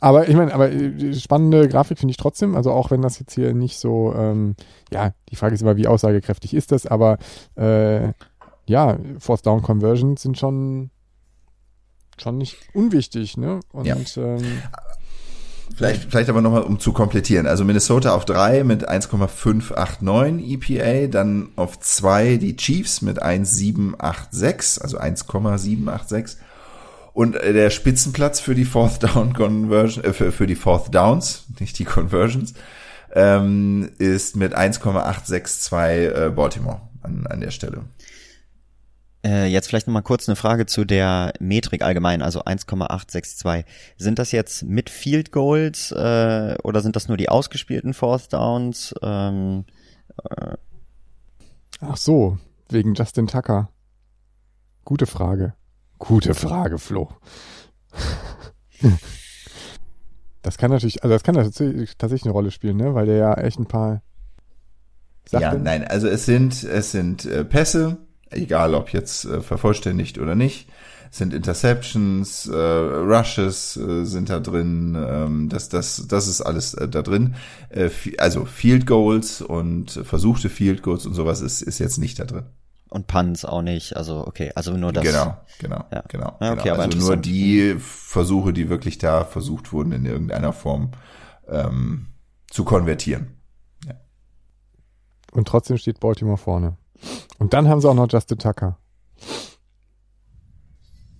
Aber 0.00 0.28
ich 0.28 0.36
meine, 0.36 0.52
aber 0.54 0.70
äh, 0.70 1.14
spannende 1.14 1.68
Grafik 1.68 1.98
finde 1.98 2.10
ich 2.10 2.16
trotzdem. 2.18 2.54
Also 2.54 2.72
auch 2.72 2.90
wenn 2.90 3.02
das 3.02 3.18
jetzt 3.18 3.34
hier 3.34 3.54
nicht 3.54 3.78
so, 3.78 4.14
ähm, 4.14 4.56
ja, 4.90 5.12
die 5.30 5.36
Frage 5.36 5.54
ist 5.54 5.62
immer, 5.62 5.76
wie 5.76 5.86
aussagekräftig 5.86 6.54
ist 6.54 6.72
das, 6.72 6.86
aber 6.86 7.18
äh, 7.56 8.12
ja, 8.66 8.98
Fourth 9.18 9.46
Down 9.46 9.62
Conversions 9.62 10.22
sind 10.22 10.38
schon 10.38 10.90
schon 12.18 12.36
nicht 12.36 12.58
unwichtig, 12.74 13.36
ne? 13.36 13.60
Und 13.72 13.86
ja. 13.86 13.96
ähm, 14.16 14.62
Vielleicht, 15.76 16.10
vielleicht 16.10 16.28
aber 16.28 16.40
nochmal, 16.40 16.62
um 16.62 16.78
zu 16.78 16.92
komplettieren. 16.92 17.46
Also 17.46 17.64
Minnesota 17.64 18.14
auf 18.14 18.24
drei 18.24 18.64
mit 18.64 18.88
1,589 18.88 20.52
EPA, 20.52 21.06
dann 21.06 21.48
auf 21.56 21.80
zwei 21.80 22.36
die 22.36 22.56
Chiefs 22.56 23.02
mit 23.02 23.22
1,786, 23.22 24.82
also 24.82 24.98
1,786. 24.98 26.36
Und 27.12 27.36
äh, 27.36 27.52
der 27.52 27.70
Spitzenplatz 27.70 28.40
für 28.40 28.54
die 28.54 28.64
Fourth 28.64 29.02
Down 29.02 29.32
Conversion, 29.32 30.04
äh, 30.04 30.12
für, 30.12 30.32
für 30.32 30.46
die 30.46 30.54
Fourth 30.54 30.94
Downs, 30.94 31.44
nicht 31.58 31.78
die 31.78 31.84
Conversions, 31.84 32.54
ähm, 33.12 33.90
ist 33.98 34.36
mit 34.36 34.54
1,862 34.54 35.72
äh, 35.72 36.30
Baltimore 36.34 36.80
an, 37.02 37.26
an 37.26 37.40
der 37.40 37.50
Stelle. 37.50 37.84
Äh, 39.22 39.46
jetzt 39.46 39.68
vielleicht 39.68 39.86
nochmal 39.86 40.02
kurz 40.02 40.28
eine 40.28 40.36
Frage 40.36 40.66
zu 40.66 40.84
der 40.84 41.34
Metrik 41.40 41.82
allgemein, 41.82 42.22
also 42.22 42.44
1,862. 42.44 43.64
Sind 43.96 44.18
das 44.18 44.32
jetzt 44.32 44.62
mit 44.62 44.88
Field 44.88 45.30
Goals 45.30 45.92
äh, 45.92 46.56
oder 46.62 46.80
sind 46.80 46.96
das 46.96 47.08
nur 47.08 47.16
die 47.16 47.28
ausgespielten 47.28 47.92
Fourth 47.92 48.32
Downs? 48.32 48.94
Ähm, 49.02 49.64
äh. 50.24 50.56
Ach 51.80 51.96
so, 51.96 52.38
wegen 52.70 52.94
Justin 52.94 53.26
Tucker? 53.26 53.68
Gute 54.84 55.06
Frage. 55.06 55.54
Gute 55.98 56.34
Frage, 56.34 56.78
Flo. 56.78 57.10
Das 60.42 60.56
kann 60.56 60.70
natürlich, 60.70 61.02
also 61.02 61.14
das 61.14 61.22
kann 61.22 61.34
tatsächlich, 61.34 61.96
tatsächlich 61.98 62.24
eine 62.24 62.32
Rolle 62.32 62.50
spielen, 62.50 62.78
ne? 62.78 62.94
Weil 62.94 63.06
der 63.06 63.16
ja 63.16 63.34
echt 63.34 63.58
ein 63.58 63.66
paar 63.66 64.02
Sachen. 65.26 65.42
Ja, 65.42 65.54
nein, 65.54 65.84
also 65.84 66.08
es 66.08 66.24
sind, 66.24 66.64
es 66.64 66.92
sind 66.92 67.26
äh, 67.26 67.44
Pässe, 67.44 67.98
egal 68.30 68.74
ob 68.74 68.90
jetzt 68.92 69.24
äh, 69.24 69.40
vervollständigt 69.40 70.18
oder 70.18 70.34
nicht. 70.34 70.68
Sind 71.12 71.34
Interceptions, 71.34 72.46
äh, 72.46 72.56
Rushes 72.56 73.76
äh, 73.76 74.04
sind 74.04 74.30
da 74.30 74.38
drin, 74.38 74.96
ähm, 74.96 75.48
das, 75.48 75.68
das, 75.68 76.06
das 76.06 76.28
ist 76.28 76.40
alles 76.40 76.74
äh, 76.74 76.88
da 76.88 77.02
drin. 77.02 77.34
Äh, 77.68 77.90
also 78.18 78.44
Field 78.44 78.86
Goals 78.86 79.42
und 79.42 79.90
versuchte 79.90 80.48
Field 80.48 80.82
Goals 80.82 81.06
und 81.06 81.14
sowas 81.14 81.40
ist, 81.40 81.62
ist 81.62 81.80
jetzt 81.80 81.98
nicht 81.98 82.20
da 82.20 82.24
drin 82.24 82.44
und 82.90 83.06
Punts 83.06 83.44
auch 83.44 83.62
nicht. 83.62 83.96
Also 83.96 84.26
okay, 84.26 84.52
also 84.54 84.76
nur 84.76 84.92
das. 84.92 85.04
Genau, 85.04 85.36
genau, 85.58 85.84
ja. 85.90 86.02
genau. 86.08 86.36
Ja, 86.40 86.52
okay, 86.52 86.70
genau. 86.70 86.82
Also 86.82 86.98
nur 86.98 87.16
die 87.16 87.76
Versuche, 87.78 88.52
die 88.52 88.68
wirklich 88.68 88.98
da 88.98 89.24
versucht 89.24 89.72
wurden, 89.72 89.92
in 89.92 90.04
irgendeiner 90.04 90.52
Form 90.52 90.90
ähm, 91.48 92.08
zu 92.50 92.64
konvertieren. 92.64 93.36
Ja. 93.86 93.94
Und 95.32 95.48
trotzdem 95.48 95.78
steht 95.78 96.00
Baltimore 96.00 96.36
vorne. 96.36 96.76
Und 97.38 97.52
dann 97.52 97.68
haben 97.68 97.80
sie 97.80 97.88
auch 97.88 97.94
noch 97.94 98.10
Justin 98.10 98.38
Tucker. 98.38 98.78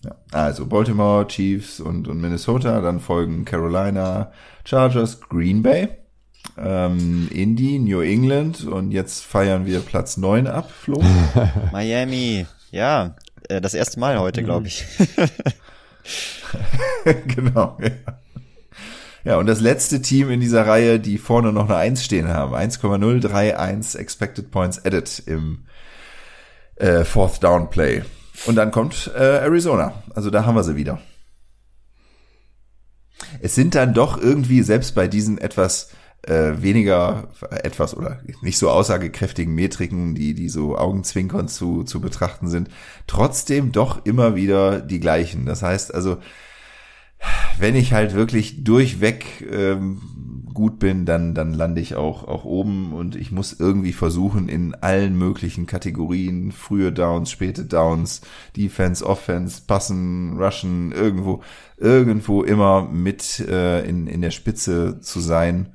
Ja, 0.02 0.16
also 0.32 0.66
Baltimore, 0.66 1.26
Chiefs 1.26 1.80
und, 1.80 2.08
und 2.08 2.20
Minnesota, 2.20 2.80
dann 2.80 3.00
folgen 3.00 3.44
Carolina, 3.44 4.32
Chargers, 4.64 5.20
Green 5.20 5.62
Bay 5.62 5.88
ähm, 6.58 7.28
Indy, 7.32 7.78
New 7.78 8.00
England 8.00 8.64
und 8.64 8.92
jetzt 8.92 9.24
feiern 9.24 9.66
wir 9.66 9.80
Platz 9.80 10.16
9 10.16 10.46
ab, 10.46 10.70
Flo. 10.70 11.02
Miami, 11.72 12.46
ja, 12.70 13.16
äh, 13.48 13.60
das 13.60 13.74
erste 13.74 14.00
Mal 14.00 14.18
heute, 14.18 14.42
glaube 14.42 14.66
ich. 14.66 14.84
genau, 17.04 17.78
ja. 17.80 17.90
Ja, 19.24 19.36
und 19.36 19.46
das 19.46 19.60
letzte 19.60 20.00
Team 20.00 20.30
in 20.30 20.40
dieser 20.40 20.66
Reihe, 20.66 20.98
die 20.98 21.18
vorne 21.18 21.52
noch 21.52 21.68
eine 21.68 21.76
1 21.76 22.04
stehen 22.04 22.28
haben. 22.28 22.54
1,031 22.54 24.00
Expected 24.00 24.50
Points 24.50 24.84
Added 24.84 25.22
im 25.26 25.66
äh, 26.76 27.04
Fourth 27.04 27.42
Down 27.42 27.68
Play. 27.70 28.02
Und 28.46 28.56
dann 28.56 28.70
kommt 28.70 29.10
äh, 29.14 29.38
Arizona. 29.38 30.02
Also 30.14 30.30
da 30.30 30.46
haben 30.46 30.54
wir 30.54 30.64
sie 30.64 30.76
wieder. 30.76 31.00
Es 33.42 33.54
sind 33.54 33.74
dann 33.74 33.92
doch 33.92 34.16
irgendwie, 34.18 34.62
selbst 34.62 34.94
bei 34.94 35.06
diesen 35.06 35.38
etwas 35.38 35.90
äh, 36.22 36.62
weniger 36.62 37.28
etwas 37.50 37.96
oder 37.96 38.20
nicht 38.42 38.58
so 38.58 38.70
aussagekräftigen 38.70 39.54
Metriken, 39.54 40.14
die, 40.14 40.34
die 40.34 40.48
so 40.48 40.76
Augenzwinkern 40.76 41.48
zu, 41.48 41.84
zu 41.84 42.00
betrachten 42.00 42.48
sind, 42.48 42.68
trotzdem 43.06 43.72
doch 43.72 44.04
immer 44.04 44.34
wieder 44.34 44.80
die 44.80 45.00
gleichen. 45.00 45.46
Das 45.46 45.62
heißt 45.62 45.94
also, 45.94 46.18
wenn 47.58 47.76
ich 47.76 47.92
halt 47.92 48.14
wirklich 48.14 48.64
durchweg 48.64 49.46
ähm, 49.50 50.00
gut 50.52 50.78
bin, 50.78 51.06
dann, 51.06 51.34
dann 51.34 51.54
lande 51.54 51.80
ich 51.80 51.94
auch, 51.94 52.26
auch 52.26 52.44
oben 52.44 52.92
und 52.92 53.16
ich 53.16 53.30
muss 53.30 53.58
irgendwie 53.58 53.92
versuchen, 53.92 54.48
in 54.48 54.74
allen 54.74 55.16
möglichen 55.16 55.66
Kategorien, 55.66 56.52
frühe 56.52 56.92
Downs, 56.92 57.30
späte 57.30 57.64
Downs, 57.64 58.20
Defense, 58.56 59.04
Offense, 59.04 59.62
Passen, 59.66 60.36
Rushen, 60.38 60.92
irgendwo, 60.92 61.42
irgendwo 61.76 62.42
immer 62.42 62.88
mit 62.88 63.40
äh, 63.40 63.84
in, 63.84 64.06
in 64.06 64.22
der 64.22 64.32
Spitze 64.32 65.00
zu 65.00 65.20
sein 65.20 65.70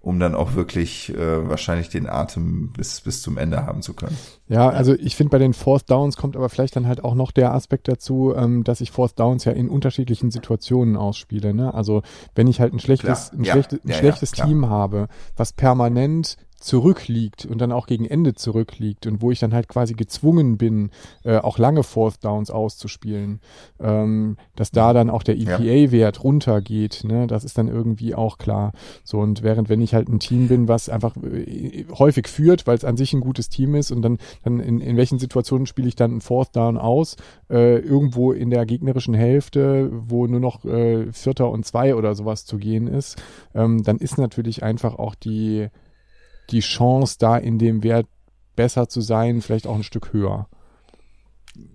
um 0.00 0.18
dann 0.20 0.34
auch 0.34 0.54
wirklich 0.54 1.14
äh, 1.14 1.48
wahrscheinlich 1.48 1.88
den 1.88 2.08
Atem 2.08 2.72
bis, 2.72 3.00
bis 3.00 3.20
zum 3.20 3.36
Ende 3.36 3.66
haben 3.66 3.82
zu 3.82 3.94
können. 3.94 4.16
Ja, 4.48 4.70
also 4.70 4.94
ich 4.94 5.14
finde 5.14 5.30
bei 5.30 5.38
den 5.38 5.52
Fourth 5.52 5.90
Downs 5.90 6.16
kommt 6.16 6.36
aber 6.36 6.48
vielleicht 6.48 6.74
dann 6.74 6.86
halt 6.86 7.04
auch 7.04 7.14
noch 7.14 7.32
der 7.32 7.52
Aspekt 7.52 7.86
dazu, 7.86 8.34
ähm, 8.34 8.64
dass 8.64 8.80
ich 8.80 8.90
Fourth 8.90 9.18
Downs 9.18 9.44
ja 9.44 9.52
in 9.52 9.68
unterschiedlichen 9.68 10.30
Situationen 10.30 10.96
ausspiele. 10.96 11.52
Ne? 11.52 11.72
Also 11.74 12.02
wenn 12.34 12.46
ich 12.46 12.60
halt 12.60 12.72
ein 12.72 12.80
schlechtes, 12.80 13.30
ein, 13.32 13.44
ja. 13.44 13.52
schlechte, 13.52 13.76
ein 13.84 13.90
ja, 13.90 13.94
schlechtes 13.94 14.36
ja, 14.36 14.46
Team 14.46 14.68
habe, 14.68 15.08
was 15.36 15.52
permanent 15.52 16.38
zurückliegt 16.60 17.46
und 17.46 17.60
dann 17.60 17.70
auch 17.70 17.86
gegen 17.86 18.04
Ende 18.04 18.34
zurückliegt 18.34 19.06
und 19.06 19.22
wo 19.22 19.30
ich 19.30 19.38
dann 19.38 19.54
halt 19.54 19.68
quasi 19.68 19.94
gezwungen 19.94 20.58
bin, 20.58 20.90
äh, 21.22 21.38
auch 21.38 21.56
lange 21.58 21.84
Fourth 21.84 22.24
Downs 22.24 22.50
auszuspielen, 22.50 23.40
ähm, 23.78 24.36
dass 24.56 24.72
da 24.72 24.92
dann 24.92 25.08
auch 25.08 25.22
der 25.22 25.36
EPA-Wert 25.36 26.16
ja. 26.16 26.22
runtergeht, 26.22 27.04
ne, 27.04 27.28
das 27.28 27.44
ist 27.44 27.58
dann 27.58 27.68
irgendwie 27.68 28.14
auch 28.14 28.38
klar. 28.38 28.72
So 29.04 29.18
und 29.20 29.42
während 29.42 29.68
wenn 29.68 29.80
ich 29.80 29.94
halt 29.94 30.08
ein 30.08 30.18
Team 30.18 30.48
bin, 30.48 30.66
was 30.66 30.88
einfach 30.88 31.16
äh, 31.16 31.86
häufig 31.96 32.26
führt, 32.26 32.66
weil 32.66 32.76
es 32.76 32.84
an 32.84 32.96
sich 32.96 33.12
ein 33.12 33.20
gutes 33.20 33.48
Team 33.48 33.76
ist 33.76 33.92
und 33.92 34.02
dann 34.02 34.18
dann 34.42 34.60
in, 34.60 34.80
in 34.80 34.96
welchen 34.96 35.18
Situationen 35.18 35.66
spiele 35.66 35.88
ich 35.88 35.96
dann 35.96 36.16
ein 36.16 36.20
Fourth 36.20 36.54
Down 36.56 36.76
aus, 36.76 37.16
äh, 37.50 37.78
irgendwo 37.78 38.32
in 38.32 38.50
der 38.50 38.66
gegnerischen 38.66 39.14
Hälfte, 39.14 39.90
wo 39.92 40.26
nur 40.26 40.40
noch 40.40 40.64
äh, 40.64 41.12
Vierter 41.12 41.50
und 41.50 41.64
zwei 41.66 41.94
oder 41.94 42.14
sowas 42.14 42.44
zu 42.44 42.58
gehen 42.58 42.86
ist, 42.86 43.20
ähm, 43.54 43.82
dann 43.82 43.98
ist 43.98 44.18
natürlich 44.18 44.62
einfach 44.62 44.94
auch 44.94 45.14
die 45.14 45.68
die 46.50 46.60
Chance, 46.60 47.16
da 47.18 47.36
in 47.36 47.58
dem 47.58 47.82
Wert 47.82 48.06
besser 48.56 48.88
zu 48.88 49.00
sein, 49.00 49.42
vielleicht 49.42 49.66
auch 49.66 49.76
ein 49.76 49.82
Stück 49.82 50.12
höher. 50.12 50.48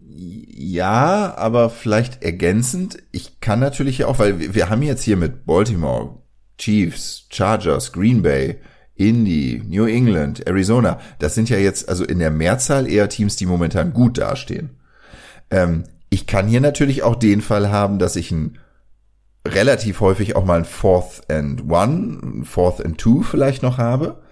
Ja, 0.10 1.36
aber 1.38 1.70
vielleicht 1.70 2.24
ergänzend. 2.24 2.98
Ich 3.12 3.40
kann 3.40 3.60
natürlich 3.60 4.06
auch, 4.06 4.20
weil 4.20 4.40
wir, 4.40 4.56
wir 4.56 4.70
haben 4.70 4.82
jetzt 4.82 5.04
hier 5.04 5.18
mit 5.18 5.46
Baltimore, 5.46 6.20
Chiefs, 6.58 7.28
Chargers, 7.30 7.92
Green 7.92 8.22
Bay, 8.22 8.60
Indy, 8.96 9.64
New 9.68 9.86
England, 9.86 10.48
Arizona. 10.48 11.00
Das 11.20 11.36
sind 11.36 11.50
ja 11.50 11.58
jetzt 11.58 11.90
also 11.90 12.04
in 12.04 12.20
der 12.20 12.32
Mehrzahl 12.32 12.88
eher 12.88 13.10
Teams, 13.10 13.36
die 13.36 13.46
momentan 13.46 13.94
gut 13.94 14.18
dastehen. 14.18 14.78
Ähm, 15.50 15.84
ich 16.10 16.28
kann 16.28 16.48
hier 16.48 16.62
natürlich 16.62 17.04
auch 17.04 17.16
den 17.16 17.42
Fall 17.42 17.72
haben, 17.72 17.98
dass 17.98 18.16
ich 18.16 18.32
ein 18.32 18.60
relativ 19.48 20.00
häufig 20.00 20.36
auch 20.36 20.46
mal 20.46 20.60
ein 20.60 20.66
Fourth 20.66 21.30
and 21.30 21.70
One, 21.70 22.44
Fourth 22.46 22.86
and 22.86 22.98
Two 22.98 23.24
vielleicht 23.24 23.64
noch 23.64 23.78
habe 23.78 24.24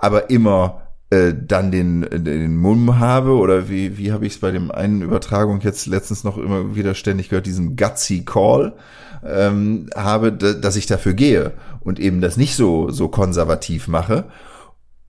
aber 0.00 0.30
immer 0.30 0.82
äh, 1.10 1.34
dann 1.34 1.72
den, 1.72 2.02
den 2.02 2.56
Mumm 2.56 2.98
habe 2.98 3.32
oder 3.32 3.68
wie, 3.68 3.98
wie 3.98 4.12
habe 4.12 4.26
ich 4.26 4.34
es 4.34 4.40
bei 4.40 4.52
dem 4.52 4.70
einen 4.70 5.02
Übertragung 5.02 5.60
jetzt 5.60 5.86
letztens 5.86 6.22
noch 6.22 6.38
immer 6.38 6.76
wieder 6.76 6.94
ständig 6.94 7.28
gehört, 7.28 7.46
diesen 7.46 7.76
gutsy 7.76 8.24
Call 8.24 8.74
ähm, 9.24 9.90
habe, 9.94 10.32
dass 10.32 10.76
ich 10.76 10.86
dafür 10.86 11.14
gehe 11.14 11.52
und 11.80 11.98
eben 11.98 12.20
das 12.20 12.36
nicht 12.36 12.54
so, 12.54 12.90
so 12.90 13.08
konservativ 13.08 13.88
mache. 13.88 14.26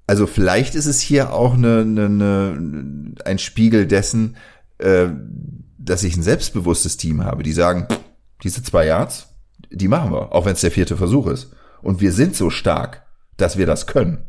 Also 0.08 0.28
vielleicht 0.28 0.76
ist 0.76 0.88
es 0.88 1.00
hier 1.00 1.34
auch 1.34 1.54
eine, 1.54 1.82
eine, 1.82 2.06
eine, 2.06 3.14
ein 3.24 3.40
Spiegel 3.40 3.86
dessen, 3.86 4.36
äh, 4.80 5.08
dass 5.78 6.04
ich 6.04 6.18
ein 6.18 6.24
selbstbewusstes 6.24 6.98
Team 6.98 7.24
habe, 7.24 7.44
die 7.44 7.54
sagen, 7.54 7.88
diese 8.44 8.64
zwei 8.64 8.88
Yards, 8.88 9.28
die 9.70 9.88
machen 9.88 10.12
wir, 10.12 10.34
auch 10.34 10.46
wenn 10.46 10.54
es 10.54 10.62
der 10.62 10.72
vierte 10.72 10.98
Versuch 10.98 11.28
ist. 11.28 11.52
Und 11.82 12.02
wir 12.02 12.12
sind 12.12 12.36
so 12.36 12.50
stark, 12.50 13.04
dass 13.38 13.58
wir 13.58 13.66
das 13.66 13.88
können. 13.88 14.26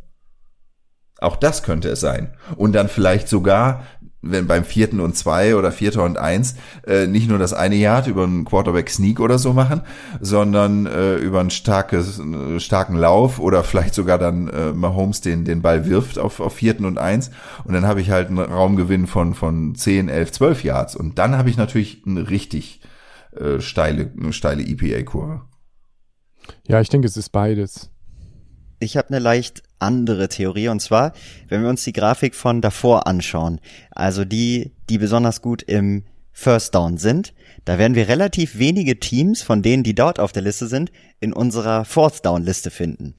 Auch 1.22 1.36
das 1.36 1.62
könnte 1.62 1.88
es 1.88 2.00
sein. 2.00 2.32
Und 2.56 2.72
dann 2.72 2.88
vielleicht 2.88 3.28
sogar, 3.28 3.84
wenn 4.22 4.46
beim 4.46 4.64
vierten 4.64 5.00
und 5.00 5.16
zwei 5.16 5.56
oder 5.56 5.72
vierter 5.72 6.04
und 6.04 6.18
eins 6.18 6.56
äh, 6.86 7.06
nicht 7.06 7.28
nur 7.28 7.38
das 7.38 7.52
eine 7.52 7.74
Yard 7.76 8.06
über 8.06 8.24
einen 8.24 8.44
Quarterback 8.44 8.88
Sneak 8.90 9.20
oder 9.20 9.38
so 9.38 9.52
machen, 9.52 9.82
sondern 10.20 10.86
äh, 10.86 11.16
über 11.16 11.40
einen 11.40 11.50
starkes, 11.50 12.20
äh, 12.20 12.60
starken 12.60 12.96
Lauf 12.96 13.38
oder 13.38 13.64
vielleicht 13.64 13.94
sogar 13.94 14.18
dann 14.18 14.48
äh, 14.48 14.72
Mahomes 14.72 15.20
den, 15.20 15.44
den 15.44 15.62
Ball 15.62 15.86
wirft 15.86 16.18
auf, 16.18 16.40
auf 16.40 16.54
vierten 16.54 16.84
und 16.84 16.98
eins 16.98 17.30
und 17.64 17.74
dann 17.74 17.86
habe 17.86 18.00
ich 18.00 18.10
halt 18.10 18.28
einen 18.28 18.38
Raumgewinn 18.38 19.06
von, 19.06 19.34
von 19.34 19.74
zehn, 19.74 20.08
elf, 20.08 20.30
zwölf 20.30 20.62
Yards 20.62 20.94
und 20.94 21.18
dann 21.18 21.36
habe 21.36 21.50
ich 21.50 21.56
natürlich 21.56 22.02
eine 22.06 22.30
richtig 22.30 22.80
äh, 23.32 23.60
steile, 23.60 24.12
eine 24.16 24.32
steile 24.32 24.62
EPA-Kurve. 24.62 25.42
Ja, 26.66 26.80
ich 26.80 26.88
denke, 26.88 27.08
es 27.08 27.16
ist 27.16 27.30
beides. 27.30 27.90
Ich 28.78 28.96
habe 28.96 29.08
eine 29.08 29.20
leicht 29.20 29.62
andere 29.83 30.28
Theorie 30.28 30.68
und 30.68 30.80
zwar, 30.80 31.12
wenn 31.49 31.62
wir 31.62 31.68
uns 31.68 31.85
die 31.85 31.93
Grafik 31.93 32.35
von 32.35 32.61
davor 32.61 33.07
anschauen, 33.07 33.61
also 33.91 34.24
die, 34.24 34.72
die 34.89 34.99
besonders 34.99 35.43
gut 35.43 35.62
im 35.62 36.05
First 36.33 36.74
Down 36.74 36.97
sind, 36.97 37.35
da 37.64 37.78
werden 37.78 37.95
wir 37.95 38.09
relativ 38.09 38.59
wenige 38.59 38.99
Teams 38.99 39.43
von 39.43 39.62
denen, 39.62 39.83
die 39.83 39.95
dort 39.95 40.18
auf 40.18 40.33
der 40.33 40.43
Liste 40.43 40.66
sind, 40.66 40.91
in 41.20 41.33
unserer 41.33 41.85
Fourth 41.85 42.24
Down 42.24 42.43
Liste 42.43 42.70
finden. 42.70 43.14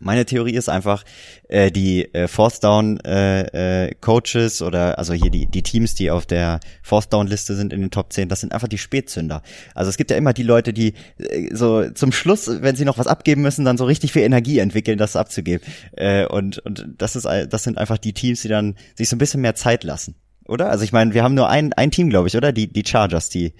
Meine 0.00 0.24
Theorie 0.24 0.54
ist 0.54 0.68
einfach, 0.68 1.04
äh, 1.48 1.70
die 1.70 2.12
äh, 2.14 2.26
Fourth 2.26 2.64
Down 2.64 2.98
äh, 3.00 3.86
äh, 3.86 3.94
Coaches 4.00 4.62
oder 4.62 4.98
also 4.98 5.12
hier 5.12 5.30
die, 5.30 5.46
die 5.46 5.62
Teams, 5.62 5.94
die 5.94 6.10
auf 6.10 6.26
der 6.26 6.60
Fourth 6.82 7.12
Down 7.12 7.26
Liste 7.26 7.54
sind 7.54 7.72
in 7.72 7.82
den 7.82 7.90
Top 7.90 8.12
10, 8.12 8.28
das 8.28 8.40
sind 8.40 8.52
einfach 8.52 8.68
die 8.68 8.78
Spätzünder. 8.78 9.42
Also 9.74 9.90
es 9.90 9.98
gibt 9.98 10.10
ja 10.10 10.16
immer 10.16 10.32
die 10.32 10.42
Leute, 10.42 10.72
die 10.72 10.94
äh, 11.18 11.54
so 11.54 11.88
zum 11.90 12.12
Schluss, 12.12 12.50
wenn 12.62 12.76
sie 12.76 12.84
noch 12.84 12.98
was 12.98 13.06
abgeben 13.06 13.42
müssen, 13.42 13.64
dann 13.64 13.76
so 13.76 13.84
richtig 13.84 14.12
viel 14.12 14.22
Energie 14.22 14.58
entwickeln, 14.58 14.98
das 14.98 15.16
abzugeben. 15.16 15.66
Äh, 15.92 16.26
und, 16.26 16.58
und 16.58 16.88
das 16.98 17.14
ist 17.14 17.26
das 17.26 17.62
sind 17.62 17.78
einfach 17.78 17.98
die 17.98 18.14
Teams, 18.14 18.42
die 18.42 18.48
dann 18.48 18.76
sich 18.94 19.08
so 19.08 19.16
ein 19.16 19.18
bisschen 19.18 19.40
mehr 19.42 19.54
Zeit 19.54 19.84
lassen. 19.84 20.14
Oder? 20.46 20.70
Also 20.70 20.82
ich 20.82 20.92
meine, 20.92 21.14
wir 21.14 21.22
haben 21.22 21.34
nur 21.34 21.48
ein, 21.48 21.72
ein 21.74 21.90
Team, 21.90 22.10
glaube 22.10 22.28
ich, 22.28 22.36
oder? 22.36 22.52
Die, 22.52 22.72
die 22.72 22.84
Chargers, 22.84 23.28
die, 23.28 23.52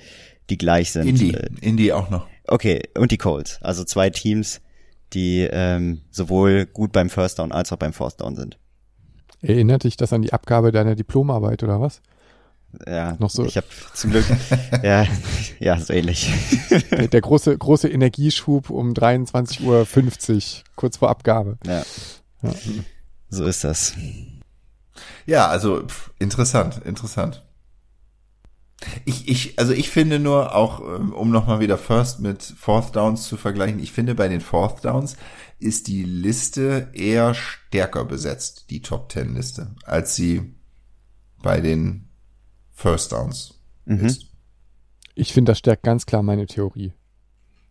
die 0.49 0.59
gleich 0.59 0.91
sind. 0.91 1.07
Indie, 1.07 1.35
äh, 1.35 1.49
Indie 1.61 1.93
auch 1.93 2.11
noch. 2.11 2.27
Okay, 2.47 2.83
und 2.99 3.13
die 3.13 3.19
Colts. 3.19 3.59
Also 3.63 3.85
zwei 3.85 4.11
Teams, 4.11 4.61
die 5.13 5.49
ähm, 5.51 6.03
sowohl 6.11 6.67
gut 6.67 6.93
beim 6.93 7.11
First 7.11 7.39
Down 7.39 7.53
als 7.53 7.73
auch 7.73 7.77
beim 7.77 7.93
Fourth 7.93 8.21
Down 8.21 8.37
sind. 8.37 8.59
Erinnert 9.43 9.85
dich 9.85 9.97
das 9.97 10.13
an 10.13 10.23
die 10.23 10.33
Abgabe 10.33 10.71
deiner 10.71 10.95
Diplomarbeit 10.95 11.63
oder 11.63 11.81
was? 11.81 12.03
Ja, 12.87 13.17
noch 13.19 13.31
so. 13.31 13.45
Ich 13.45 13.57
habe 13.57 13.67
zum 13.95 14.11
Glück, 14.11 14.25
ja, 14.83 15.07
ja, 15.59 15.79
so 15.81 15.93
ähnlich. 15.93 16.33
Der, 16.91 17.09
der, 17.09 17.21
große, 17.21 17.57
große 17.57 17.89
Energieschub 17.89 18.71
um 18.71 18.93
23.50 18.93 19.63
Uhr, 19.65 20.65
kurz 20.77 20.99
vor 20.99 21.11
Abgabe. 21.11 21.59
Ja. 21.67 21.83
ja. 22.43 22.55
So 23.29 23.45
ist 23.45 23.65
das. 23.65 23.95
Ja, 25.27 25.49
also 25.49 25.85
pff, 25.87 26.13
interessant, 26.19 26.81
interessant. 26.85 27.43
Ich, 29.05 29.29
ich, 29.29 29.59
also 29.59 29.73
ich 29.73 29.91
finde 29.91 30.19
nur 30.19 30.55
auch, 30.55 30.81
ähm, 30.81 31.13
um 31.13 31.31
nochmal 31.31 31.61
wieder 31.61 31.77
First 31.77 32.21
mit 32.21 32.43
Fourth 32.43 32.97
Downs 32.97 33.29
zu 33.29 33.37
vergleichen, 33.37 33.79
ich 33.79 33.93
finde 33.93 34.15
bei 34.15 34.29
den 34.29 34.41
Fourth 34.41 34.85
Downs 34.85 35.17
ist 35.59 35.89
die 35.89 36.05
Liste 36.05 36.89
eher 36.95 37.35
stärker 37.35 38.07
besetzt, 38.07 38.71
die 38.71 38.81
Top 38.81 39.11
Ten 39.11 39.35
Liste, 39.35 39.75
als 39.85 40.15
sie 40.17 40.55
bei 41.43 41.61
den 41.61 42.09
First 42.73 43.13
Downs 43.13 43.61
mhm. 43.85 44.07
ist. 44.07 44.27
Ich 45.15 45.35
finde, 45.35 45.51
das 45.51 45.59
stärkt 45.59 45.83
ganz 45.83 46.07
klar 46.07 46.23
meine 46.23 46.47
Theorie. 46.47 46.95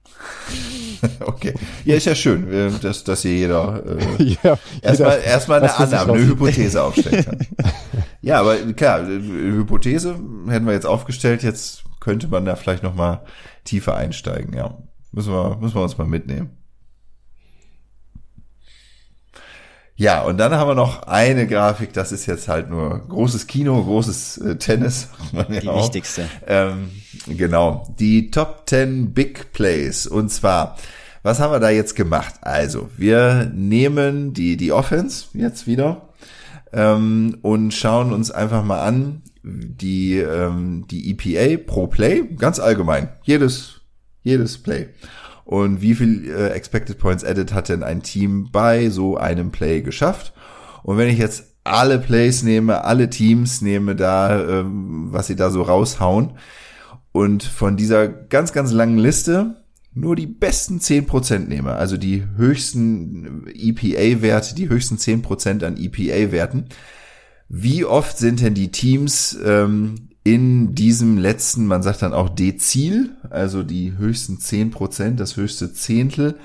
okay. 1.25 1.53
Ja, 1.85 1.95
ist 1.95 2.05
ja 2.05 2.15
schön, 2.15 2.51
äh, 2.51 2.71
dass, 2.81 3.03
dass 3.03 3.21
hier 3.21 3.33
jeder 3.35 3.83
äh, 4.19 4.23
ja, 4.43 4.57
erstmal 4.81 5.19
erstmal 5.21 5.59
eine 5.59 5.75
Annahme, 5.75 6.13
eine 6.13 6.25
Hypothese 6.25 6.81
aufstellen 6.83 7.25
kann. 7.25 7.39
ja, 8.21 8.39
aber 8.39 8.57
klar, 8.73 9.05
Hypothese 9.05 10.19
hätten 10.47 10.65
wir 10.65 10.73
jetzt 10.73 10.85
aufgestellt, 10.85 11.43
jetzt 11.43 11.83
könnte 11.99 12.27
man 12.27 12.45
da 12.45 12.55
vielleicht 12.55 12.83
noch 12.83 12.95
mal 12.95 13.23
tiefer 13.63 13.95
einsteigen, 13.95 14.53
ja. 14.55 14.77
Müssen 15.11 15.33
wir, 15.33 15.57
müssen 15.59 15.75
wir 15.75 15.83
uns 15.83 15.97
mal 15.97 16.05
mitnehmen. 16.05 16.58
Ja, 19.99 20.21
und 20.21 20.37
dann 20.37 20.53
haben 20.53 20.69
wir 20.69 20.75
noch 20.75 21.03
eine 21.03 21.45
Grafik, 21.45 21.91
das 21.91 22.13
ist 22.13 22.25
jetzt 22.25 22.47
halt 22.47 22.69
nur 22.69 23.05
großes 23.09 23.47
Kino, 23.47 23.83
großes 23.83 24.37
äh, 24.37 24.55
Tennis. 24.55 25.09
Die 25.61 25.67
auch. 25.67 25.83
wichtigste. 25.83 26.23
Ähm, 26.47 26.89
genau, 27.27 27.85
die 27.99 28.31
Top 28.31 28.63
10 28.65 29.13
Big 29.13 29.51
Plays. 29.51 30.07
Und 30.07 30.29
zwar, 30.29 30.77
was 31.21 31.41
haben 31.41 31.51
wir 31.51 31.59
da 31.59 31.69
jetzt 31.69 31.97
gemacht? 31.97 32.35
Also, 32.39 32.89
wir 32.95 33.51
nehmen 33.53 34.31
die, 34.33 34.55
die 34.55 34.71
Offense 34.71 35.25
jetzt 35.33 35.67
wieder 35.67 36.13
ähm, 36.71 37.37
und 37.41 37.73
schauen 37.73 38.13
uns 38.13 38.31
einfach 38.31 38.63
mal 38.63 38.79
an, 38.79 39.21
die, 39.43 40.17
ähm, 40.17 40.85
die 40.89 41.11
EPA 41.11 41.61
pro 41.67 41.87
Play, 41.87 42.23
ganz 42.37 42.59
allgemein, 42.59 43.09
jedes, 43.23 43.81
jedes 44.23 44.59
Play 44.59 44.87
und 45.49 45.81
wie 45.81 45.95
viel 45.95 46.29
äh, 46.29 46.49
Expected 46.49 46.99
Points 46.99 47.23
Added 47.25 47.55
hat 47.55 47.69
denn 47.69 47.81
ein 47.81 48.03
Team 48.03 48.49
bei 48.51 48.91
so 48.91 49.17
einem 49.17 49.49
Play 49.49 49.81
geschafft. 49.81 50.31
Und 50.83 50.99
wenn 50.99 51.09
ich 51.09 51.17
jetzt 51.17 51.55
alle 51.63 51.97
Plays 51.97 52.43
nehme, 52.43 52.85
alle 52.85 53.09
Teams 53.09 53.63
nehme 53.63 53.95
da, 53.95 54.39
ähm, 54.47 55.07
was 55.09 55.25
sie 55.25 55.35
da 55.35 55.49
so 55.49 55.63
raushauen 55.63 56.33
und 57.11 57.41
von 57.41 57.77
dieser 57.77 58.07
ganz, 58.07 58.53
ganz 58.53 58.71
langen 58.71 58.99
Liste 58.99 59.63
nur 59.95 60.15
die 60.15 60.27
besten 60.27 60.77
10% 60.77 61.47
nehme, 61.47 61.73
also 61.73 61.97
die 61.97 62.25
höchsten 62.37 63.47
EPA-Werte, 63.47 64.53
die 64.53 64.69
höchsten 64.69 64.97
10% 64.97 65.65
an 65.65 65.77
EPA-Werten, 65.77 66.65
wie 67.47 67.85
oft 67.85 68.19
sind 68.19 68.41
denn 68.41 68.53
die 68.53 68.69
Teams 68.69 69.35
ähm, 69.43 70.08
in 70.23 70.75
diesem 70.75 71.17
letzten, 71.17 71.65
man 71.65 71.83
sagt 71.83 72.01
dann 72.01 72.13
auch 72.13 72.29
Dezil, 72.29 73.11
also 73.29 73.63
die 73.63 73.97
höchsten 73.97 74.39
zehn 74.39 74.71
Prozent, 74.71 75.19
das 75.19 75.37
höchste 75.37 75.73
Zehntel, 75.73 76.37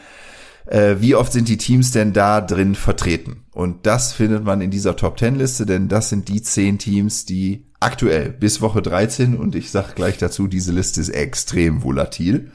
äh, 0.67 0.97
wie 1.01 1.15
oft 1.15 1.33
sind 1.33 1.49
die 1.49 1.59
Teams 1.59 1.91
denn 1.91 2.13
da 2.13 2.41
drin 2.41 2.75
vertreten? 2.75 3.45
Und 3.53 3.87
das 3.87 4.13
findet 4.13 4.45
man 4.45 4.61
in 4.61 4.71
dieser 4.71 4.97
Top 4.97 5.17
Ten 5.17 5.37
Liste, 5.37 5.67
denn 5.67 5.89
das 5.89 6.09
sind 6.09 6.29
die 6.29 6.43
zehn 6.43 6.79
Teams, 6.79 7.27
die 7.27 7.67
aktuell 7.81 8.31
bis 8.31 8.61
Woche 8.61 8.81
13, 8.81 9.37
und 9.37 9.55
ich 9.55 9.71
sage 9.71 9.93
gleich 9.95 10.19
dazu, 10.19 10.47
diese 10.47 10.73
Liste 10.73 11.01
ist 11.01 11.11
extrem 11.11 11.83
volatil, 11.83 12.51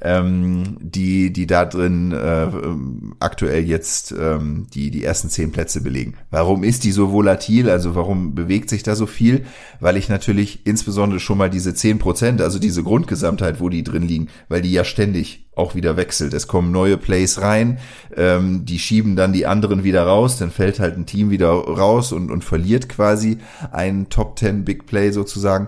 ähm, 0.00 0.76
die, 0.80 1.32
die 1.32 1.46
da 1.46 1.64
drin 1.64 2.12
äh, 2.12 2.48
aktuell 3.20 3.64
jetzt 3.64 4.12
ähm, 4.12 4.66
die, 4.72 4.90
die 4.90 5.04
ersten 5.04 5.28
zehn 5.28 5.50
Plätze 5.50 5.80
belegen. 5.80 6.14
Warum 6.30 6.62
ist 6.64 6.84
die 6.84 6.92
so 6.92 7.12
volatil? 7.12 7.68
Also 7.68 7.94
warum 7.94 8.34
bewegt 8.34 8.70
sich 8.70 8.82
da 8.82 8.94
so 8.94 9.06
viel? 9.06 9.44
Weil 9.80 9.96
ich 9.96 10.08
natürlich 10.08 10.66
insbesondere 10.66 11.20
schon 11.20 11.38
mal 11.38 11.50
diese 11.50 11.74
zehn 11.74 11.98
Prozent, 11.98 12.40
also 12.40 12.58
diese 12.58 12.82
Grundgesamtheit, 12.82 13.60
wo 13.60 13.68
die 13.68 13.82
drin 13.82 14.02
liegen, 14.02 14.28
weil 14.48 14.62
die 14.62 14.72
ja 14.72 14.84
ständig 14.84 15.48
auch 15.58 15.74
wieder 15.74 15.96
wechselt. 15.96 16.32
Es 16.32 16.46
kommen 16.46 16.70
neue 16.70 16.96
Plays 16.96 17.40
rein, 17.40 17.78
ähm, 18.16 18.64
die 18.64 18.78
schieben 18.78 19.16
dann 19.16 19.32
die 19.32 19.46
anderen 19.46 19.82
wieder 19.82 20.04
raus, 20.04 20.38
dann 20.38 20.50
fällt 20.50 20.78
halt 20.78 20.96
ein 20.96 21.06
Team 21.06 21.30
wieder 21.30 21.48
raus 21.48 22.12
und, 22.12 22.30
und 22.30 22.44
verliert 22.44 22.88
quasi 22.88 23.38
einen 23.72 24.08
Top 24.08 24.38
10 24.38 24.64
Big 24.64 24.86
Play 24.86 25.10
sozusagen. 25.10 25.66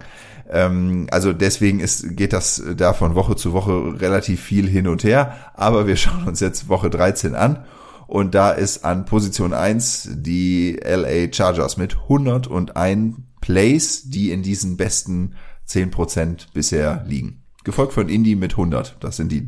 Ähm, 0.51 1.07
also 1.11 1.32
deswegen 1.32 1.80
ist, 1.80 2.16
geht 2.16 2.32
das 2.32 2.62
da 2.76 2.92
von 2.92 3.14
Woche 3.14 3.36
zu 3.36 3.53
Woche 3.53 4.01
relativ 4.01 4.42
viel 4.42 4.68
hin 4.68 4.88
und 4.88 5.05
her. 5.05 5.36
Aber 5.55 5.86
wir 5.86 5.96
schauen 5.96 6.26
uns 6.26 6.40
jetzt 6.40 6.68
Woche 6.68 6.90
13 6.90 7.34
an. 7.34 7.64
Und 8.07 8.34
da 8.34 8.51
ist 8.51 8.84
an 8.84 9.05
Position 9.05 9.55
1 9.55 10.09
die 10.16 10.80
LA 10.82 11.32
Chargers 11.32 11.76
mit 11.76 11.96
101 11.96 13.16
Plays, 13.40 14.11
die 14.11 14.32
in 14.32 14.42
diesen 14.42 14.76
besten 14.76 15.34
10% 15.68 16.48
bisher 16.53 17.05
liegen. 17.07 17.44
Gefolgt 17.62 17.92
von 17.92 18.09
Indy 18.09 18.34
mit 18.34 18.53
100. 18.53 18.96
Das 18.98 19.16
sind 19.16 19.30
die 19.30 19.46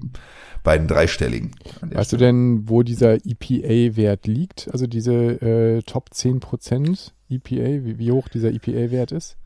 beiden 0.63 0.87
dreistelligen. 0.87 1.57
Weißt 1.81 2.11
Stelle. 2.11 2.21
du 2.21 2.25
denn, 2.27 2.69
wo 2.69 2.85
dieser 2.85 3.15
EPA-Wert 3.27 4.29
liegt? 4.29 4.69
Also 4.71 4.87
diese 4.87 5.13
äh, 5.13 5.83
Top 5.83 6.11
10% 6.15 7.11
EPA, 7.31 7.85
wie, 7.85 7.99
wie 7.99 8.13
hoch 8.13 8.29
dieser 8.29 8.53
EPA-Wert 8.53 9.11
ist? 9.11 9.37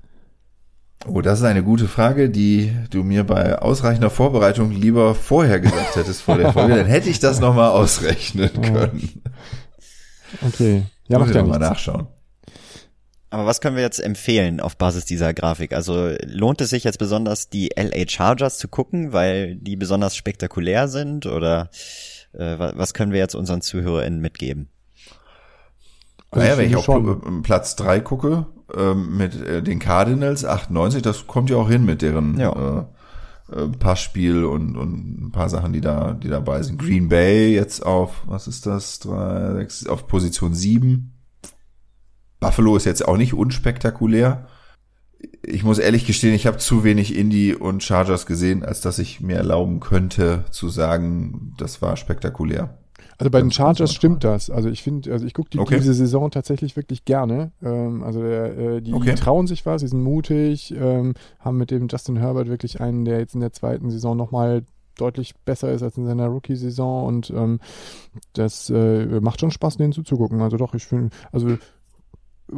Oh, 1.05 1.21
das 1.21 1.41
ist 1.41 1.45
eine 1.45 1.63
gute 1.63 1.87
Frage, 1.87 2.31
die 2.31 2.73
du 2.91 3.05
mir 3.05 3.25
bei 3.25 3.59
ausreichender 3.59 4.11
Vorbereitung 4.11 4.73
lieber 4.73 5.15
vorher 5.15 5.61
gesagt 5.61 5.97
hättest 5.97 6.23
vor 6.23 6.39
der 6.39 6.53
Folge. 6.53 6.75
Dann 6.75 6.87
hätte 6.87 7.11
ich 7.11 7.21
das 7.21 7.39
nochmal 7.41 7.71
ausrechnen 7.71 8.51
können. 8.63 9.23
Okay. 10.47 10.83
Ja, 11.09 11.19
mach 11.19 11.33
ja 11.33 11.45
mal 11.45 11.59
nachschauen. 11.59 12.09
Aber 13.31 13.47
was 13.47 13.61
können 13.61 13.77
wir 13.77 13.83
jetzt 13.83 14.01
empfehlen 14.01 14.61
auf 14.61 14.77
Basis 14.77 15.05
dieser 15.05 15.35
Grafik? 15.35 15.73
Also 15.73 16.15
lohnt 16.25 16.61
es 16.61 16.71
sich 16.71 16.85
jetzt 16.85 16.99
besonders, 16.99 17.49
die 17.49 17.71
LA 17.77 18.09
Chargers 18.09 18.59
zu 18.59 18.69
gucken, 18.69 19.13
weil 19.13 19.57
die 19.57 19.77
besonders 19.77 20.17
spektakulär 20.17 20.89
sind? 20.89 21.27
Oder 21.27 21.71
äh, 22.33 22.57
was 22.59 22.95
können 22.95 23.13
wir 23.13 23.19
jetzt 23.19 23.35
unseren 23.35 23.61
ZuhörerInnen 23.61 24.21
mitgeben? 24.21 24.69
Also 26.31 26.45
naja, 26.45 26.59
wenn 26.59 26.69
ich 26.69 26.77
auf 26.77 26.85
schon. 26.85 27.43
Platz 27.43 27.77
drei 27.77 28.01
gucke, 28.01 28.47
ähm, 28.75 29.17
mit 29.17 29.35
äh, 29.41 29.63
den 29.63 29.79
Cardinals 29.79 30.45
98, 30.45 31.03
das 31.03 31.27
kommt 31.27 31.51
ja 31.51 31.57
auch 31.57 31.69
hin 31.69 31.85
mit 31.85 32.03
deren 32.03 32.39
ja. 32.39 32.81
äh, 32.81 32.85
äh, 33.53 33.69
Passspiel 33.69 34.45
und, 34.45 34.77
und 34.77 35.27
ein 35.27 35.33
paar 35.33 35.49
Sachen, 35.49 35.73
die 35.73 35.81
da, 35.81 36.13
die 36.13 36.29
dabei 36.29 36.63
sind. 36.63 36.79
Green 36.79 37.09
Bay 37.09 37.55
jetzt 37.55 37.85
auf, 37.85 38.23
was 38.27 38.49
ist 38.49 38.67
das? 38.67 38.99
Drei, 38.99 39.55
sechs, 39.55 39.87
auf 39.87 40.09
Position 40.09 40.55
7. 40.55 41.13
Buffalo 42.41 42.77
ist 42.77 42.87
jetzt 42.87 43.07
auch 43.07 43.17
nicht 43.17 43.35
unspektakulär. 43.35 44.47
Ich 45.43 45.63
muss 45.63 45.79
ehrlich 45.79 46.07
gestehen, 46.07 46.35
ich 46.35 46.47
habe 46.47 46.59
zu 46.59 46.85
wenig 46.85 47.17
Indie 47.17 47.55
und 47.55 47.83
Chargers 47.83 48.27
gesehen, 48.27 48.65
als 48.65 48.81
dass 48.81 48.99
ich 48.99 49.21
mir 49.21 49.37
erlauben 49.37 49.81
könnte 49.81 50.45
zu 50.51 50.69
sagen, 50.69 51.55
das 51.57 51.81
war 51.81 51.97
spektakulär. 51.97 52.79
Also 53.19 53.31
bei 53.31 53.41
den 53.41 53.51
Chargers 53.51 53.95
stimmt 53.95 54.25
das. 54.25 54.51
Also 54.51 54.69
ich 54.69 54.83
finde, 54.83 55.13
also 55.13 55.25
ich 55.27 55.33
gucke 55.33 55.51
die, 55.51 55.59
okay. 55.59 55.77
diese 55.77 55.95
Saison 55.95 56.31
tatsächlich 56.31 56.77
wirklich 56.77 57.05
gerne. 57.05 57.53
Ähm, 57.63 58.03
also 58.03 58.21
der, 58.21 58.59
äh, 58.59 58.83
die, 58.83 58.93
okay. 58.93 59.15
trauen 59.15 59.47
sich 59.47 59.65
was, 59.65 59.81
sie 59.81 59.89
sind 59.89 60.03
mutig, 60.03 60.75
ähm, 60.77 61.15
haben 61.39 61.57
mit 61.57 61.71
dem 61.71 61.89
Justin 61.89 62.17
Herbert 62.17 62.49
wirklich 62.49 62.81
einen, 62.81 63.05
der 63.05 63.19
jetzt 63.19 63.35
in 63.35 63.41
der 63.41 63.53
zweiten 63.53 63.91
Saison 63.91 64.17
nochmal 64.17 64.65
deutlich 64.97 65.35
besser 65.45 65.73
ist 65.73 65.83
als 65.83 65.97
in 65.97 66.07
seiner 66.07 66.27
Rookie-Saison 66.27 67.07
und 67.07 67.31
ähm, 67.31 67.61
das 68.33 68.71
äh, 68.71 69.21
macht 69.21 69.41
schon 69.41 69.51
Spaß, 69.51 69.77
denen 69.77 69.93
zuzugucken. 69.93 70.41
Also 70.41 70.57
doch, 70.57 70.75
ich 70.75 70.87
finde, 70.87 71.15
also 71.33 71.57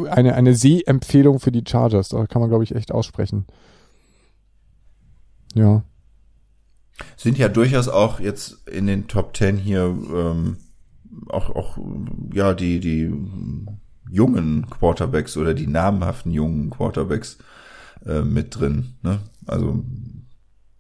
eine, 0.09 0.35
eine 0.35 0.55
Sehempfehlung 0.55 1.41
für 1.41 1.53
die 1.53 1.65
Chargers, 1.67 2.11
da 2.11 2.27
kann 2.27 2.41
man, 2.41 2.49
glaube 2.49 2.65
ich, 2.65 2.75
echt 2.75 2.93
aussprechen. 2.93 3.47
Ja 5.55 5.83
sind 7.17 7.39
ja 7.39 7.49
durchaus 7.49 7.89
auch 7.89 8.21
jetzt 8.21 8.69
in 8.69 8.87
den 8.87 9.09
Top 9.09 9.35
Ten 9.35 9.57
hier 9.57 9.83
ähm, 9.85 10.57
auch, 11.29 11.51
auch 11.51 11.79
ja 12.33 12.55
die, 12.55 12.81
die 12.81 13.13
jungen 14.11 14.69
Quarterbacks 14.71 15.37
oder 15.37 15.55
die 15.55 15.67
namhaften 15.67 16.33
jungen 16.33 16.71
Quarterbacks 16.71 17.39
äh, 18.07 18.23
mit 18.23 18.59
drin. 18.59 18.95
Ne? 19.03 19.21
Also 19.47 19.85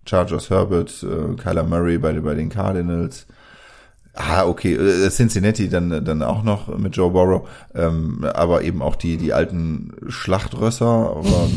Chargers 0.07 0.51
Herbert, 0.51 1.03
äh, 1.03 1.35
Kyler 1.35 1.65
Murray 1.65 1.99
bei, 1.99 2.13
bei 2.21 2.35
den 2.35 2.49
Cardinals. 2.49 3.27
Ah, 4.15 4.47
okay, 4.47 4.75
äh, 4.75 5.11
Cincinnati 5.11 5.69
dann, 5.69 6.05
dann 6.05 6.23
auch 6.23 6.43
noch 6.43 6.77
mit 6.77 6.97
Joe 6.97 7.11
Burrow, 7.11 7.49
ähm, 7.75 8.25
aber 8.25 8.63
eben 8.63 8.83
auch 8.83 8.97
die, 8.97 9.17
die 9.17 9.33
alten 9.33 9.93
Schlachtrösser, 10.09 10.87
aber 10.87 11.49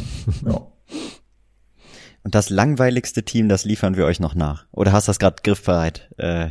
ja. 0.45 0.61
Und 2.23 2.35
das 2.35 2.49
langweiligste 2.49 3.23
Team, 3.23 3.49
das 3.49 3.65
liefern 3.65 3.97
wir 3.97 4.05
euch 4.05 4.19
noch 4.19 4.35
nach. 4.35 4.65
Oder 4.71 4.91
hast 4.91 5.07
du 5.07 5.09
das 5.09 5.19
gerade 5.19 5.37
griffbereit? 5.43 6.09
Äh. 6.17 6.49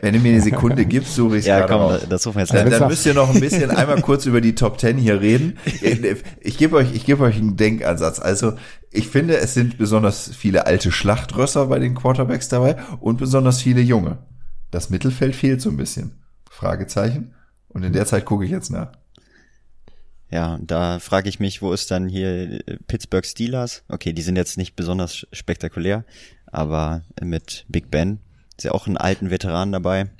Wenn 0.00 0.14
du 0.14 0.18
mir 0.18 0.32
eine 0.32 0.40
Sekunde 0.42 0.84
gibst, 0.84 1.14
suche 1.14 1.36
ich 1.36 1.40
es 1.42 1.46
Ja, 1.46 1.64
komm, 1.68 1.80
raus. 1.80 2.00
das 2.08 2.24
suchen 2.24 2.34
wir 2.36 2.40
jetzt 2.40 2.52
Dann, 2.52 2.66
gleich. 2.66 2.80
dann 2.80 2.88
müsst 2.88 3.06
ihr 3.06 3.14
noch 3.14 3.32
ein 3.32 3.40
bisschen 3.40 3.70
einmal 3.70 4.00
kurz 4.02 4.26
über 4.26 4.40
die 4.40 4.56
Top 4.56 4.80
10 4.80 4.98
hier 4.98 5.20
reden. 5.20 5.58
Ich 6.40 6.58
gebe 6.58 6.74
euch, 6.76 6.92
ich 6.92 7.04
gebe 7.06 7.22
euch 7.22 7.36
einen 7.36 7.56
Denkansatz. 7.56 8.18
Also, 8.18 8.54
ich 8.90 9.06
finde, 9.08 9.36
es 9.36 9.54
sind 9.54 9.78
besonders 9.78 10.34
viele 10.34 10.66
alte 10.66 10.90
Schlachtrösser 10.90 11.66
bei 11.66 11.78
den 11.78 11.94
Quarterbacks 11.94 12.48
dabei 12.48 12.76
und 13.00 13.18
besonders 13.18 13.62
viele 13.62 13.80
junge. 13.80 14.18
Das 14.72 14.90
Mittelfeld 14.90 15.36
fehlt 15.36 15.60
so 15.62 15.70
ein 15.70 15.76
bisschen. 15.76 16.12
Fragezeichen. 16.50 17.34
Und 17.68 17.84
in 17.84 17.92
der 17.92 18.06
Zeit 18.06 18.24
gucke 18.24 18.44
ich 18.44 18.50
jetzt 18.50 18.70
nach. 18.70 18.90
Ja, 20.30 20.58
da 20.60 20.98
frage 20.98 21.28
ich 21.28 21.38
mich, 21.38 21.62
wo 21.62 21.72
ist 21.72 21.90
dann 21.90 22.08
hier 22.08 22.66
äh, 22.66 22.78
Pittsburgh 22.86 23.24
Steelers? 23.24 23.84
Okay, 23.88 24.12
die 24.12 24.22
sind 24.22 24.36
jetzt 24.36 24.58
nicht 24.58 24.74
besonders 24.74 25.26
spektakulär, 25.32 26.04
aber 26.46 27.02
mit 27.22 27.64
Big 27.68 27.90
Ben 27.90 28.18
ist 28.56 28.64
ja 28.64 28.72
auch 28.72 28.86
ein 28.86 28.96
alten 28.96 29.30
Veteran 29.30 29.72
dabei. 29.72 30.10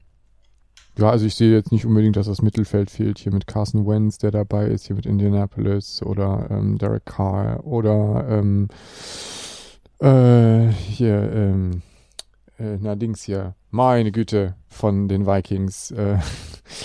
Ja, 0.99 1.11
also 1.11 1.27
ich 1.27 1.35
sehe 1.35 1.53
jetzt 1.53 1.73
nicht 1.73 1.85
unbedingt, 1.85 2.17
dass 2.17 2.27
das 2.27 2.41
Mittelfeld 2.41 2.91
fehlt. 2.91 3.19
Hier 3.19 3.33
mit 3.33 3.47
Carson 3.47 3.87
Wentz, 3.87 4.17
der 4.17 4.31
dabei 4.31 4.67
ist, 4.67 4.87
hier 4.87 4.97
mit 4.97 5.05
Indianapolis 5.05 6.03
oder 6.03 6.49
ähm, 6.51 6.79
Derek 6.79 7.05
Carr 7.05 7.67
oder 7.67 8.27
ähm, 8.31 8.69
äh, 10.01 10.69
hier, 10.73 11.33
ähm, 11.33 11.83
äh, 12.59 12.79
na 12.81 12.95
Dings 12.95 13.23
hier, 13.23 13.55
meine 13.71 14.11
Güte, 14.11 14.55
von 14.69 15.09
den 15.09 15.27
Vikings. 15.27 15.91
Äh, 15.91 16.19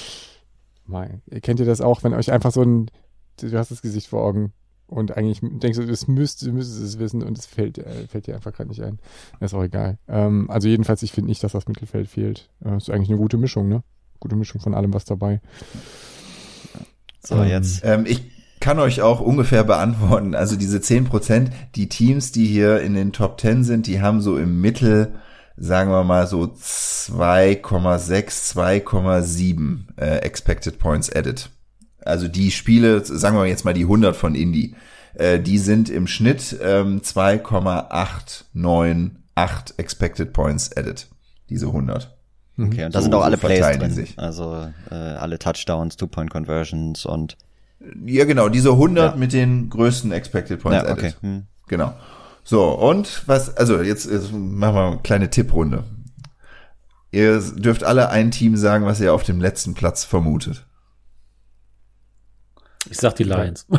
mein, 0.86 1.22
kennt 1.42 1.62
ihr 1.62 1.66
das 1.66 1.80
auch, 1.80 2.04
wenn 2.04 2.14
euch 2.14 2.34
einfach 2.34 2.52
so 2.52 2.64
ein, 2.64 2.92
du 3.38 3.58
hast 3.58 3.72
das 3.72 3.82
Gesicht 3.82 4.08
vor 4.08 4.24
Augen 4.24 4.54
und 4.92 5.16
eigentlich 5.16 5.40
denkst 5.42 5.78
du, 5.78 5.86
das 5.86 6.10
müsst, 6.10 6.46
du 6.46 6.52
müsstest 6.52 6.82
es 6.82 7.00
wissen 7.00 7.24
und 7.24 7.38
es 7.38 7.46
fällt, 7.46 7.78
äh, 7.78 8.08
fällt 8.08 8.28
dir 8.28 8.36
einfach 8.36 8.52
gerade 8.52 8.70
nicht 8.70 8.84
ein. 8.84 9.00
ist 9.40 9.54
auch 9.54 9.64
egal. 9.64 9.98
Ähm, 10.10 10.52
also 10.52 10.68
jedenfalls, 10.68 11.02
ich 11.02 11.14
finde 11.14 11.30
nicht, 11.30 11.42
dass 11.44 11.54
das 11.54 11.68
Mittelfeld 11.68 12.10
fehlt. 12.10 12.50
Äh, 12.64 12.76
ist 12.76 12.90
eigentlich 12.90 13.10
eine 13.10 13.18
gute 13.18 13.38
Mischung, 13.38 13.70
ne? 13.70 13.84
Gute 14.20 14.36
Mischung 14.36 14.60
von 14.60 14.74
allem, 14.74 14.94
was 14.94 15.06
dabei. 15.06 15.40
So, 17.26 17.36
Ähm, 17.36 17.48
jetzt. 17.48 17.86
Ähm, 17.86 18.06
ich 18.06 18.22
kann 18.60 18.80
euch 18.80 19.02
auch 19.02 19.22
ungefähr 19.22 19.64
beantworten. 19.64 20.36
Also 20.36 20.58
diese 20.58 20.82
10 20.82 21.06
Prozent, 21.06 21.52
die 21.76 21.88
Teams, 21.88 22.34
die 22.34 22.46
hier 22.46 22.82
in 22.82 22.94
den 22.94 23.14
Top 23.14 23.40
10 23.40 23.64
sind, 23.64 23.88
die 23.88 24.02
haben 24.02 24.20
so 24.20 24.38
im 24.38 24.60
Mittel, 24.60 25.14
sagen 25.56 25.90
wir 25.90 26.04
mal 26.04 26.28
so 26.28 26.44
2,6, 26.44 28.56
2,7 28.56 29.98
äh, 29.98 30.18
Expected 30.18 30.80
Points 30.80 31.10
Added. 31.10 31.50
Also 32.04 32.28
die 32.28 32.52
Spiele, 32.52 33.04
sagen 33.06 33.38
wir 33.38 33.46
jetzt 33.46 33.66
mal 33.66 33.74
die 33.74 33.84
100 33.84 34.16
von 34.16 34.36
Indy, 34.36 34.76
äh, 35.14 35.40
die 35.40 35.58
sind 35.58 35.90
im 35.90 36.08
Schnitt 36.08 36.58
ähm, 36.62 37.04
2,898 37.04 39.78
Expected 39.78 40.34
Points 40.34 40.76
Added. 40.76 41.08
Diese 41.50 41.68
100. 41.68 42.16
Okay, 42.58 42.86
und 42.86 42.96
da 42.96 43.00
so- 43.00 43.04
sind 43.04 43.14
auch 43.16 43.24
alle 43.24 43.38
so 43.38 43.48
Plays 43.48 43.78
drin. 43.78 43.92
sich. 43.92 44.18
Also 44.20 44.68
äh, 44.90 44.94
alle 44.96 45.40
Touchdowns, 45.40 45.96
Two-Point-Conversions 45.98 47.06
und 47.06 47.38
Ja, 48.06 48.26
genau, 48.26 48.50
diese 48.50 48.72
100 48.72 49.14
Ja. 49.14 49.18
mit 49.18 49.34
den 49.34 49.70
größten 49.70 50.12
Expected 50.12 50.62
Points 50.62 50.84
ja, 50.86 50.92
okay. 50.92 51.08
Added. 51.08 51.22
Hm. 51.22 51.44
Genau. 51.68 51.94
So, 52.44 52.70
und 52.72 53.24
was, 53.28 53.56
also 53.58 53.82
jetzt, 53.82 54.10
jetzt 54.10 54.32
machen 54.34 54.76
wir 54.76 54.88
eine 54.88 54.98
kleine 55.04 55.30
Tipprunde. 55.30 55.84
Ihr 57.12 57.40
dürft 57.40 57.84
alle 57.84 58.10
ein 58.10 58.32
Team 58.32 58.56
sagen, 58.58 58.86
was 58.86 59.00
ihr 59.00 59.14
auf 59.14 59.24
dem 59.24 59.40
letzten 59.42 59.74
Platz 59.74 60.04
vermutet. 60.06 60.66
Ich 62.90 62.98
sag 62.98 63.16
die 63.16 63.24
Lions. 63.24 63.66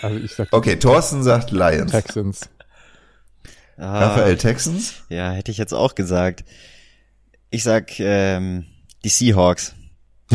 Also 0.00 0.16
ich 0.16 0.32
sag 0.34 0.48
Okay, 0.52 0.76
Thorsten 0.76 1.22
sagt 1.22 1.50
Lions. 1.50 1.90
Texans. 1.90 2.48
Ah, 3.76 4.06
Raphael 4.06 4.38
Texans. 4.38 5.02
Ja, 5.10 5.32
hätte 5.32 5.50
ich 5.50 5.58
jetzt 5.58 5.74
auch 5.74 5.94
gesagt. 5.94 6.44
Ich 7.50 7.62
sag 7.64 7.98
ähm, 7.98 8.64
die 9.04 9.08
Seahawks. 9.10 9.74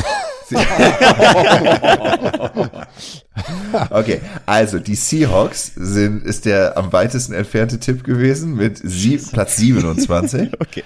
Okay, 3.89 4.22
also 4.46 4.80
die 4.80 4.96
Seahawks 4.96 5.72
sind, 5.76 6.24
ist 6.24 6.46
der 6.46 6.78
am 6.78 6.93
weitesten 6.93 7.34
entfernte 7.34 7.80
Tipp 7.80 8.04
gewesen 8.04 8.56
mit 8.56 8.80
sie, 8.84 9.18
Platz 9.18 9.58
27. 9.58 10.54
Okay. 10.60 10.84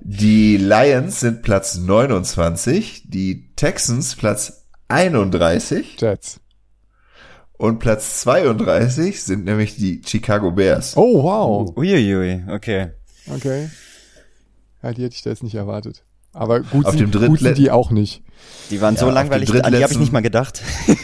Die 0.00 0.56
Lions 0.58 1.20
sind 1.20 1.42
Platz 1.42 1.76
29, 1.76 3.04
die 3.06 3.54
Texans 3.56 4.16
Platz 4.16 4.63
31 4.94 5.96
Jets. 6.00 6.40
und 7.58 7.78
Platz 7.80 8.20
32 8.20 9.22
sind 9.22 9.44
nämlich 9.44 9.76
die 9.76 10.02
Chicago 10.06 10.52
Bears. 10.52 10.96
Oh, 10.96 11.22
wow. 11.22 11.76
Uiuiui, 11.76 12.44
okay. 12.48 12.92
Okay. 13.34 13.70
Ja, 14.82 14.92
die 14.92 15.02
hätte 15.02 15.14
ich 15.16 15.22
da 15.22 15.30
jetzt 15.30 15.42
nicht 15.42 15.54
erwartet. 15.54 16.04
Aber 16.32 16.60
gut, 16.60 16.84
Auf 16.84 16.96
sind, 16.96 17.14
dem 17.14 17.26
gut 17.28 17.38
sind 17.38 17.58
die 17.58 17.70
auch 17.70 17.90
nicht. 17.90 18.22
Die 18.70 18.80
waren 18.80 18.94
Ja, 18.96 19.00
so 19.00 19.10
langweilig, 19.10 19.48
an 19.64 19.72
die 19.72 19.82
habe 19.82 19.92
ich 19.92 19.98
nicht 20.00 20.12
mal 20.12 20.20
gedacht. 20.20 20.62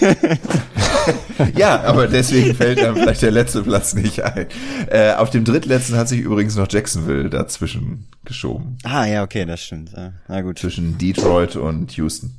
Ja, 1.56 1.82
aber 1.84 2.06
deswegen 2.08 2.54
fällt 2.54 2.78
dann 2.82 2.94
vielleicht 2.94 3.22
der 3.22 3.30
letzte 3.30 3.62
Platz 3.62 3.94
nicht 3.94 4.22
ein. 4.22 4.46
Äh, 4.88 5.14
auf 5.14 5.30
dem 5.30 5.44
drittletzten 5.44 5.96
hat 5.96 6.08
sich 6.08 6.20
übrigens 6.20 6.56
noch 6.56 6.66
Jacksonville 6.70 7.30
dazwischen 7.30 8.06
geschoben. 8.24 8.76
ah, 8.84 9.06
ja, 9.06 9.22
okay, 9.22 9.46
das 9.46 9.62
stimmt. 9.62 9.92
Ja, 9.96 10.12
Na 10.28 10.42
gut. 10.42 10.58
Zwischen 10.58 10.98
Detroit 10.98 11.56
und 11.56 11.92
Houston. 11.96 12.34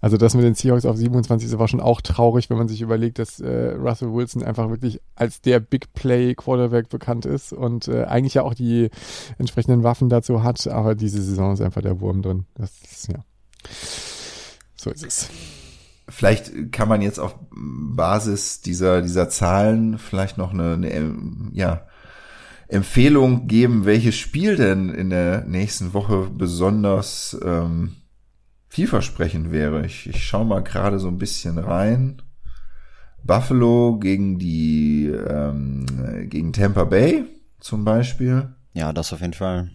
Also 0.00 0.16
das 0.16 0.34
mit 0.34 0.44
den 0.44 0.54
Seahawks 0.54 0.84
auf 0.84 0.96
27 0.96 1.48
ist 1.48 1.58
war 1.58 1.68
schon 1.68 1.80
auch 1.80 2.00
traurig, 2.00 2.50
wenn 2.50 2.56
man 2.56 2.68
sich 2.68 2.80
überlegt, 2.80 3.18
dass 3.18 3.40
äh, 3.40 3.74
Russell 3.74 4.12
Wilson 4.12 4.42
einfach 4.42 4.68
wirklich 4.70 5.00
als 5.14 5.40
der 5.40 5.60
Big 5.60 5.92
Play 5.92 6.34
Quarterback 6.34 6.88
bekannt 6.88 7.26
ist 7.26 7.52
und 7.52 7.88
äh, 7.88 8.04
eigentlich 8.04 8.34
ja 8.34 8.42
auch 8.42 8.54
die 8.54 8.90
entsprechenden 9.38 9.82
Waffen 9.82 10.08
dazu 10.08 10.42
hat, 10.42 10.66
aber 10.68 10.94
diese 10.94 11.22
Saison 11.22 11.52
ist 11.52 11.60
einfach 11.60 11.82
der 11.82 12.00
Wurm 12.00 12.22
drin. 12.22 12.46
Das 12.54 12.70
ist, 12.90 13.08
ja. 13.12 13.24
So 14.76 14.90
ist 14.90 15.04
es. 15.04 15.28
Vielleicht 16.08 16.72
kann 16.72 16.88
man 16.88 17.02
jetzt 17.02 17.18
auf 17.18 17.36
Basis 17.50 18.62
dieser, 18.62 19.02
dieser 19.02 19.28
Zahlen 19.28 19.98
vielleicht 19.98 20.38
noch 20.38 20.52
eine, 20.52 20.74
eine 20.74 20.90
ähm, 20.90 21.50
ja, 21.52 21.86
Empfehlung 22.68 23.46
geben, 23.46 23.84
welches 23.84 24.16
Spiel 24.16 24.56
denn 24.56 24.88
in 24.88 25.10
der 25.10 25.44
nächsten 25.44 25.92
Woche 25.92 26.30
besonders 26.30 27.36
ähm, 27.44 27.96
vielversprechend 28.68 29.50
wäre. 29.50 29.84
Ich, 29.86 30.08
ich 30.08 30.24
schaue 30.24 30.44
mal 30.44 30.62
gerade 30.62 30.98
so 30.98 31.08
ein 31.08 31.18
bisschen 31.18 31.58
rein. 31.58 32.22
Buffalo 33.24 33.98
gegen 33.98 34.38
die 34.38 35.06
ähm, 35.08 35.84
gegen 36.28 36.52
Tampa 36.52 36.84
Bay 36.84 37.24
zum 37.60 37.84
Beispiel. 37.84 38.54
Ja, 38.72 38.92
das 38.92 39.12
auf 39.12 39.20
jeden 39.20 39.32
Fall. 39.34 39.70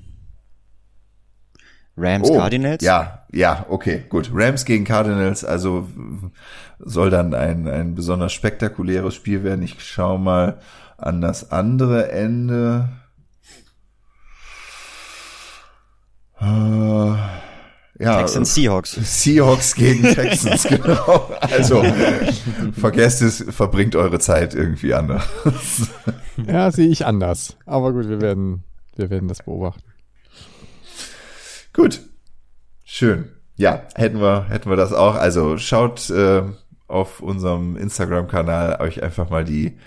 Rams, 1.96 2.28
Oh, 2.30 2.36
Cardinals? 2.38 2.84
Ja, 2.84 3.26
ja, 3.32 3.66
okay, 3.70 4.04
gut. 4.10 4.32
Rams 4.34 4.66
gegen 4.66 4.84
Cardinals, 4.84 5.46
also 5.46 5.88
soll 6.80 7.12
dann 7.12 7.36
ein, 7.36 7.68
ein 7.68 7.94
besonders 7.94 8.34
spektakuläres 8.34 9.14
Spiel 9.14 9.44
werden. 9.44 9.62
Ich 9.64 9.80
schaue 9.84 10.18
mal 10.18 10.60
an 10.98 11.22
das 11.22 11.52
andere 11.52 12.12
Ende. 12.12 12.90
Äh, 16.40 17.14
ja, 18.00 18.20
Texans, 18.20 18.56
Seahawks. 18.56 18.98
Seahawks 19.24 19.76
gegen 19.76 20.04
Texans, 20.16 20.64
genau. 20.64 21.30
Also, 21.42 21.84
vergesst 22.80 23.22
es, 23.22 23.46
verbringt 23.50 23.96
eure 23.96 24.20
Zeit 24.20 24.56
irgendwie 24.56 24.94
anders. 24.94 25.24
Ja, 26.48 26.72
sehe 26.72 26.88
ich 26.88 27.06
anders. 27.06 27.56
Aber 27.66 27.94
gut, 27.94 28.10
wir 28.10 28.20
werden, 28.20 28.64
wir 28.96 29.10
werden 29.10 29.28
das 29.28 29.44
beobachten. 29.44 29.84
Gut. 31.74 32.02
Schön. 32.84 33.30
Ja, 33.56 33.84
hätten 33.96 34.20
wir, 34.20 34.50
hätten 34.50 34.70
wir 34.70 34.76
das 34.76 34.94
auch. 34.94 35.16
Also 35.16 35.58
schaut 35.58 36.10
äh, 36.10 36.44
auf 36.88 37.22
unserem 37.22 37.76
Instagram-Kanal 37.76 38.82
euch 38.82 39.02
einfach 39.04 39.30
mal 39.30 39.44
die, 39.44 39.78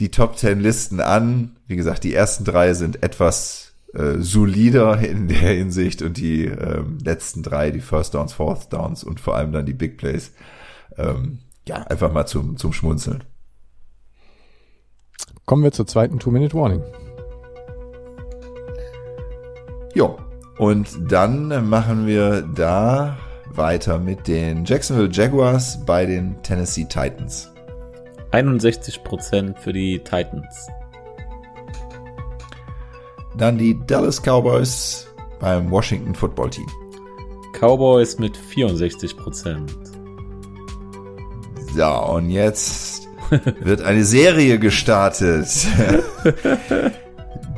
die 0.00 0.10
Top 0.10 0.38
10 0.38 0.60
Listen 0.60 1.00
an. 1.00 1.56
Wie 1.66 1.76
gesagt, 1.76 2.04
die 2.04 2.14
ersten 2.14 2.44
drei 2.44 2.74
sind 2.74 3.02
etwas 3.02 3.69
äh, 3.94 4.18
solider 4.18 4.98
in 5.00 5.28
der 5.28 5.54
Hinsicht 5.54 6.02
und 6.02 6.16
die 6.16 6.44
ähm, 6.44 6.98
letzten 7.02 7.42
drei, 7.42 7.70
die 7.70 7.80
First 7.80 8.14
Downs, 8.14 8.32
Fourth 8.32 8.72
Downs 8.72 9.02
und 9.04 9.20
vor 9.20 9.36
allem 9.36 9.52
dann 9.52 9.66
die 9.66 9.72
Big 9.72 9.98
Plays, 9.98 10.32
ähm, 10.96 11.38
ja, 11.66 11.76
einfach 11.84 12.12
mal 12.12 12.26
zum, 12.26 12.56
zum 12.56 12.72
Schmunzeln. 12.72 13.24
Kommen 15.44 15.64
wir 15.64 15.72
zur 15.72 15.86
zweiten 15.86 16.18
Two-Minute-Warning. 16.18 16.82
Jo. 19.94 20.18
Und 20.58 21.10
dann 21.10 21.68
machen 21.68 22.06
wir 22.06 22.42
da 22.42 23.16
weiter 23.48 23.98
mit 23.98 24.28
den 24.28 24.64
Jacksonville 24.64 25.10
Jaguars 25.10 25.84
bei 25.84 26.06
den 26.06 26.40
Tennessee 26.42 26.84
Titans. 26.84 27.50
61% 28.30 29.56
für 29.56 29.72
die 29.72 29.98
Titans. 29.98 30.68
Dann 33.40 33.56
die 33.56 33.74
Dallas 33.86 34.20
Cowboys 34.20 35.06
beim 35.40 35.70
Washington 35.70 36.14
Football 36.14 36.50
Team. 36.50 36.66
Cowboys 37.58 38.18
mit 38.18 38.36
64%. 38.36 39.66
So, 41.74 41.86
und 42.14 42.28
jetzt 42.28 43.08
wird 43.60 43.80
eine 43.80 44.04
Serie 44.04 44.58
gestartet. 44.58 45.46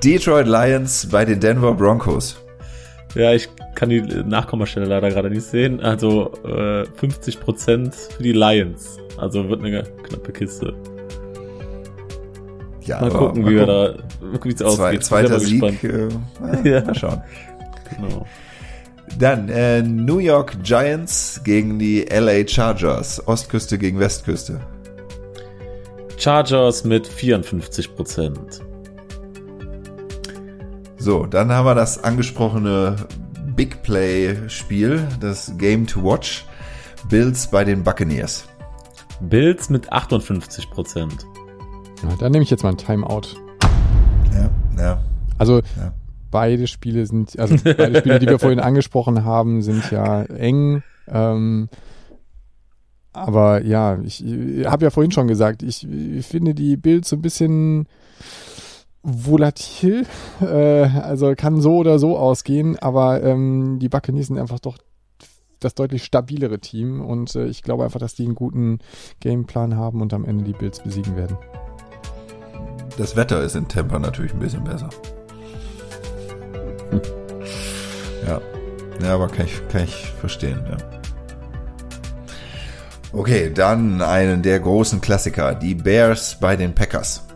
Detroit 0.04 0.46
Lions 0.46 1.08
bei 1.10 1.24
den 1.24 1.40
Denver 1.40 1.74
Broncos. 1.74 2.36
Ja, 3.16 3.32
ich 3.32 3.48
kann 3.74 3.88
die 3.88 4.02
Nachkommastelle 4.02 4.86
leider 4.86 5.10
gerade 5.10 5.30
nicht 5.30 5.46
sehen. 5.46 5.80
Also 5.80 6.32
äh, 6.44 6.84
50% 6.84 7.92
für 8.16 8.22
die 8.22 8.32
Lions. 8.32 8.98
Also 9.18 9.48
wird 9.48 9.64
eine 9.64 9.82
knappe 9.82 10.30
Kiste. 10.30 10.74
Ja, 12.84 13.00
mal 13.00 13.10
gucken, 13.10 13.42
mal 13.42 13.50
wie 13.50 13.56
wir 13.56 13.66
da 13.66 13.94
wie 14.42 14.48
es 14.48 14.62
aussieht. 14.62 15.04
Zweiter 15.04 15.40
Sieg. 15.40 15.84
Äh, 15.84 16.08
ja. 16.64 16.84
Mal 16.84 16.94
schauen. 16.94 17.22
Genau. 17.96 18.26
Dann 19.18 19.48
äh, 19.48 19.82
New 19.82 20.18
York 20.18 20.62
Giants 20.62 21.40
gegen 21.44 21.78
die 21.78 22.02
LA 22.02 22.46
Chargers. 22.46 23.26
Ostküste 23.26 23.78
gegen 23.78 23.98
Westküste. 23.98 24.60
Chargers 26.16 26.84
mit 26.84 27.06
54 27.06 27.94
Prozent. 27.94 28.62
So, 30.96 31.26
dann 31.26 31.50
haben 31.50 31.66
wir 31.66 31.74
das 31.74 32.02
angesprochene 32.02 32.96
Big 33.56 33.82
Play 33.82 34.48
Spiel, 34.48 35.06
das 35.20 35.52
Game 35.58 35.86
to 35.86 36.02
Watch. 36.02 36.46
Bills 37.08 37.48
bei 37.48 37.64
den 37.64 37.82
Buccaneers. 37.82 38.44
Bills 39.20 39.68
mit 39.68 39.92
58 39.92 40.70
Prozent. 40.70 41.26
Ja, 42.02 42.16
dann 42.18 42.32
nehme 42.32 42.42
ich 42.42 42.50
jetzt 42.50 42.62
mal 42.62 42.70
ein 42.70 42.76
Timeout. 42.76 43.36
Ja, 44.34 44.50
ja. 44.76 45.02
Also 45.38 45.58
ja. 45.58 45.92
beide 46.30 46.66
Spiele 46.66 47.06
sind, 47.06 47.38
also 47.38 47.56
beide 47.62 47.98
Spiele, 47.98 48.18
die 48.18 48.26
wir 48.26 48.38
vorhin 48.40 48.60
angesprochen 48.60 49.24
haben, 49.24 49.62
sind 49.62 49.90
ja 49.90 50.22
eng. 50.22 50.82
Ähm, 51.08 51.68
aber 53.12 53.62
ja, 53.62 53.98
ich, 54.02 54.24
ich 54.24 54.66
habe 54.66 54.84
ja 54.84 54.90
vorhin 54.90 55.12
schon 55.12 55.28
gesagt, 55.28 55.62
ich, 55.62 55.86
ich 55.88 56.26
finde 56.26 56.54
die 56.54 56.76
Bills 56.76 57.08
so 57.08 57.16
ein 57.16 57.22
bisschen 57.22 57.86
volatil. 59.02 60.06
Äh, 60.40 60.84
also 60.84 61.34
kann 61.36 61.60
so 61.60 61.76
oder 61.76 61.98
so 61.98 62.16
ausgehen, 62.16 62.78
aber 62.78 63.22
ähm, 63.22 63.78
die 63.80 63.88
Buccaneers 63.88 64.28
sind 64.28 64.38
einfach 64.38 64.60
doch 64.60 64.78
das 65.60 65.74
deutlich 65.74 66.04
stabilere 66.04 66.58
Team 66.58 67.00
und 67.00 67.34
äh, 67.36 67.46
ich 67.46 67.62
glaube 67.62 67.84
einfach, 67.84 68.00
dass 68.00 68.14
die 68.14 68.24
einen 68.24 68.34
guten 68.34 68.78
Gameplan 69.20 69.76
haben 69.76 70.00
und 70.00 70.12
am 70.12 70.24
Ende 70.24 70.44
die 70.44 70.52
Bills 70.52 70.82
besiegen 70.82 71.16
werden. 71.16 71.36
Das 72.98 73.16
Wetter 73.16 73.42
ist 73.42 73.56
in 73.56 73.68
Tampa 73.68 73.98
natürlich 73.98 74.32
ein 74.32 74.40
bisschen 74.40 74.64
besser. 74.64 74.90
Hm. 76.90 77.00
Ja. 78.24 78.40
Ja, 79.02 79.14
aber 79.14 79.26
kann 79.26 79.46
ich, 79.46 79.68
kann 79.68 79.82
ich 79.82 80.12
verstehen, 80.20 80.64
ja. 80.70 80.76
Okay, 83.12 83.50
dann 83.52 84.00
einen 84.00 84.42
der 84.42 84.60
großen 84.60 85.00
Klassiker, 85.00 85.54
die 85.54 85.74
Bears 85.74 86.38
bei 86.38 86.54
den 86.54 86.74
Packers. 86.74 87.26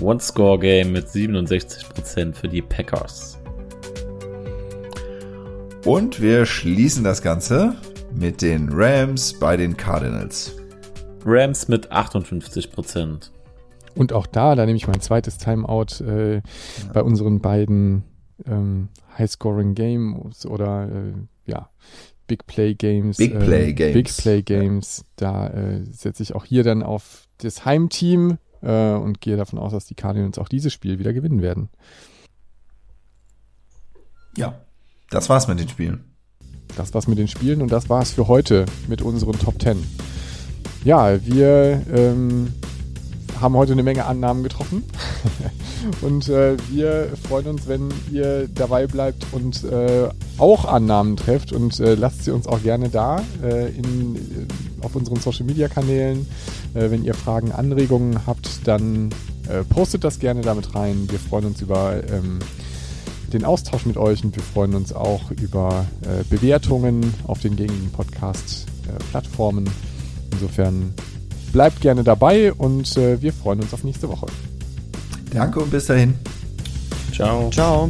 One-Score-Game 0.00 0.92
mit 0.92 1.08
67% 1.08 2.34
für 2.34 2.48
die 2.48 2.62
Packers. 2.62 3.38
Und 5.84 6.22
wir 6.22 6.46
schließen 6.46 7.04
das 7.04 7.20
Ganze 7.20 7.74
mit 8.14 8.40
den 8.40 8.70
Rams 8.72 9.38
bei 9.38 9.56
den 9.56 9.76
Cardinals. 9.76 10.56
Rams 11.26 11.68
mit 11.68 11.92
58%. 11.92 13.30
Und 13.94 14.12
auch 14.12 14.26
da, 14.26 14.54
da 14.54 14.66
nehme 14.66 14.76
ich 14.76 14.86
mein 14.86 15.00
zweites 15.00 15.38
Timeout 15.38 16.02
äh, 16.04 16.36
ja. 16.36 16.42
bei 16.92 17.02
unseren 17.02 17.40
beiden 17.40 18.04
ähm, 18.46 18.88
High-Scoring-Games 19.16 20.46
oder 20.46 20.88
äh, 20.88 21.12
ja, 21.46 21.70
Big 22.26 22.46
Play 22.46 22.74
Games. 22.74 23.16
Big 23.18 23.38
Play 23.38 23.72
Games. 23.72 23.94
Big 23.94 24.16
Play 24.16 24.42
Games. 24.42 24.98
Ja. 24.98 25.04
Da 25.16 25.46
äh, 25.48 25.84
setze 25.90 26.22
ich 26.22 26.34
auch 26.34 26.44
hier 26.44 26.64
dann 26.64 26.82
auf 26.82 27.28
das 27.38 27.64
Heimteam 27.64 28.38
äh, 28.62 28.92
und 28.92 29.20
gehe 29.20 29.36
davon 29.36 29.58
aus, 29.58 29.72
dass 29.72 29.86
die 29.86 29.94
Cardinals 29.94 30.38
auch 30.38 30.48
dieses 30.48 30.72
Spiel 30.72 30.98
wieder 30.98 31.12
gewinnen 31.12 31.42
werden. 31.42 31.68
Ja, 34.36 34.60
das 35.10 35.28
war's 35.28 35.46
mit 35.46 35.60
den 35.60 35.68
Spielen. 35.68 36.04
Das 36.76 36.92
war's 36.94 37.06
mit 37.06 37.18
den 37.18 37.28
Spielen 37.28 37.62
und 37.62 37.70
das 37.70 37.88
war's 37.88 38.10
für 38.10 38.26
heute 38.26 38.66
mit 38.88 39.00
unseren 39.00 39.38
Top 39.38 39.60
10. 39.60 39.78
Ja, 40.84 41.24
wir 41.24 41.82
ähm, 41.92 42.52
haben 43.44 43.56
heute 43.56 43.72
eine 43.72 43.82
Menge 43.82 44.06
Annahmen 44.06 44.42
getroffen. 44.42 44.84
und 46.00 46.30
äh, 46.30 46.56
wir 46.70 47.10
freuen 47.28 47.46
uns, 47.46 47.68
wenn 47.68 47.92
ihr 48.10 48.48
dabei 48.48 48.86
bleibt 48.86 49.26
und 49.32 49.62
äh, 49.64 50.08
auch 50.38 50.64
Annahmen 50.64 51.16
trefft 51.16 51.52
und 51.52 51.78
äh, 51.78 51.94
lasst 51.94 52.24
sie 52.24 52.30
uns 52.30 52.46
auch 52.46 52.62
gerne 52.62 52.88
da 52.88 53.22
äh, 53.42 53.68
in, 53.68 54.16
äh, 54.16 54.84
auf 54.84 54.96
unseren 54.96 55.20
Social 55.20 55.44
Media 55.44 55.68
Kanälen. 55.68 56.26
Äh, 56.72 56.90
wenn 56.90 57.04
ihr 57.04 57.12
Fragen, 57.12 57.52
Anregungen 57.52 58.26
habt, 58.26 58.66
dann 58.66 59.10
postet 59.68 60.04
das 60.04 60.20
gerne 60.20 60.40
damit 60.40 60.74
rein. 60.74 61.06
Wir 61.10 61.18
freuen 61.18 61.44
uns 61.44 61.60
über 61.60 62.02
ähm, 62.10 62.38
den 63.30 63.44
Austausch 63.44 63.84
mit 63.84 63.98
euch 63.98 64.24
und 64.24 64.34
wir 64.34 64.42
freuen 64.42 64.74
uns 64.74 64.94
auch 64.94 65.30
über 65.32 65.84
Bewertungen 66.30 67.12
auf 67.26 67.40
den 67.40 67.54
gängigen 67.54 67.90
Podcast-Plattformen. 67.92 69.68
Insofern 70.32 70.94
bleibt 71.54 71.80
gerne 71.80 72.02
dabei 72.02 72.52
und 72.52 72.96
äh, 72.98 73.22
wir 73.22 73.32
freuen 73.32 73.60
uns 73.60 73.72
auf 73.72 73.84
nächste 73.84 74.08
Woche. 74.08 74.26
Danke 75.32 75.60
und 75.60 75.70
bis 75.70 75.86
dahin. 75.86 76.14
Ciao. 77.12 77.48
Ciao. 77.50 77.88